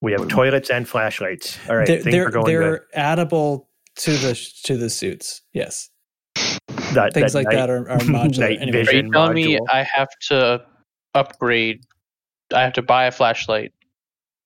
[0.00, 1.58] We have toilets and flashlights.
[1.68, 2.80] All right, they're things they're, are going they're good.
[2.96, 3.66] addable
[3.96, 5.42] to the to the suits.
[5.52, 5.90] Yes,
[6.94, 8.38] That, things like night- that are, are modular.
[8.40, 9.58] night Anyway, Are you telling me.
[9.70, 10.62] I have to
[11.14, 11.84] upgrade?
[12.54, 13.72] I have to buy a flashlight.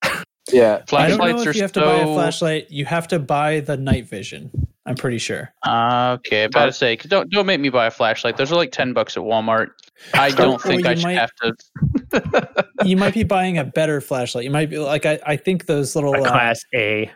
[0.53, 0.83] Yeah.
[0.93, 2.71] I don't know Flashlights if are you have to buy a flashlight.
[2.71, 4.51] You have to buy the night vision.
[4.87, 5.53] I'm pretty sure.
[5.67, 8.37] Okay, about to say, don't don't make me buy a flashlight.
[8.37, 9.69] Those are like ten bucks at Walmart.
[10.13, 12.65] I don't think I should might- have to.
[12.85, 14.45] You might be buying a better flashlight.
[14.45, 17.11] You might be like I, I think those little a uh, class A.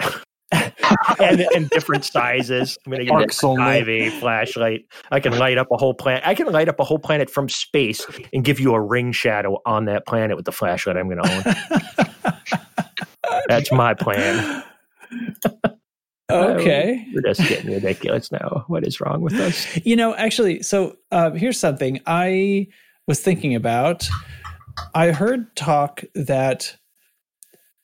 [1.20, 2.76] and, and different sizes.
[2.84, 3.62] I'm gonna get Arcs a only.
[3.62, 4.86] 5A flashlight.
[5.10, 6.22] I can light up a whole planet.
[6.26, 9.60] I can light up a whole planet from space and give you a ring shadow
[9.64, 11.44] on that planet with the flashlight I'm gonna own.
[13.48, 14.64] That's my plan.
[16.32, 17.06] Okay.
[17.14, 18.64] We're just getting ridiculous now.
[18.68, 19.78] What is wrong with us?
[19.84, 22.68] You know, actually, so uh, here's something I
[23.06, 24.08] was thinking about.
[24.94, 26.76] I heard talk that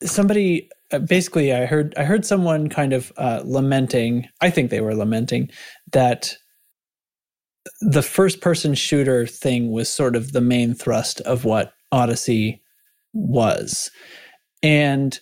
[0.03, 4.29] somebody uh, basically I heard I heard someone kind of uh, lamenting.
[4.41, 5.51] I think they were lamenting
[5.93, 6.35] that
[7.81, 12.62] the first person shooter thing was sort of the main thrust of what Odyssey
[13.12, 13.91] was,
[14.62, 15.20] and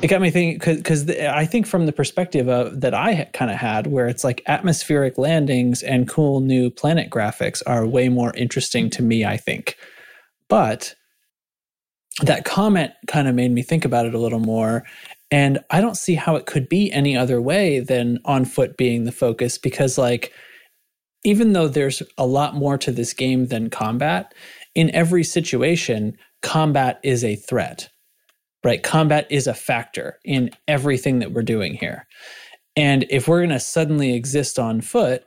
[0.00, 3.58] it got me thinking because I think from the perspective of that I kind of
[3.58, 8.90] had, where it's like atmospheric landings and cool new planet graphics are way more interesting
[8.90, 9.24] to me.
[9.24, 9.76] I think,
[10.48, 10.94] but
[12.20, 14.84] that comment kind of made me think about it a little more.
[15.30, 19.04] And I don't see how it could be any other way than on foot being
[19.04, 20.32] the focus because, like,
[21.24, 24.34] even though there's a lot more to this game than combat,
[24.74, 27.88] in every situation, combat is a threat
[28.64, 28.82] right?
[28.82, 32.06] Combat is a factor in everything that we're doing here.
[32.76, 35.24] And if we're going to suddenly exist on foot,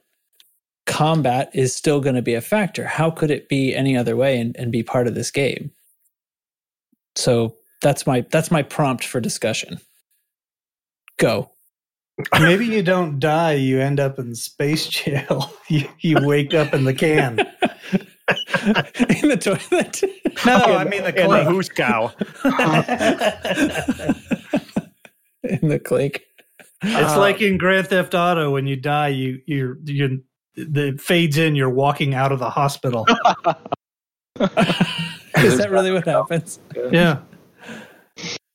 [0.86, 2.86] combat is still going to be a factor.
[2.86, 5.72] How could it be any other way and, and be part of this game?
[7.16, 9.80] So that's my that's my prompt for discussion.
[11.18, 11.52] Go.
[12.40, 15.52] Maybe you don't die, you end up in space jail.
[15.68, 17.40] You, you wake up in the can.
[18.30, 20.02] in the toilet.
[20.45, 21.47] No, I mean the And the clink.
[21.49, 22.11] who's cow.
[25.43, 26.22] in the clink.
[26.84, 30.22] It's uh, like in Grand Theft Auto when you die, you you're you
[30.56, 31.56] the fades in.
[31.56, 33.06] You're walking out of the hospital.
[35.38, 36.60] Is that really what happens?
[36.91, 37.19] yeah,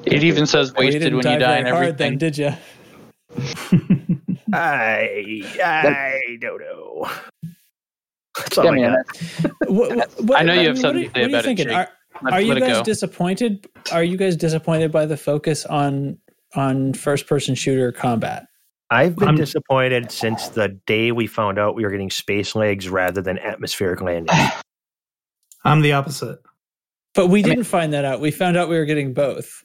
[0.05, 2.19] It even says Well, wasted didn't when you die very and hard then, everything.
[2.19, 2.53] did you?
[4.53, 7.09] I I don't know.
[8.43, 8.97] That's all Yeah, I man.
[9.67, 11.37] What, what- what- I know you have mean, something what to say what are you
[11.37, 11.57] about it.
[11.57, 11.73] Jake.
[11.77, 12.83] Are, are you guys go.
[12.83, 13.67] disappointed?
[13.93, 16.19] Are you guys disappointed by the focus on
[16.55, 18.47] on first person shooter combat?
[18.91, 22.89] I've been I'm- disappointed since the day we found out we were getting space legs
[22.89, 24.37] rather than atmospheric landing.
[25.65, 26.39] I'm the opposite.
[27.15, 28.21] But we I didn't find that out.
[28.21, 29.65] We found out we were getting both,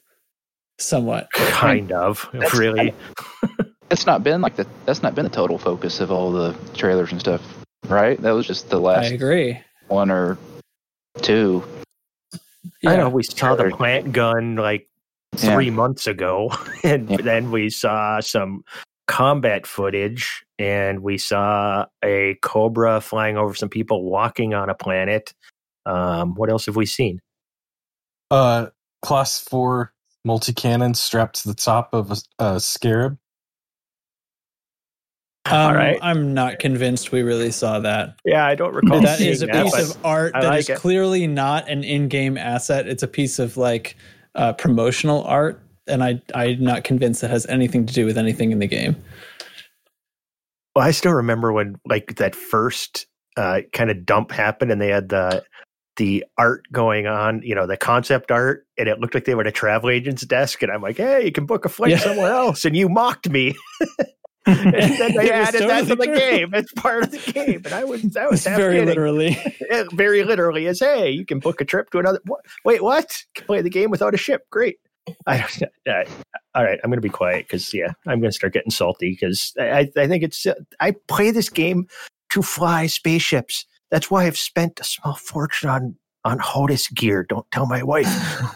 [0.78, 1.28] somewhat.
[1.32, 2.94] kind of, That's- really.
[3.88, 7.12] That's not been like the that's not been the total focus of all the trailers
[7.12, 7.40] and stuff,
[7.88, 8.20] right?
[8.22, 9.60] That was just the last I agree.
[9.88, 10.38] one or
[11.22, 11.62] two.
[12.86, 14.88] I know we saw the plant gun like
[15.38, 15.54] Yeah.
[15.54, 16.50] three months ago,
[16.84, 17.16] and Yeah.
[17.18, 18.62] then we saw some
[19.06, 25.32] combat footage, and we saw a cobra flying over some people walking on a planet.
[25.84, 27.20] Um, what else have we seen?
[28.30, 28.66] Uh,
[29.02, 29.92] class four
[30.24, 33.16] multi cannon strapped to the top of a, a scarab.
[35.50, 35.98] Um, right.
[36.02, 38.16] I'm not convinced we really saw that.
[38.24, 39.00] Yeah, I don't recall.
[39.00, 40.78] That is a that, piece of art I that like is it.
[40.78, 42.88] clearly not an in-game asset.
[42.88, 43.96] It's a piece of like
[44.34, 48.50] uh, promotional art, and I I'm not convinced it has anything to do with anything
[48.50, 48.96] in the game.
[50.74, 53.06] Well, I still remember when like that first
[53.36, 55.44] uh, kind of dump happened, and they had the
[55.96, 59.40] the art going on, you know, the concept art, and it looked like they were
[59.40, 61.98] at a travel agent's desk, and I'm like, hey, you can book a flight Yeah.
[61.98, 63.54] somewhere else, and you mocked me.
[64.64, 66.54] and then they was that to the game.
[66.54, 68.86] It's part of the game, and I was I was very kidding.
[68.86, 69.36] literally.
[69.92, 72.40] Very literally as hey you can book a trip to another what?
[72.64, 74.78] wait what can play the game without a ship great
[75.26, 75.40] I,
[75.88, 76.04] uh,
[76.54, 79.90] all right i'm gonna be quiet because yeah i'm gonna start getting salty because I,
[79.96, 81.86] I think it's uh, i play this game
[82.30, 85.96] to fly spaceships that's why i've spent a small fortune on
[86.26, 87.22] on HOTAS gear.
[87.22, 88.06] Don't tell my wife.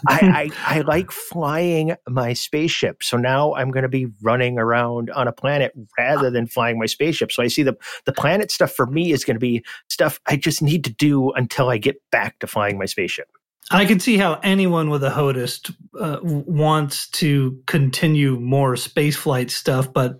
[0.07, 3.01] I, I, I like flying my spaceship.
[3.01, 6.85] So now I'm going to be running around on a planet rather than flying my
[6.85, 7.31] spaceship.
[7.31, 10.35] So I see the, the planet stuff for me is going to be stuff I
[10.35, 13.29] just need to do until I get back to flying my spaceship.
[13.71, 19.93] I can see how anyone with a HOTAS uh, wants to continue more spaceflight stuff,
[19.93, 20.19] but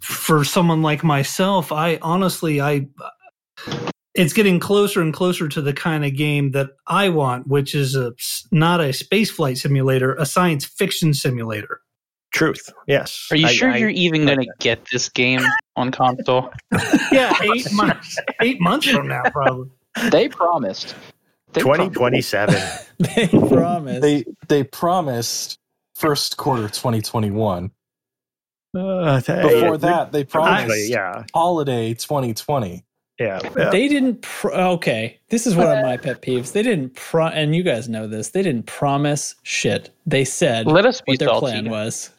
[0.00, 2.88] for someone like myself, I honestly, I
[4.14, 7.96] it's getting closer and closer to the kind of game that I want, which is
[7.96, 8.12] a
[8.50, 11.80] not a spaceflight simulator, a science fiction simulator.
[12.32, 12.70] Truth.
[12.86, 13.28] Yes.
[13.30, 15.40] Are you I- sure I- you're even going to get this game
[15.76, 16.50] on console?
[17.12, 19.68] Yeah, eight months, eight months from now, probably.
[20.10, 20.94] They promised.
[21.52, 22.54] They 2027.
[22.98, 24.00] they promised.
[24.00, 25.58] They they promised
[25.94, 27.70] first quarter 2021.
[28.74, 31.24] Uh, Before yeah, that, they promised Actually, yeah.
[31.34, 32.82] holiday 2020.
[33.22, 33.40] Yeah.
[33.56, 33.70] yeah.
[33.70, 34.22] They didn't.
[34.22, 36.52] Pro- okay, this is one of my pet peeves.
[36.52, 36.94] They didn't.
[36.96, 38.30] Pro- and you guys know this.
[38.30, 39.90] They didn't promise shit.
[40.06, 41.46] They said Let us be what their salty.
[41.46, 42.10] plan was.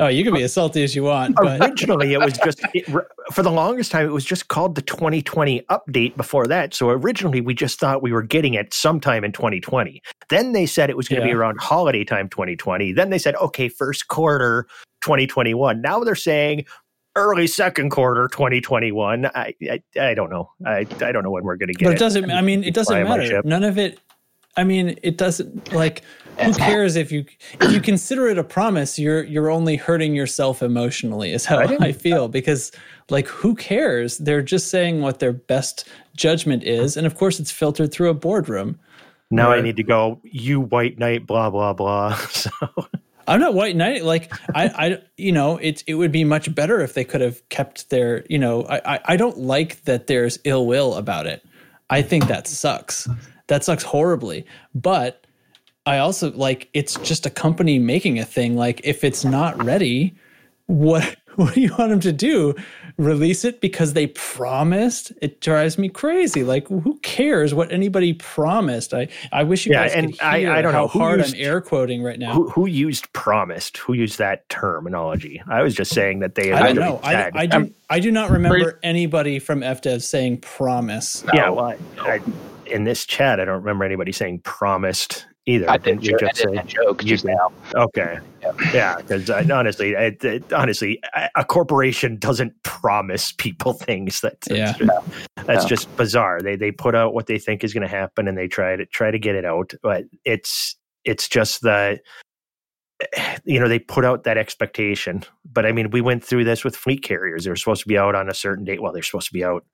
[0.00, 2.84] Oh, you can be as salty as you want, but originally it was just it,
[3.30, 7.40] for the longest time it was just called the 2020 update before that so originally
[7.40, 11.08] we just thought we were getting it sometime in 2020 then they said it was
[11.08, 14.66] going to be around holiday time 2020 then they said okay first quarter
[15.02, 16.64] 2021 now they're saying
[17.16, 21.56] early second quarter 2021 i i, I don't know i i don't know when we're
[21.56, 22.30] going to get but it it doesn't.
[22.30, 23.42] I mean, it doesn't matter.
[23.44, 24.00] None of it.
[24.56, 25.72] I mean, it doesn't.
[25.72, 26.02] Like,
[26.40, 27.24] who cares if you
[27.60, 28.98] if you consider it a promise?
[28.98, 31.32] You're you're only hurting yourself emotionally.
[31.32, 32.72] Is how I I, feel because
[33.08, 34.18] like who cares?
[34.18, 38.14] They're just saying what their best judgment is, and of course, it's filtered through a
[38.14, 38.78] boardroom.
[39.30, 42.50] now i need to go you white knight blah blah blah so
[43.26, 44.04] I'm not white knight.
[44.04, 47.46] Like I, I, you know, it it would be much better if they could have
[47.48, 51.44] kept their, you know, I, I, I don't like that there's ill will about it.
[51.90, 53.08] I think that sucks.
[53.48, 54.46] That sucks horribly.
[54.74, 55.26] But
[55.84, 58.56] I also like it's just a company making a thing.
[58.56, 60.14] Like if it's not ready,
[60.66, 62.54] what what do you want them to do?
[62.98, 65.12] Release it because they promised?
[65.22, 66.42] It drives me crazy.
[66.44, 68.92] Like who cares what anybody promised?
[68.94, 70.98] I I wish you Yeah, guys and could I- hear I don't how know, who
[70.98, 72.32] hard used- I'm air quoting right now.
[72.34, 76.62] who, who used promised who used that terminology i was just saying that they I
[76.62, 77.00] don't know.
[77.02, 77.56] I, I do.
[77.58, 81.24] Um, I do not remember anybody from FDev saying promise.
[81.34, 82.20] Yeah, well, I, I,
[82.66, 85.68] in this chat, I don't remember anybody saying promised either.
[85.70, 86.62] I did, Didn't you I just did say?
[86.66, 87.34] joke you just did.
[87.34, 87.52] now.
[87.74, 88.18] Okay,
[88.72, 94.20] yeah, because honestly, it, it, honestly, a- a corporation doesn't promise people things.
[94.20, 94.72] That's that's, Yeah.
[94.72, 95.08] just,
[95.46, 95.68] that's No.
[95.68, 96.40] just bizarre.
[96.42, 98.86] They they put out what they think is going to happen, and they try to
[98.86, 99.72] try to get it out.
[99.82, 102.00] But it's it's just the
[103.44, 105.24] you know they put out that expectation.
[105.44, 107.44] But I mean, we went through this with fleet carriers.
[107.44, 108.80] They were supposed to be out on a certain date.
[108.82, 109.64] Well, they're supposed to be out.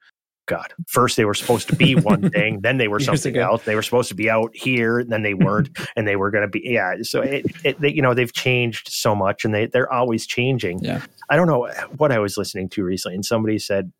[0.48, 3.64] God, first they were supposed to be one thing, then they were something else.
[3.64, 6.48] They were supposed to be out here, then they weren't, and they were going to
[6.48, 6.94] be yeah.
[7.02, 10.82] So it, it they, you know they've changed so much, and they they're always changing.
[10.82, 11.02] Yeah.
[11.30, 11.68] I don't know
[11.98, 13.92] what I was listening to recently, and somebody said,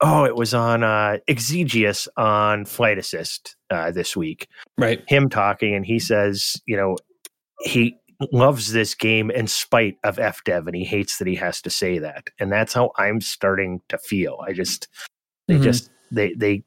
[0.00, 5.02] "Oh, it was on uh, Exegius on Flight Assist uh, this week." Right.
[5.06, 6.96] Him talking, and he says, you know,
[7.60, 7.96] he
[8.32, 11.98] loves this game in spite of FDev, and he hates that he has to say
[11.98, 14.40] that, and that's how I'm starting to feel.
[14.46, 14.88] I just
[15.48, 15.62] they Mhm.
[15.62, 16.62] just they they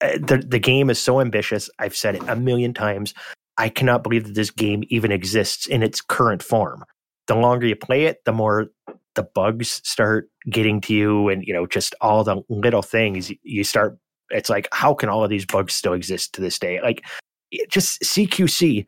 [0.00, 1.70] uh, the the game is so ambitious.
[1.78, 3.14] I've said it a million times.
[3.58, 6.84] I cannot believe that this game even exists in its current form.
[7.26, 8.66] The longer you play it, the more
[9.14, 13.62] the bugs start getting to you, and you know just all the little things you
[13.64, 13.96] start.
[14.30, 16.80] It's like, how can all of these bugs still exist to this day?
[16.80, 17.04] Like,
[17.68, 18.86] just CQC,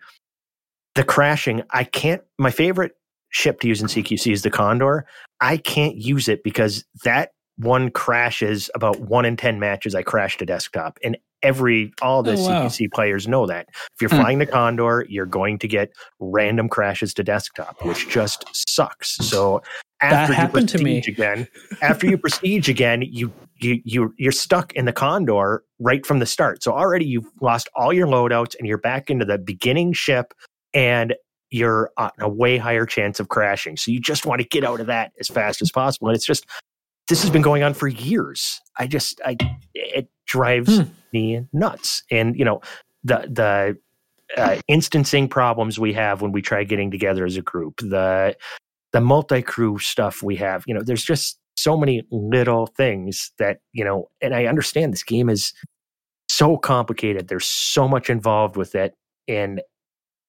[0.95, 1.63] the crashing.
[1.71, 2.23] I can't.
[2.39, 2.93] My favorite
[3.29, 5.05] ship to use in CQC is the Condor.
[5.41, 10.37] I can't use it because that one crashes about one in 10 matches I crash
[10.39, 10.99] to desktop.
[11.05, 12.63] And every, all the Oh, wow.
[12.67, 13.69] CQC players know that.
[13.71, 14.17] If you're Hmm.
[14.17, 19.17] flying the Condor, you're going to get random crashes to desktop, which just sucks.
[19.17, 19.63] So
[20.01, 21.01] after you happened to me.
[21.01, 21.47] prestige again,
[21.81, 26.27] after you prestige again, you, you, you, you're stuck in the Condor right from the
[26.27, 26.63] start.
[26.63, 30.35] So already you've lost all your loadouts and you're back into the beginning ship
[30.73, 31.15] and
[31.51, 33.77] you're on a way higher chance of crashing.
[33.77, 36.09] So you just want to get out of that as fast as possible.
[36.09, 36.47] And it's just,
[37.09, 38.61] this has been going on for years.
[38.79, 39.37] I just, I,
[39.75, 40.85] it, drives Hmm.
[41.13, 42.03] me nuts.
[42.11, 42.61] And you know,
[43.05, 43.79] the the
[44.41, 48.35] uh, instancing problems we have when we try getting together as a group, the
[48.93, 50.65] the multi crew stuff we have.
[50.67, 54.09] You know, there's just so many little things that you know.
[54.23, 55.53] And I understand this game is
[56.29, 57.29] so complicated.
[57.29, 58.95] There's so much involved with it,
[59.29, 59.61] and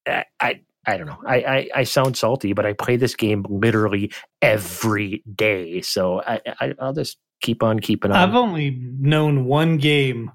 [0.05, 0.25] I.
[0.41, 1.17] I I don't know.
[1.25, 5.81] I, I, I sound salty, but I play this game literally every day.
[5.81, 8.17] So I, I I'll just keep on keeping on.
[8.17, 10.31] I've only known one game,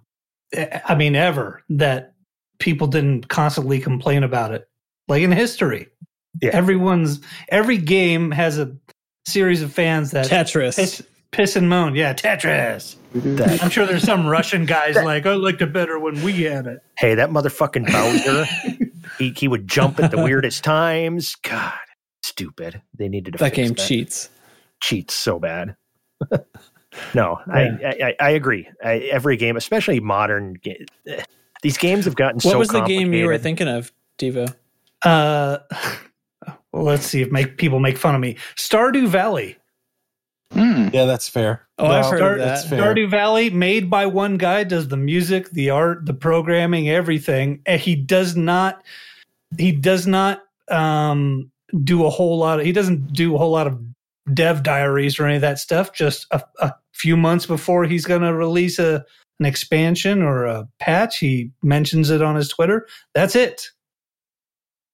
[0.53, 2.15] eh, I mean, ever that
[2.59, 4.69] people didn't constantly complain about it.
[5.09, 5.89] Like in history,
[6.43, 6.51] Yeah.
[6.53, 8.77] everyone's every game has a
[9.27, 10.77] series of fans that Tetris.
[10.77, 11.03] piss,
[11.33, 11.95] piss and moan.
[11.95, 12.97] Yeah, Tetris.
[13.15, 16.67] That- I'm sure there's some Russian guys like I liked it better when we had
[16.67, 16.81] it.
[16.99, 18.47] hey, that motherfucking Bowser,
[19.19, 21.35] he, he would jump at the weirdest times.
[21.43, 21.73] God,
[22.25, 22.81] stupid.
[22.99, 23.87] They needed to that fix game that.
[23.87, 24.31] cheats.
[24.81, 25.77] cheats so bad.
[27.15, 27.79] no, I, Yeah.
[27.85, 28.69] I, I I agree.
[28.85, 31.23] I, every game, especially modern, ga- eh,
[31.63, 32.59] these games have gotten What so.
[32.59, 34.55] was the game you were thinking of, Devo?
[35.03, 35.59] Uh,
[36.73, 38.37] well, let's see if make people make fun of me.
[38.57, 39.57] Stardew Valley.
[40.53, 40.89] Hmm.
[40.93, 41.67] Yeah, that's fair.
[41.79, 42.45] Oh, I've heard Star- of that.
[42.45, 42.81] That's fair.
[42.81, 47.63] Stardew Valley, made by one guy, does the music, the art, the programming, everything.
[47.67, 48.83] And he does not.
[49.57, 51.51] He does not um,
[51.85, 52.61] do a whole lot.
[52.61, 53.81] Of, he doesn't do a whole lot of
[54.35, 55.93] dev diaries or any of that stuff.
[55.93, 59.05] Just a, a few months before he's going to release a
[59.41, 62.87] an expansion or a patch, he mentions it on his Twitter.
[63.15, 63.71] That's it.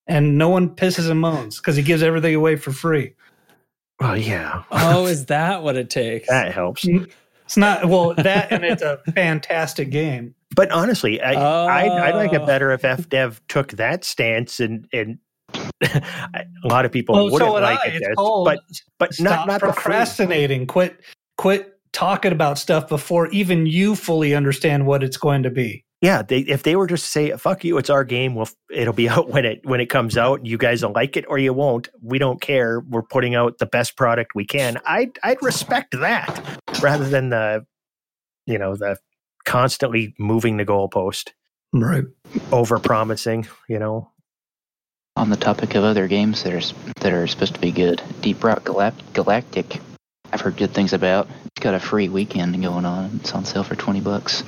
[0.06, 3.12] And no one pisses and moans because he gives everything away for free.
[4.00, 6.28] Oh yeah, Oh, is that what it takes?
[6.28, 6.84] that helps.
[6.84, 7.10] Mm,
[7.44, 10.34] it's not well that, and it's a fantastic game.
[10.54, 12.46] But honestly, I I I like it Oh.
[12.46, 15.18] better if FDev took that stance and and.
[15.82, 17.88] a lot of people Well, wouldn't so would like I.
[17.88, 18.06] it, It's
[18.44, 18.58] but
[18.98, 20.66] but stop not not the procrastinating.
[20.66, 21.00] Quit
[21.38, 25.84] quit talking about stuff before even you fully understand what it's going to be.
[26.02, 28.34] Yeah, they, if they were just to say "fuck you," it's our game.
[28.34, 30.24] Well, it'll be out when it when it comes mm-hmm.
[30.32, 30.46] out.
[30.46, 31.88] You guys will like it or you won't.
[32.02, 32.80] We don't care.
[32.80, 34.78] We're putting out the best product we can.
[34.86, 37.64] I'd I'd respect that rather than the,
[38.46, 38.98] you know, the
[39.44, 41.30] constantly moving the goalpost,
[41.72, 42.04] Right.
[42.52, 43.46] over promising.
[43.68, 44.10] You know,
[45.16, 48.44] On the topic of other games that are that are supposed to be good, Deep
[48.44, 49.80] Rock Galact- Galactic,
[50.30, 51.26] I've heard good things about.
[51.46, 53.18] It's got a free weekend going on.
[53.20, 54.44] It's on sale for twenty bucks.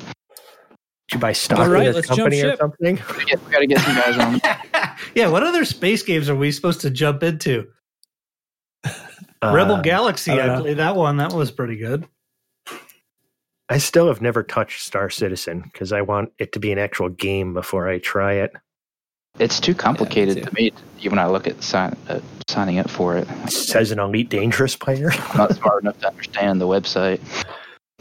[1.09, 2.97] Did you buy stock All right, in this let's jump company or something?
[3.17, 4.41] We got- we got to get some guys on.
[5.15, 5.29] yeah.
[5.29, 7.67] What other space games are we supposed to jump into?
[9.43, 10.33] Rebel Uh, Galaxy.
[10.33, 11.17] I don't I, played that one.
[11.17, 12.07] That was pretty good.
[13.71, 17.09] I still have never touched Star Citizen because I want it to be an actual
[17.11, 18.53] game before I try it.
[19.39, 20.43] It's too complicated too.
[20.45, 23.29] to me even when I look at sign, uh, signing up for it.
[23.45, 25.11] It says an elite dangerous player.
[25.13, 27.21] I'm not smart enough to understand the website.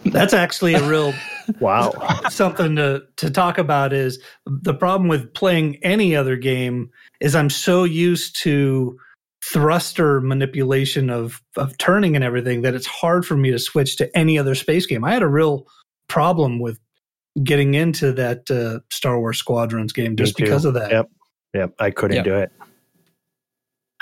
[0.06, 1.14] That's actually a real
[1.60, 1.92] wow.
[2.30, 3.94] something to to talk about.
[3.94, 8.98] Is the problem with playing any other game is I'm so used to
[9.44, 14.18] thruster manipulation of of turning and everything that it's hard for me to switch to
[14.18, 15.04] any other space game.
[15.04, 15.68] I had a real
[16.08, 16.80] problem with
[17.44, 20.92] getting into that uh, Star Wars Squadrons game just because of that.
[20.92, 21.10] Yep.
[21.54, 21.74] Yep.
[21.80, 22.26] I couldn't Yep.
[22.26, 22.52] do it.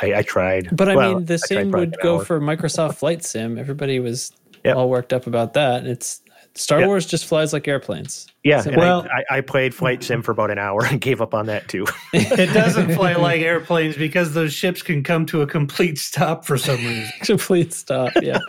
[0.02, 0.76] I, I tried.
[0.76, 2.26] But I Well, mean, the tried same would go hour.
[2.26, 3.58] for Microsoft Flight Sim.
[3.58, 4.32] Everybody was
[4.66, 4.76] Yep.
[4.78, 5.86] all worked up about that.
[5.86, 6.22] It's
[6.56, 6.88] Star Yep.
[6.88, 8.28] Wars just flies like airplanes.
[8.44, 8.62] Yeah.
[8.62, 11.34] So- Well- I, I, I played Flight Sim for about an hour and gave up
[11.34, 11.86] on that too.
[12.14, 16.58] It doesn't fly like airplanes because those ships can come to a complete stop for
[16.58, 17.12] some reason.
[17.22, 18.12] Complete stop.
[18.22, 18.40] Yeah.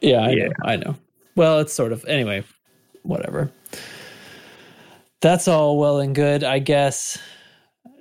[0.00, 0.46] yeah, I Yeah.
[0.48, 0.52] know.
[0.64, 0.96] I know.
[1.34, 2.44] Well, it's sort of anyway.
[3.02, 3.50] Whatever.
[5.20, 7.18] That's all well and good, I guess.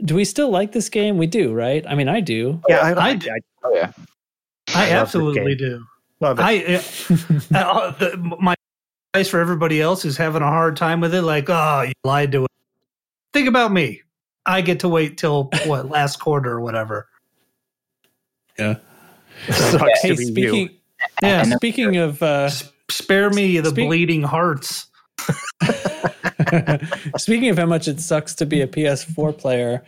[0.03, 1.17] Do we still like this game?
[1.17, 1.85] We do, right?
[1.87, 2.61] I mean, I do.
[2.67, 2.79] yeah.
[2.79, 3.91] I, I I, d- I Oh yeah,
[4.75, 5.83] I love absolutely do.
[6.21, 6.43] Love it.
[6.43, 6.81] I uh,
[7.57, 8.55] uh, the, my
[9.13, 12.31] advice for everybody else who's having a hard time with it, like, oh, you lied
[12.33, 12.51] to it.
[13.33, 14.01] Think about me.
[14.45, 17.07] I get to wait till what last quarter or whatever.
[18.59, 18.75] Yeah.
[19.49, 20.49] Sucks hey, to be you.
[20.49, 20.69] speaking
[21.21, 24.87] Yeah, speaking of uh S- spare me the Speak- bleeding hearts.
[27.17, 29.83] Speaking of how much it sucks to be a PS4 player,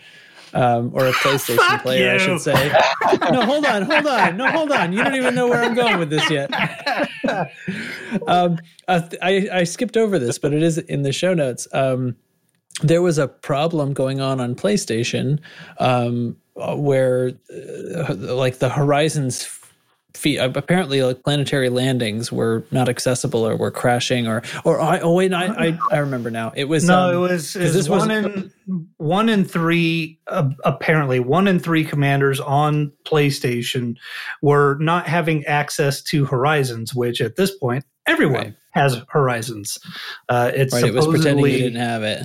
[0.58, 2.72] um, or a PlayStation player, I should say.
[3.32, 4.92] No, hold on, hold on, no, hold on.
[4.92, 6.52] You don't even know where I'm going with this yet.
[8.28, 8.58] um,
[8.88, 11.68] I, I, I skipped over this, but it is in the show notes.
[11.74, 12.16] Um,
[12.82, 15.40] there was a problem going on on PlayStation
[15.80, 19.48] um, uh, where, uh, like, the Horizons.
[20.18, 25.14] Feet, apparently, like planetary landings were not accessible, or were crashing, or or I, oh
[25.14, 26.52] wait, I, I I remember now.
[26.56, 28.52] It was no, um, it was, it was this was- one in
[28.98, 30.20] one in three.
[30.28, 33.96] Uh, apparently, one in three commanders on PlayStation
[34.42, 38.54] were not having access to Horizons, which at this point everyone Right.
[38.72, 39.78] has Horizons.
[40.30, 42.24] Uh, it's Right, it was pretending you supposedly didn't have it.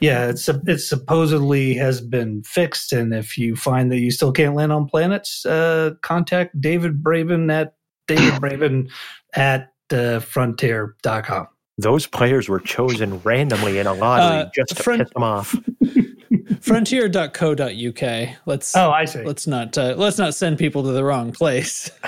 [0.00, 4.54] Yeah, it's it supposedly has been fixed, and if you find that you still can't
[4.54, 7.74] land on planets, uh, contact David Braben at
[8.06, 8.90] David Braben
[9.34, 11.46] at uh, frontier.com.
[11.78, 15.54] Those players were chosen randomly in a lottery Uh, just to front- piss them off.
[16.60, 18.28] Frontier.co.uk.
[18.46, 19.22] Let's Oh, I see.
[19.22, 21.90] let's not uh, let's not send people to the wrong place.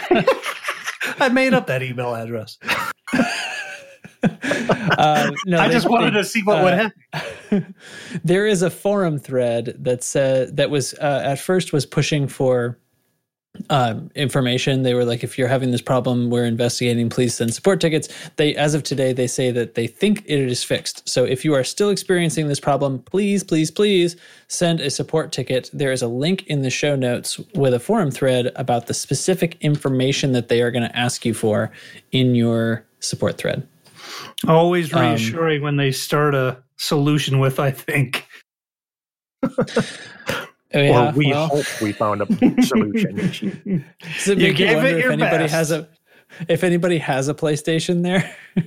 [1.21, 2.59] I made up that email address.
[4.99, 7.75] Uh, no, I they- just wanted they- to see what would uh, happen.
[8.25, 12.79] there is a forum thread that's uh, that was uh, at first was pushing for
[13.71, 14.83] um, information.
[14.83, 17.09] They were like, if you're having this problem, we're investigating.
[17.11, 18.09] Please send support tickets.
[18.37, 21.09] They, as of today, they say that they think it is fixed.
[21.09, 24.17] So if you are still experiencing this problem, please, please, please
[24.49, 25.71] send a support ticket.
[25.73, 29.57] There is a link in the show notes with a forum thread about the specific
[29.61, 31.71] information that they are going to ask you for
[32.13, 33.67] in your support thread.
[34.47, 38.27] Always Um, reassuring when they start a solution with, I think.
[40.75, 42.27] Oh, yeah, or we well- hope we found a
[42.63, 43.83] solution.
[44.03, 45.55] Does it You make you, gave it wonder if anybody best.
[45.55, 45.89] has a
[46.47, 48.31] if anybody has a PlayStation there?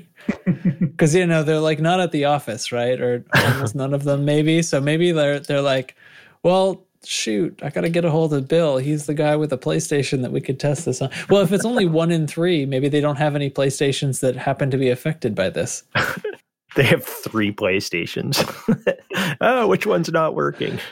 [0.79, 2.99] Because you know they're like not at the office, right?
[2.99, 4.61] Or almost none of them, maybe.
[4.63, 5.95] So maybe they're they're like,
[6.43, 8.77] well, shoot, I got to get a hold of Bill.
[8.77, 11.09] He's the guy with the PlayStation that we could test this on.
[11.29, 14.71] Well, if it's only one in three, maybe they don't have any PlayStations that happen
[14.71, 15.83] to be affected by this.
[16.75, 18.45] they have three PlayStations.
[19.41, 20.79] oh, which one's not working?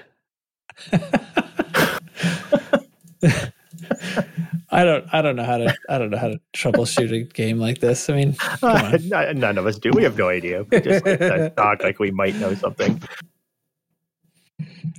[4.71, 7.59] I don't I don't know how to I don't know how to troubleshoot a game
[7.59, 8.09] like this.
[8.09, 9.13] I mean, come on.
[9.13, 9.91] Uh, none of us do.
[9.91, 10.63] We have no idea.
[10.69, 13.01] We just like talk like we might know something.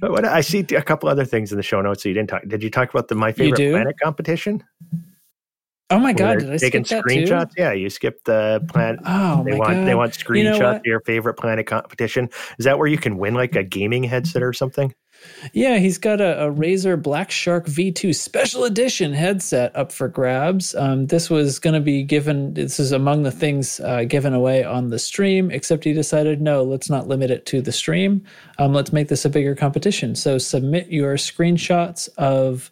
[0.01, 2.31] But what I see a couple other things in the show notes that you didn't
[2.31, 2.43] talk.
[2.47, 3.73] Did you talk about the My Favorite?
[3.73, 4.62] Planet competition?
[5.93, 7.48] Oh my god, did I skip taking that screenshots?
[7.57, 7.62] too?
[7.62, 9.01] Yeah, you skipped the planet.
[9.05, 9.86] Oh they my want god.
[9.89, 12.28] they want screenshots You know of your favorite planet competition.
[12.61, 14.94] Is that where you can win like a gaming headset or something?
[15.52, 20.74] Yeah, he's got a, a Razer Black Shark V2 Special Edition headset up for grabs.
[20.74, 24.64] Um, this was going to be given, this is among the things uh, given away
[24.64, 28.24] on the stream, except he decided, no, let's not limit it to the stream.
[28.59, 30.14] Um, let's make this a bigger competition.
[30.14, 32.70] So submit your screenshots of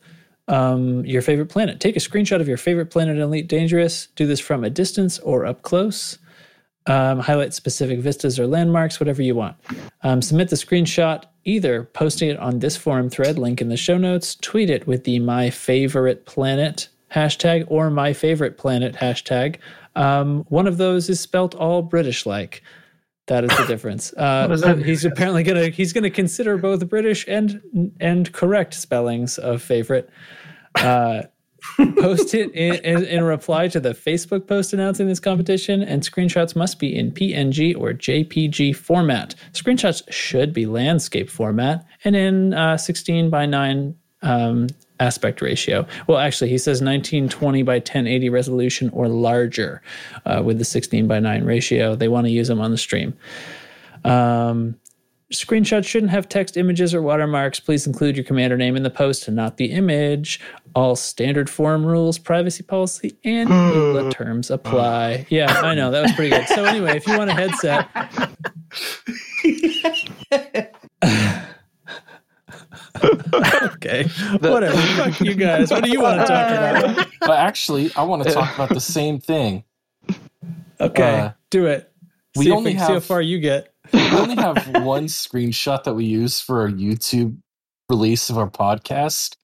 [0.48, 1.80] um, your favorite planet.
[1.80, 4.08] Take a screenshot of your favorite planet in Elite Dangerous.
[4.16, 6.18] Do this from a distance or up close.
[6.86, 9.56] Um, highlight specific vistas or landmarks, whatever you want.
[10.02, 13.96] Um, submit the screenshot, either posting it on this forum thread, link in the show
[13.96, 19.56] notes, tweet it with the my favorite planet hashtag or my favorite planet hashtag.
[19.96, 22.62] Um, one of those is spelt all British like.
[23.26, 24.12] That is the difference.
[24.16, 24.86] Uh, does that mean?
[24.86, 27.60] he's apparently gonna he's gonna consider both British and
[28.00, 30.10] and correct spellings of favorite.
[30.74, 31.22] Uh,
[31.76, 36.56] post it in, in, in reply to the Facebook post announcing this competition, and screenshots
[36.56, 39.34] must be in PNG or JPG format.
[39.52, 44.66] Screenshots should be landscape format and in uh, 16 by 9 um,
[45.00, 45.86] aspect ratio.
[46.06, 49.82] Well, actually, he says 1920 by 1080 resolution or larger
[50.26, 51.94] uh, with the 16 by 9 ratio.
[51.94, 53.16] They want to use them on the stream.
[54.04, 54.76] Um,
[55.32, 57.60] Screenshots shouldn't have text, images, or watermarks.
[57.60, 60.40] Please include your commander name in the post and not the image.
[60.74, 65.26] All standard forum rules, privacy policy, and EULA terms apply.
[65.30, 65.90] Yeah, I know.
[65.90, 66.46] That was pretty good.
[66.48, 67.88] So, anyway, if you want a headset,
[73.62, 74.04] okay,
[74.40, 74.76] whatever.
[74.76, 75.70] Fuck you guys.
[75.70, 77.06] What do you want to talk about?
[77.20, 79.64] But actually, I want to talk about the same thing.
[80.80, 81.92] Okay, Uh, do it.
[82.36, 83.72] we see, if only see how far you get.
[83.92, 87.36] We only have one screenshot that we use for our YouTube
[87.88, 89.36] release of our podcast.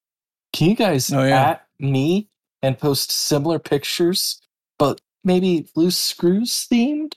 [0.55, 1.51] Can you guys Oh, yeah.
[1.51, 2.31] at me
[2.63, 4.41] and post similar pictures,
[4.79, 7.15] but maybe loose screws themed?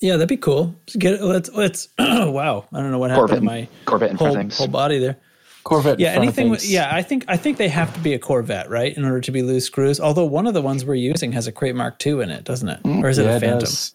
[0.00, 0.74] Yeah, that'd be cool.
[0.86, 1.22] Just Get it.
[1.22, 1.50] Let's.
[1.52, 1.88] Let's.
[1.98, 4.58] wow, I don't know what happened Corvette, to my Corvette in whole things.
[4.58, 5.16] whole body there.
[5.64, 6.00] Corvette.
[6.00, 6.56] Yeah, anything.
[6.62, 9.32] Yeah, I think I think they have to be a Corvette, right, in order to
[9.32, 10.00] be loose screws.
[10.00, 12.68] Although one of the ones we're using has a Krait Mark II in it, doesn't
[12.68, 12.82] it?
[12.84, 13.58] Mm, or is it Yeah, a Phantom?
[13.60, 13.94] does.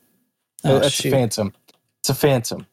[0.64, 1.10] Oh, it's shoot.
[1.10, 1.54] a phantom.
[2.02, 2.66] It's a phantom.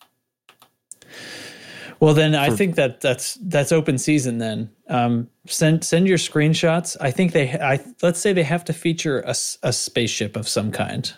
[2.04, 4.36] Well, then I think that that's that's open season.
[4.36, 6.98] Then um, send send your screenshots.
[7.00, 7.52] I think they.
[7.52, 11.10] I let's say they have to feature a, a spaceship of some kind.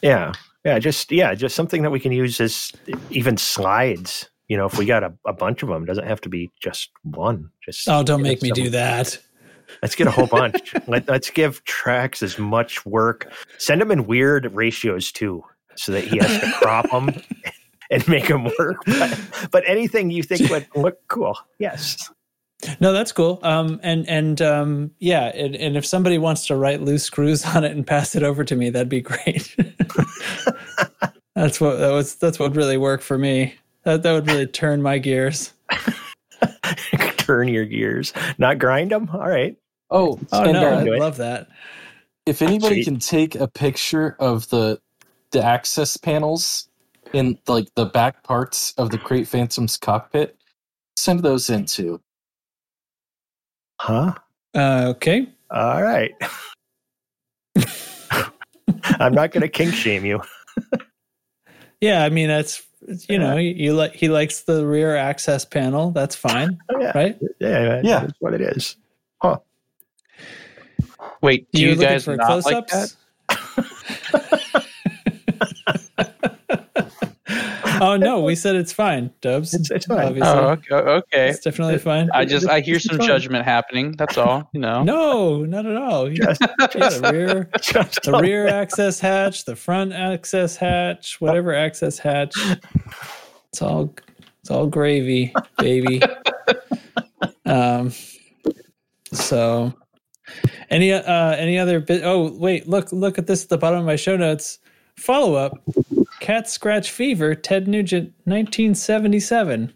[0.00, 0.34] Yeah,
[0.64, 2.70] yeah, just yeah, just something that we can use as
[3.10, 4.28] even slides.
[4.46, 6.52] You know, if we got a, a bunch of them, it doesn't have to be
[6.62, 7.50] just one.
[7.64, 9.18] Just Oh, don't make me do that.
[9.82, 10.74] Let's get a whole bunch.
[10.86, 13.32] Let, let's give Trax as much work.
[13.58, 15.42] Send him in weird ratios too,
[15.74, 17.10] so that he has to crop them
[17.92, 18.76] and make them work.
[18.86, 22.10] But, but anything you think would look cool, yes.
[22.80, 23.40] No, that's cool.
[23.42, 27.64] Um, and and um, yeah, and, and if somebody wants to write loose screws on
[27.64, 29.54] it and pass it over to me, that'd be great.
[31.34, 32.14] that's what that was.
[32.16, 33.54] That's what would really work for me.
[33.84, 35.52] That that would really turn my gears.
[37.18, 39.08] Turn your gears, not grind them.
[39.12, 39.56] All right.
[39.90, 41.48] Oh, Oh and, no, uh, I love that.
[42.26, 42.84] if anybody Sweet.
[42.84, 44.80] can take a picture of the
[45.30, 46.68] the access panels
[47.12, 50.36] in like the back parts of the Krait Phantom's cockpit,
[50.96, 52.00] send those in too.
[53.80, 54.14] Huh?
[54.54, 55.28] Uh, okay.
[55.50, 56.12] All right.
[58.98, 60.20] I'm not going to kink shame you.
[61.80, 62.62] Yeah, I mean that's
[63.08, 65.90] you know you, you like he likes the rear access panel.
[65.90, 66.92] That's fine, Oh, yeah.
[66.94, 67.18] right?
[67.40, 68.00] Yeah, Yeah.
[68.02, 68.76] That's what it is.
[69.20, 69.38] Huh?
[71.20, 72.94] Wait, do You're you looking guys for not like that?
[77.86, 79.52] oh no, we said it's fine, Dubs.
[79.54, 80.06] It's, it's fine.
[80.06, 80.30] Obviously.
[80.30, 80.74] Oh, okay.
[80.74, 81.28] okay.
[81.30, 82.10] It's definitely fine.
[82.14, 83.92] I just I hear some judgment happening.
[83.96, 84.48] That's all.
[84.52, 84.82] You know.
[84.92, 86.08] No, not at all.
[86.10, 86.40] You- Just,
[86.74, 87.50] yeah, the rear,
[88.04, 92.34] the rear access hatch, the front access hatch, whatever access hatch.
[93.48, 93.94] It's all,
[94.40, 96.02] it's all gravy, baby.
[97.44, 97.92] Um.
[99.12, 99.74] So,
[100.70, 101.02] any uh
[101.36, 102.02] any other bit?
[102.04, 104.58] Oh wait, look look at this at the bottom of my show notes.
[104.96, 105.60] Follow up:
[106.22, 109.72] Cat Scratch Fever, Ted Nugent, 1977.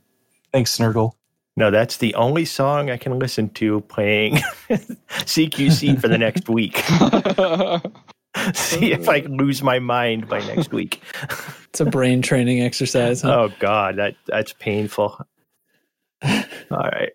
[0.52, 1.10] Thanks, Nurgle.
[1.56, 4.36] No, that's the only song I can listen to playing
[4.70, 6.76] CQC for the next week.
[8.54, 11.02] See if I can lose my mind by next week.
[11.76, 13.20] It's a brain training exercise.
[13.20, 13.34] Huh?
[13.34, 15.20] Oh God, that that's painful.
[16.22, 16.40] All
[16.70, 17.12] right.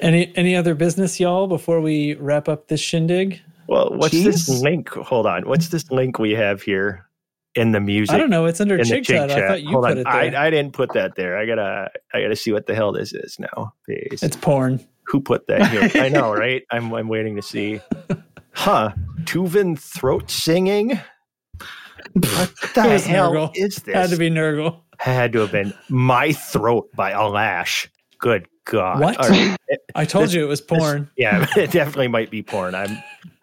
[0.00, 3.42] Any any other business, y'all, before we wrap up this shindig?
[3.66, 4.88] Well, what's this link?
[4.88, 5.46] Hold on.
[5.46, 7.07] What's this link we have here
[7.54, 8.14] in the music?
[8.14, 8.44] I don't know.
[8.46, 9.30] It's under Chig Chat.
[9.30, 9.98] I thought you Hold put on.
[9.98, 10.12] it there.
[10.40, 11.36] I, I didn't put that there.
[11.38, 13.72] I gotta I gotta see what the hell this is now.
[13.84, 14.22] Please.
[14.22, 14.84] it's porn.
[15.06, 16.02] Who put that here?
[16.02, 16.62] I know, right?
[16.70, 17.80] I'm I'm waiting to see.
[18.52, 18.92] Huh?
[19.22, 21.00] Tuvan throat singing.
[22.14, 23.52] What the hell Nurgle.
[23.56, 23.94] is this?
[23.94, 24.80] Had to be Nurgle.
[24.98, 27.86] Had to have been my throat by Alash.
[28.18, 29.00] Good God!
[29.00, 29.16] What?
[29.18, 29.56] Right.
[29.94, 31.10] I told This- you it was this- porn.
[31.16, 32.74] Yeah, it definitely might be porn.
[32.74, 32.98] I'm.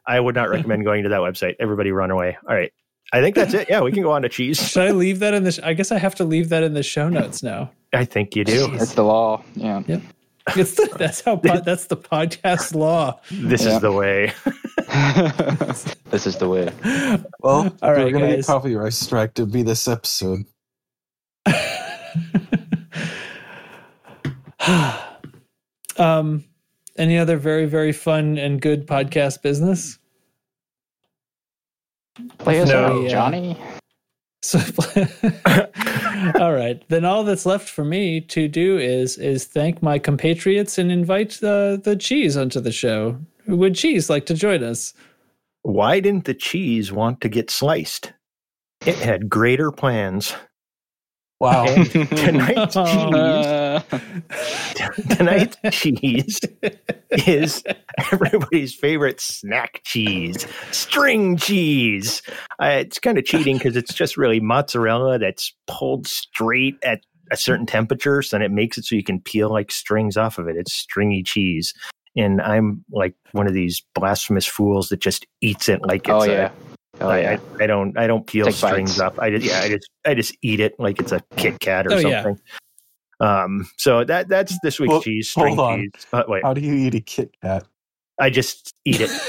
[0.07, 1.56] I would not recommend going to that website.
[1.60, 2.38] Everybody, run away.
[2.48, 2.72] All right.
[3.14, 3.68] I think that's it.
[3.69, 4.57] Yeah, we can go on to cheese.
[4.60, 5.52] Should I leave that in the?
[5.52, 7.72] Sh- I guess I have to leave that in the show notes now.
[7.94, 8.69] I think you do.
[8.73, 9.44] It's the law.
[9.56, 9.84] Yeah.
[10.56, 13.19] It's the, that's how po- that's the podcast law.
[13.32, 13.76] This Yeah.
[13.76, 14.34] is the way.
[16.11, 16.69] this is the way.
[17.41, 18.45] Well, All right, we're gonna guys.
[18.48, 20.45] get copyright strike to be this episode.
[25.98, 26.44] um,
[26.98, 29.98] any other very very fun and good podcast business?
[32.40, 33.04] Play us No.
[33.04, 33.58] out, Johnny.
[34.42, 34.60] So,
[36.40, 36.84] all right.
[36.90, 41.32] Then all that's left for me to do is is thank my compatriots and invite
[41.42, 43.18] the the cheese onto the show.
[43.48, 44.94] Would cheese like to join us?
[45.64, 48.14] Why didn't the cheese want to get sliced?
[48.86, 50.36] It had greater plans.
[51.40, 51.66] Wow.
[51.66, 53.60] And tonight's cheese,
[55.18, 56.40] tonight's cheese
[57.12, 57.64] is
[58.12, 62.22] everybody's favorite snack cheese, string cheese.
[62.62, 67.02] Uh, it's kind of cheating because it's just really mozzarella that's pulled straight at
[67.32, 70.38] a certain temperature, so then it makes it so you can peel like strings off
[70.38, 70.56] of it.
[70.56, 71.74] It's stringy cheese.
[72.16, 76.22] And I'm like one of these blasphemous fools that just eats it like it's oh
[76.22, 76.52] a, yeah.
[77.02, 77.38] Oh I, yeah.
[77.60, 79.00] I, I don't I don't peel Take strings bites.
[79.02, 79.20] up.
[79.20, 81.94] I just yeah, I just I just eat it like it's a Kit Kat or
[81.94, 82.22] Oh, yeah.
[82.24, 82.42] something.
[83.20, 85.80] Um so that that's this week's Well, cheese string hold on.
[85.94, 86.08] cheese.
[86.14, 87.66] Uh, wait, How do you eat a Kit Kat?
[88.20, 89.10] I just eat it.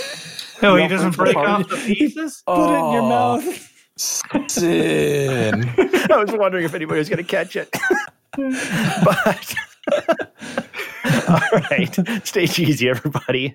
[0.62, 2.43] Oh, he doesn't break off the pieces?
[2.47, 3.44] Put it in your mouth.
[3.98, 5.68] Sin.
[5.78, 7.68] I was wondering if anybody was going to catch it.
[9.05, 9.55] but
[11.28, 11.40] all
[11.70, 11.94] right,
[12.26, 13.55] stay cheesy, everybody.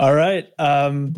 [0.00, 0.48] All right.
[0.58, 1.14] Um,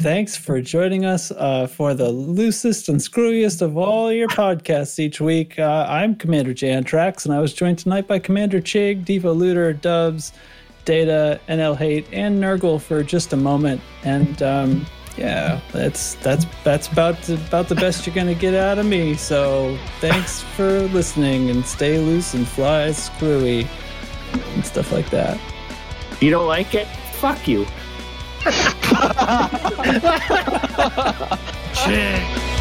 [0.00, 5.20] thanks for joining us uh, for the loosest and screwiest of all your podcasts each
[5.20, 5.58] week.
[5.58, 10.32] Uh, I'm Commander Jantrax, and I was joined tonight by Commander Chig, Devo Looter, Dubs,
[10.86, 13.82] Data, NL Hate, and Nurgle for just a moment.
[14.02, 14.86] And um,
[15.18, 19.14] yeah, that's that's that's about about the best you're gonna get out of me.
[19.16, 23.68] So thanks for listening, and stay loose and fly screwy
[24.32, 25.38] and stuff like that.
[26.20, 26.86] You don't like it?
[27.12, 27.66] Fuck you.
[28.42, 31.38] 哈哈哈哈哈哈哈哈！
[31.74, 32.59] 去。